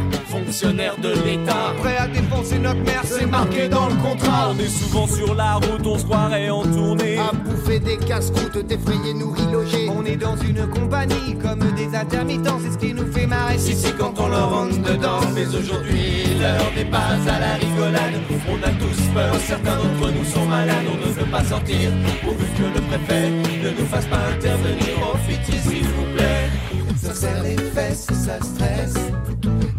[0.53, 1.73] fonctionnaire de l'État.
[1.79, 4.51] Prêt à défoncer notre mère, c'est marqué dans le contrat.
[4.51, 7.17] On est souvent sur la route, on se croirait en tournée.
[7.17, 9.89] À bouffer des casse-croûtes, défrayés, nourris, logés.
[9.89, 13.57] On est dans une compagnie comme des intermittents, c'est ce qui nous fait marrer.
[13.57, 15.21] Si, si, quand on leur rentre dedans.
[15.33, 18.13] Mais aujourd'hui, l'heure n'est pas à la rigolade.
[18.47, 20.85] On a tous peur, certains d'entre nous sont malades.
[20.87, 21.89] On ne veut pas sortir,
[22.21, 24.93] pourvu que le préfet ne nous fasse pas intervenir.
[25.01, 26.82] Oh, pitié, s'il vous plaît.
[27.01, 28.95] Ça serre les fesses, ça stresse.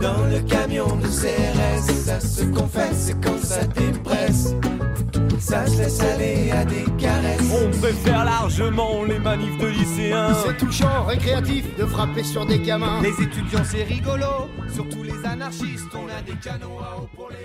[0.00, 4.54] Dans le camion de CRS, ça se confesse quand ça dépresse.
[5.38, 7.40] Ça se laisse aller à des caresses.
[7.52, 10.34] On préfère largement les manifs de lycéens.
[10.34, 13.02] C'est touchant, récréatif de frapper sur des gamins.
[13.02, 14.48] Les étudiants, c'est rigolo.
[14.72, 17.44] Surtout les anarchistes, on a des canons à eau pour les.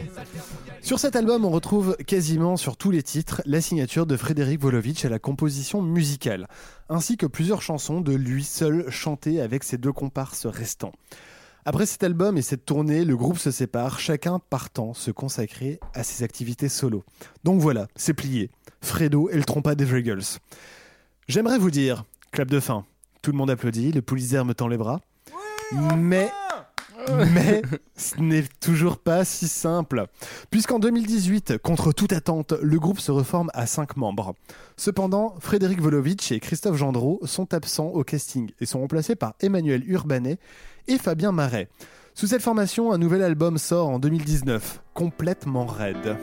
[0.81, 5.05] Sur cet album, on retrouve quasiment sur tous les titres la signature de Frédéric Volovitch
[5.05, 6.47] à la composition musicale,
[6.89, 10.93] ainsi que plusieurs chansons de lui seul chantées avec ses deux comparses restants.
[11.69, 16.01] Après cet album et cette tournée, le groupe se sépare, chacun partant se consacrer à
[16.01, 17.03] ses activités solo.
[17.43, 18.49] Donc voilà, c'est plié.
[18.81, 20.39] Fredo et le trompa des Regals.
[21.27, 22.85] J'aimerais vous dire, clap de fin.
[23.21, 24.99] Tout le monde applaudit, le Pulitzer me tend les bras.
[25.95, 26.31] mais,
[27.35, 27.61] mais
[27.95, 30.07] ce n'est toujours pas si simple.
[30.49, 34.33] Puisqu'en 2018, contre toute attente, le groupe se reforme à 5 membres.
[34.75, 39.83] Cependant, Frédéric Volovitch et Christophe Gendreau sont absents au casting et sont remplacés par Emmanuel
[39.87, 40.39] Urbanet
[40.89, 41.69] et Fabien Marais.
[42.13, 46.17] Sous cette formation, un nouvel album sort en 2019, complètement raide.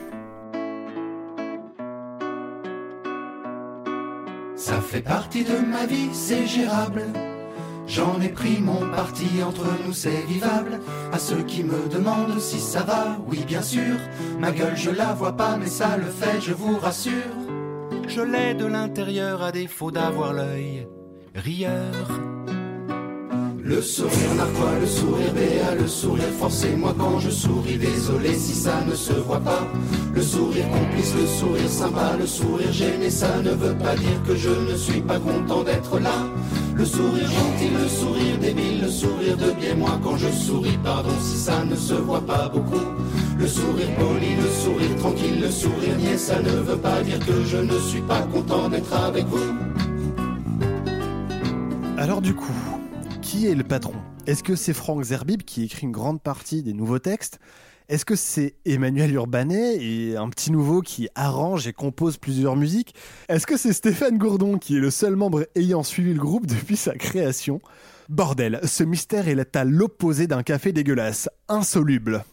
[4.55, 7.03] Ça fait partie de ma vie, c'est gérable.
[7.87, 10.81] J'en ai pris mon parti, entre nous c'est vivable.
[11.13, 13.95] À ceux qui me demandent si ça va, oui bien sûr.
[14.39, 17.13] Ma gueule je la vois pas, mais ça le fait, je vous rassure.
[18.07, 20.87] Je l'ai de l'intérieur à défaut d'avoir l'œil
[21.33, 22.36] rieur.
[23.67, 26.69] Le sourire narquois, le sourire béat, le sourire forcé.
[26.77, 29.67] Moi quand je souris, désolé si ça ne se voit pas.
[30.13, 34.37] Le sourire complice, le sourire sympa, le sourire gêné, ça ne veut pas dire que
[34.37, 36.15] je ne suis pas content d'être là.
[36.75, 41.11] Le sourire gentil, le sourire débile, le sourire de bien moi quand je souris, pardon
[41.19, 42.87] si ça ne se voit pas beaucoup.
[43.37, 47.43] Le sourire poli, le sourire tranquille, le sourire niais, ça ne veut pas dire que
[47.43, 49.53] je ne suis pas content d'être avec vous.
[51.97, 52.76] Alors du coup,
[53.37, 53.93] qui est le patron?
[54.25, 57.39] Est-ce que c'est Franck Zerbib qui écrit une grande partie des nouveaux textes?
[57.87, 62.95] Est-ce que c'est Emmanuel Urbanet et un petit nouveau qui arrange et compose plusieurs musiques?
[63.29, 66.77] Est-ce que c'est Stéphane Gourdon qui est le seul membre ayant suivi le groupe depuis
[66.77, 67.61] sa création?
[68.09, 72.25] Bordel, ce mystère est à l'opposé d'un café dégueulasse, insoluble.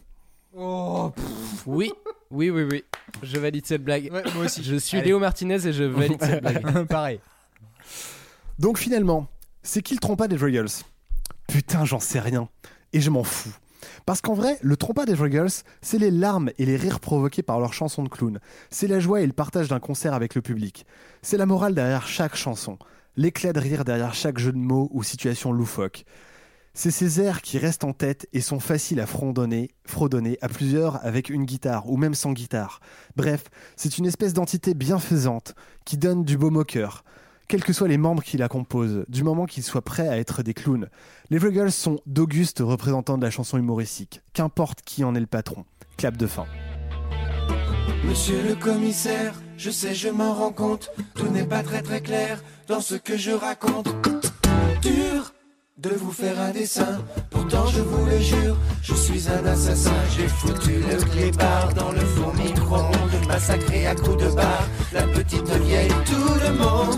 [0.57, 1.11] Oh,
[1.67, 1.91] Oui,
[2.31, 2.83] Oui, oui, oui.
[3.21, 4.09] Je valide cette blague.
[4.11, 4.63] Ouais, moi aussi.
[4.63, 5.09] Je suis Allez.
[5.09, 6.87] Léo Martinez et je valide cette blague.
[6.87, 7.19] Pareil.
[8.57, 9.27] Donc finalement,
[9.61, 10.65] c'est qui le trompa des Dragons
[11.47, 12.49] Putain, j'en sais rien.
[12.93, 13.55] Et je m'en fous.
[14.05, 15.47] Parce qu'en vrai, le trompa des Dragons,
[15.81, 18.39] c'est les larmes et les rires provoqués par leurs chansons de clown.
[18.69, 20.85] C'est la joie et le partage d'un concert avec le public.
[21.21, 22.77] C'est la morale derrière chaque chanson.
[23.15, 26.05] L'éclat de rire derrière chaque jeu de mots ou situation loufoque.
[26.77, 31.03] C'est ces airs qui restent en tête et sont faciles à fredonner, fredonner à plusieurs
[31.05, 32.81] avec une guitare ou même sans guitare.
[33.15, 33.45] Bref,
[33.77, 35.55] c'est une espèce d'entité bienfaisante
[35.85, 37.05] qui donne du baume au cœur,
[37.47, 40.43] quels que soient les membres qui la composent, du moment qu'ils soient prêts à être
[40.43, 40.89] des clowns.
[41.29, 45.65] Les Vruggles sont d'augustes représentants de la chanson humoristique, qu'importe qui en est le patron.
[45.97, 46.45] Clap de fin.
[48.03, 52.43] Monsieur le commissaire, je sais, je m'en rends compte, tout n'est pas très très clair
[52.67, 53.87] dans ce que je raconte.
[54.81, 55.33] Dur
[55.77, 59.91] de vous faire un dessin, pourtant je vous le jure, je suis un assassin.
[60.15, 65.49] J'ai foutu le clébard dans le four micro-ondes, massacré à coups de barre, la petite
[65.65, 66.95] vieille, tout le monde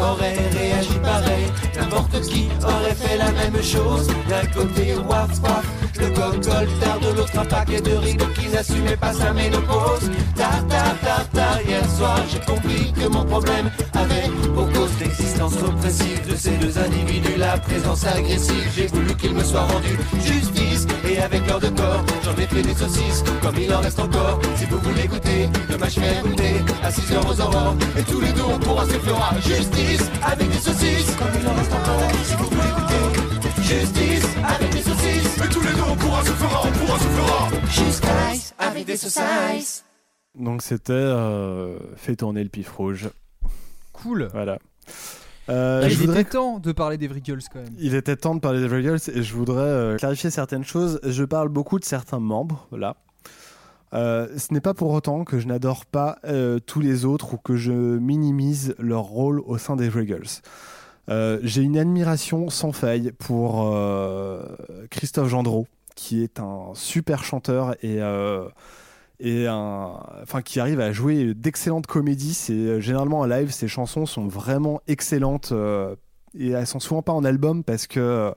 [0.00, 1.46] aurait réagi pareil.
[1.76, 4.06] N'importe qui aurait fait la même chose.
[4.28, 5.66] D'un côté, waf waf,
[5.98, 10.10] le gogol tard de l'autre, un paquet de rides qui n'assumait pas sa ménopause.
[10.36, 15.54] Tard, tard, tard, tard, hier soir, j'ai compris que mon problème avait pour cause l'existence
[15.62, 18.70] oppressive de ces deux individus, la présence agressive.
[18.74, 22.62] J'ai voulu qu'il me soit rendu justice et avec leur de corps, j'en ai fait
[22.62, 24.40] des saucisses comme il en reste encore.
[24.56, 28.20] Si vous voulez goûter, demain je vais goûter à 6 heures aux aurores et tous
[28.20, 32.10] les deux on pourra se fera justice avec des saucisses comme il en reste encore.
[32.24, 36.32] Si vous voulez goûter justice avec des saucisses et tous les deux on pourra se
[36.32, 39.84] fera, on pourra se fera justice avec des saucisses.
[40.38, 43.10] Donc c'était euh, Fait tourner le pif rouge.
[43.92, 44.28] Cool.
[44.32, 44.58] Voilà.
[45.48, 47.74] Euh, il je voudrais était temps de parler des Vriggles quand même.
[47.78, 51.00] Il était temps de parler des Vruggles et je voudrais euh, clarifier certaines choses.
[51.02, 52.96] Je parle beaucoup de certains membres, là.
[53.94, 57.36] Euh, ce n'est pas pour autant que je n'adore pas euh, tous les autres ou
[57.36, 60.40] que je minimise leur rôle au sein des Vruggles.
[61.08, 63.74] Euh, J'ai une admiration sans faille pour
[64.90, 67.98] Christophe Gendreau, qui est un super chanteur et,
[69.20, 72.38] et un, enfin, qui arrive à jouer d'excellentes comédies.
[72.78, 75.52] Généralement en live, ses chansons sont vraiment excellentes
[76.38, 78.32] et elles sont souvent pas en album parce que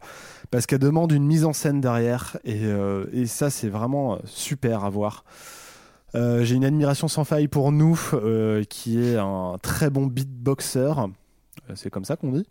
[0.51, 4.17] parce qu'elles demandent une mise en scène derrière et, euh, et ça c'est vraiment euh,
[4.25, 5.23] super à voir.
[6.13, 10.93] Euh, J'ai une admiration sans faille pour nous, euh, qui est un très bon beatboxer.
[11.73, 12.47] C'est comme ça qu'on dit?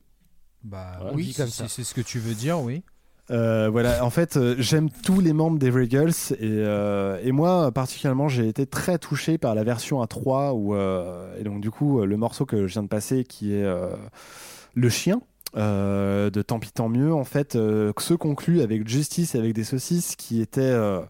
[0.62, 1.14] Bah Voilà.
[1.14, 2.82] oui, c'est ce que tu veux dire, oui.
[3.30, 7.72] Euh, voilà, en fait, euh, j'aime tous les membres des Regals et, euh, et moi
[7.72, 11.70] particulièrement, j'ai été très touché par la version à 3 où, euh, et donc du
[11.70, 13.94] coup, le morceau que je viens de passer qui est euh,
[14.74, 15.22] Le chien
[15.56, 19.64] euh, de Tant pis tant mieux, en fait, euh, se conclut avec Justice avec des
[19.64, 21.00] saucisses qui était euh,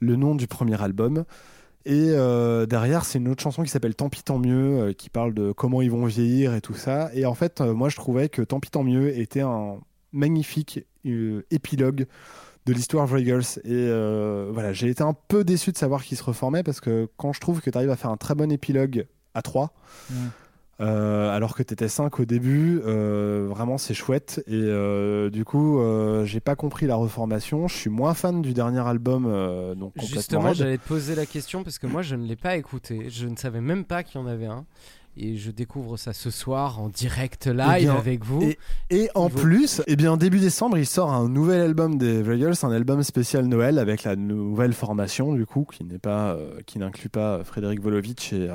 [0.00, 1.24] le nom du premier album.
[1.84, 5.08] Et euh, derrière, c'est une autre chanson qui s'appelle Tant pis tant mieux, euh, qui
[5.08, 7.10] parle de comment ils vont vieillir et tout ça.
[7.14, 9.78] Et en fait, euh, moi, je trouvais que Tant pis tant mieux était un
[10.12, 12.06] magnifique euh, épilogue
[12.66, 13.58] de l'histoire Vragers.
[13.64, 17.08] Et euh, voilà, j'ai été un peu déçu de savoir qu'il se reformait parce que
[17.16, 19.72] quand je trouve que tu arrives à faire un très bon épilogue à 3,
[20.10, 20.14] Mm.
[20.80, 24.42] Euh, alors que tu étais 5 au début, euh, vraiment c'est chouette.
[24.46, 25.80] Et euh, du coup,
[26.24, 27.68] j'ai pas compris la reformation.
[27.68, 29.24] Je suis moins fan du dernier album,
[29.74, 32.56] donc complètement Justement, j'allais te poser la question parce que moi, je ne l'ai pas
[32.56, 33.06] écouté.
[33.10, 34.64] Je ne savais même pas qu'il y en avait un.
[35.20, 38.40] Et je découvre ça ce soir en direct live Eh bien, avec vous.
[38.40, 38.56] Et,
[38.90, 42.70] et en plus, eh bien, début décembre, il sort un nouvel album des Vragles, un
[42.70, 47.42] album spécial Noël avec la nouvelle formation, du coup, qui n'est pas, qui n'inclut pas
[47.42, 48.48] Frédéric Volovitch et,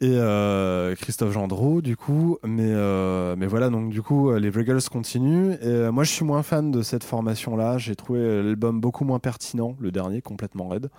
[0.00, 2.38] et euh, Christophe Gendreau, du coup.
[2.44, 5.54] Mais, euh, mais voilà, donc du coup, euh, les Vragles continuent.
[5.90, 7.78] Moi, je suis moins fan de cette formation-là.
[7.78, 10.90] J'ai trouvé l'album beaucoup moins pertinent, le dernier, complètement raide.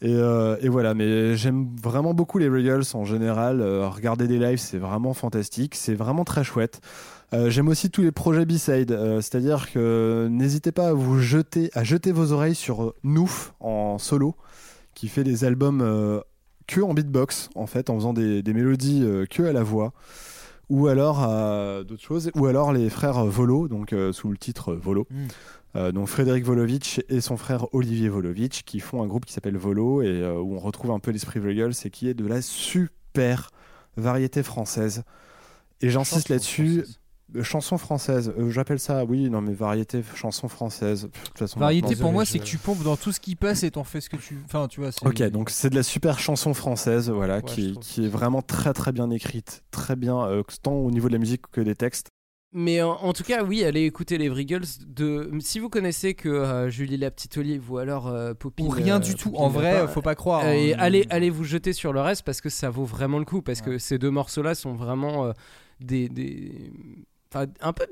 [0.00, 3.60] Et, et voilà, mais j'aime vraiment beaucoup les Regals en général.
[3.62, 5.74] Regarder des lives, c'est vraiment fantastique.
[5.74, 6.80] C'est vraiment très chouette.
[7.32, 11.84] J'aime aussi tous les projets B-side, euh, c'est-à-dire que n'hésitez pas à vous jeter, à
[11.84, 14.34] jeter vos oreilles sur Nouf en solo,
[14.94, 15.82] qui fait des albums
[16.68, 19.92] que en beatbox, en fait, en faisant des, des mélodies euh, que à la voix,
[20.68, 21.26] ou alors
[21.84, 25.06] d'autres choses, ou alors les frères Volo, donc euh, sous le titre Volo.
[25.10, 25.26] Mm.
[25.76, 29.56] Euh, donc Frédéric Volovitch et son frère Olivier Volovitch qui font un groupe qui s'appelle
[29.56, 33.50] Volo et où on retrouve un peu l'esprit Vruggles et qui est de la super
[33.96, 35.02] variété française.
[35.80, 36.84] Et j'insiste là-dessus,
[37.42, 41.08] chanson française, euh, j'appelle ça, oui, non mais variété, chanson française.
[41.12, 43.20] Pff, de toute façon, Variété pour moi, je- c'est que tu pompes dans tout ce
[43.20, 44.38] qui passe et t'en fais ce que tu.
[44.44, 44.90] Enfin, tu vois.
[45.02, 48.92] Ok, donc c'est de la super chanson française, voilà, qui, qui est vraiment très très
[48.92, 52.08] bien écrite, très bien, euh, tant au niveau de la musique que des textes.
[52.54, 54.64] Mais en, en tout cas, oui, allez écouter les Vriggles.
[54.86, 55.30] De...
[55.40, 58.62] Si vous connaissez que euh, Julie la petite olive ou alors euh, Poppy.
[58.62, 59.34] Ou rien du tout.
[59.36, 60.78] En vrai, faut pas croire, euh, et hein.
[60.80, 63.42] allez, allez vous jeter sur le reste parce que ça vaut vraiment le coup.
[63.42, 65.32] Parce que ces deux morceaux-là sont vraiment euh,
[65.80, 66.08] des.
[66.08, 66.72] des...
[67.32, 67.86] Enfin, un peu.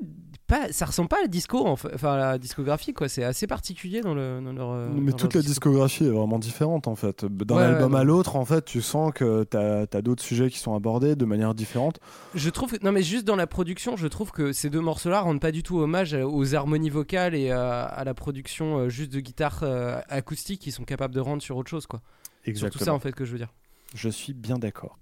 [0.47, 3.09] Pas, ça ressemble pas à la disco, en fait- enfin à la discographie, quoi.
[3.09, 4.69] C'est assez particulier dans, le, dans leur.
[4.71, 7.25] euh, Mais dans toute leur la discographie est vraiment différente en fait.
[7.25, 10.49] D'un Ouais, album ouais, à l'autre, en fait, tu sens que t'as as, d'autres sujets
[10.49, 11.99] qui sont abordés de manière différente.
[12.33, 15.19] Je trouve que- non mais juste dans la production, je trouve que ces deux morceaux-là
[15.19, 19.11] rendent pas du tout hommage aux harmonies vocales et à, à la production euh, juste
[19.11, 21.99] de guitare euh, acoustique qu'ils sont capables de rendre sur autre chose quoi.
[22.45, 22.85] C'est Surtout Exactement.
[22.85, 23.53] ça en fait que je veux dire.
[23.93, 24.97] Je suis bien d'accord.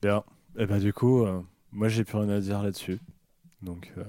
[0.00, 0.24] Bien.
[0.58, 1.40] Et bah du coup, euh,
[1.74, 3.00] moi j'ai plus rien à dire là-dessus.
[3.62, 3.92] Donc.
[3.98, 4.04] euh,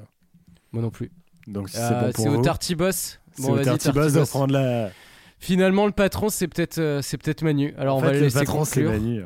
[0.72, 1.12] Moi non plus.
[1.48, 2.36] Donc si Euh, c'est bon pour c'est vous.
[2.38, 3.20] au Tartiboss.
[3.34, 4.90] C'est au Tartiboss de prendre la.
[5.40, 7.74] Finalement le patron c'est peut-être euh, c'est peut-être Manu.
[7.78, 8.84] Alors En on fait, va le laisser patron, c'est.
[8.84, 9.24] Manu.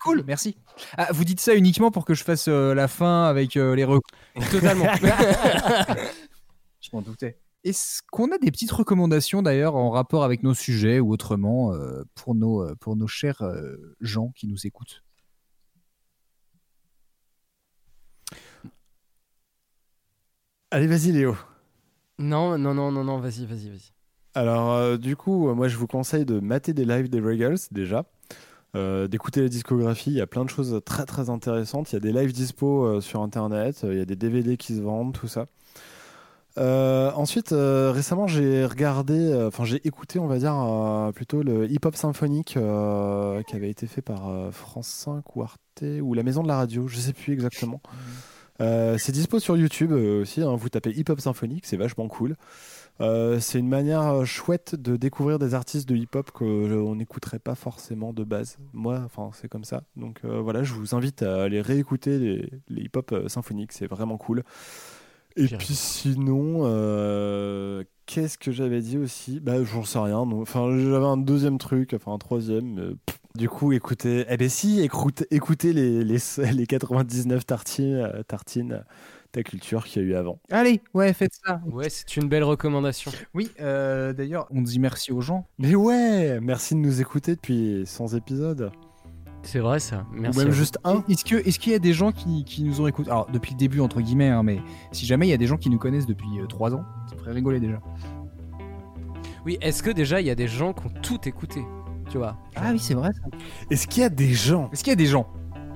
[0.00, 0.56] Cool, merci.
[0.98, 3.84] Ah, vous dites ça uniquement pour que je fasse euh, la fin avec euh, les
[3.84, 4.02] recours.
[4.50, 4.84] Totalement.
[6.80, 7.38] je m'en doutais.
[7.62, 12.02] Est-ce qu'on a des petites recommandations d'ailleurs en rapport avec nos sujets ou autrement euh,
[12.14, 15.03] pour, nos, euh, pour nos chers euh, gens qui nous écoutent?
[20.74, 21.36] Allez, vas-y Léo.
[22.18, 23.92] Non non non non non vas-y vas-y vas-y.
[24.34, 27.60] Alors, euh, du coup, euh, moi, je vous conseille de mater des lives des Regals,
[27.70, 28.06] déjà.
[28.74, 31.92] Euh, d'écouter la discographie, il y a plein de choses très très intéressantes.
[31.92, 34.80] Il y a des lives dispo sur internet, il y a des DVD qui se
[34.80, 35.46] vendent, tout ça.
[36.56, 40.56] Ensuite, récemment, j'ai regardé, enfin, j'ai écouté, on va dire,
[41.14, 42.58] plutôt le hip-hop symphonique
[43.46, 46.88] qui avait été fait par France 5 ou Arte ou la Maison de la Radio,
[46.88, 47.80] je sais plus exactement.
[48.60, 52.36] Euh, c'est dispo sur YouTube euh, aussi, hein, vous tapez hip-hop symphonique, c'est vachement cool.
[53.00, 58.12] Euh, c'est une manière chouette de découvrir des artistes de hip-hop qu'on n'écouterait pas forcément
[58.12, 58.58] de base.
[58.72, 59.82] Moi, enfin, c'est comme ça.
[59.96, 64.16] Donc euh, voilà, je vous invite à aller réécouter les, les hip-hop symphoniques, c'est vraiment
[64.16, 64.44] cool.
[65.36, 69.40] Et puis sinon, euh, qu'est-ce que j'avais dit aussi?
[69.40, 70.18] Bah, j'en sais rien.
[70.18, 72.96] Enfin, j'avais un deuxième truc, enfin un troisième.
[73.04, 73.18] pff.
[73.36, 76.18] Du coup, écoutez, eh ben si, écoutez, écoutez les, les,
[76.52, 78.84] les 99 tartines, euh, tartines
[79.32, 80.38] ta culture qu'il y a eu avant.
[80.52, 81.60] Allez, ouais, faites ça.
[81.66, 83.10] Ouais c'est une belle recommandation.
[83.34, 85.48] Oui, euh, d'ailleurs, on dit merci aux gens.
[85.58, 88.70] Mais ouais, merci de nous écouter depuis 100 épisodes.
[89.42, 90.06] C'est vrai ça.
[90.12, 90.38] Merci.
[90.38, 91.02] Ou même juste un.
[91.08, 93.10] Est-ce que est-ce qu'il y a des gens qui, qui nous ont écoutés?
[93.10, 94.60] Alors depuis le début entre guillemets, hein, mais
[94.92, 97.32] si jamais il y a des gens qui nous connaissent depuis 3 ans, ça ferait
[97.32, 97.80] rigoler déjà.
[99.44, 101.64] Oui est-ce que déjà il y a des gens qui ont tout écouté?
[102.10, 102.36] Tu vois.
[102.56, 103.10] Ah oui, c'est vrai.
[103.70, 105.26] Est-ce qu'il y a des gens Est-ce qu'il y a des gens?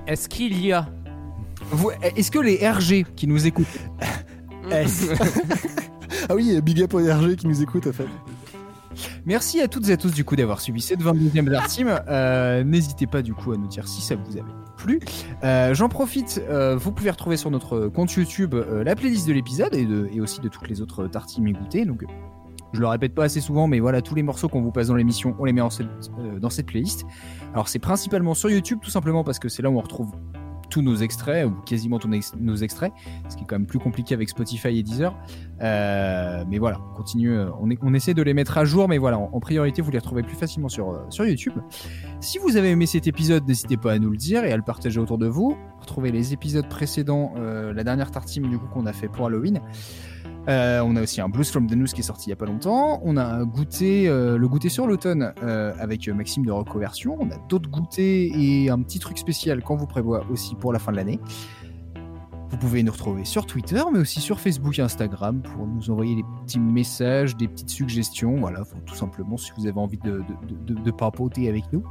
[0.07, 0.87] Est-ce qu'il y a?
[1.71, 3.67] Vous- Est-ce que les RG qui nous écoutent
[6.29, 8.07] ah oui, Big Up RG qui nous écoute en fait.
[9.25, 11.87] Merci à toutes et à tous du coup d'avoir suivi cette 22e Dark Team.
[12.07, 14.43] Euh, N'hésitez pas du coup à nous dire si ça vous avait
[14.77, 14.99] plu.
[15.43, 19.33] Euh, J'en profite, euh, vous pouvez retrouver sur notre compte YouTube euh, la playlist de
[19.33, 21.85] l'épisode et, de- et aussi de toutes les autres Dark Team écoutées.
[21.85, 22.03] Donc
[22.73, 24.95] je le répète pas assez souvent, mais voilà, tous les morceaux qu'on vous passe dans
[24.95, 27.05] l'émission, on les met euh, dans cette playlist.
[27.53, 30.11] Alors c'est principalement sur YouTube, tout simplement parce que c'est là où on retrouve
[30.69, 32.93] tous nos extraits, ou quasiment tous nos ex- nos extraits,
[33.27, 35.17] ce qui est quand même plus compliqué avec Spotify et Deezer.
[35.61, 39.17] Euh, mais voilà, on continue, euh, on, essaie de les mettre à jour, mais voilà,
[39.17, 41.53] en, priorité, vous les retrouvez plus facilement sur, YouTube.
[42.19, 44.63] Si vous avez aimé cet épisode, n'hésitez pas à nous le dire et à le
[44.63, 45.57] partager autour de vous.
[45.81, 49.59] Retrouvez les épisodes précédents, la dernière tartine du coup qu'on a fait pour Halloween.
[50.47, 52.35] Euh, on a aussi un Blues from the News qui est sorti il y a
[52.35, 53.01] pas longtemps.
[53.03, 57.17] On a un goûter, euh, le goûter sur l'automne euh, avec Maxime de Recoversion.
[57.19, 60.79] On a d'autres goûters et un petit truc spécial qu'on vous prévoit aussi pour la
[60.79, 61.19] fin de l'année.
[62.49, 66.15] Vous pouvez nous retrouver sur Twitter, mais aussi sur Facebook et Instagram pour nous envoyer
[66.15, 68.37] des petits messages, des petites suggestions.
[68.37, 71.83] Voilà, tout simplement si vous avez envie de, de, de- de papoter avec nous.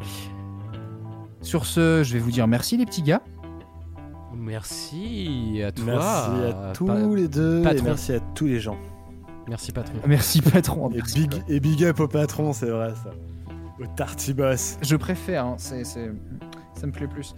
[1.43, 3.23] Sur ce, je vais vous dire merci les petits gars.
[4.39, 5.85] Merci à toi.
[5.87, 8.77] Merci à tous pa- les deux et merci à tous les gens.
[9.49, 9.95] Merci patron.
[10.07, 10.91] Merci patron.
[10.91, 13.11] Et big, et big up au patron, c'est vrai ça.
[13.81, 14.79] Au Tartiboss.
[14.83, 17.35] Je préfère, hein, ça me plaît plus.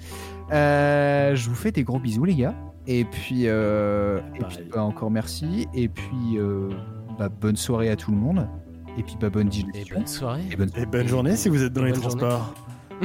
[0.53, 2.55] Euh, je vous fais des gros bisous les gars.
[2.87, 5.69] Et puis, euh, et puis bah, encore merci.
[5.75, 6.71] Et puis euh,
[7.19, 8.49] bah, bonne soirée à tout le monde.
[8.99, 9.95] Et puis bah, bonne digestion.
[9.95, 10.43] Et bonne soirée.
[10.51, 12.55] Et bonne, Et bonne journée si vous êtes dans les transports.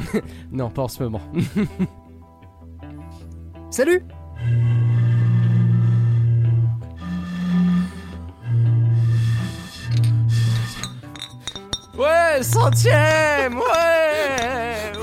[0.52, 1.22] non, pas en ce moment.
[3.76, 4.06] Salut
[11.98, 14.94] Ouais, centième Ouais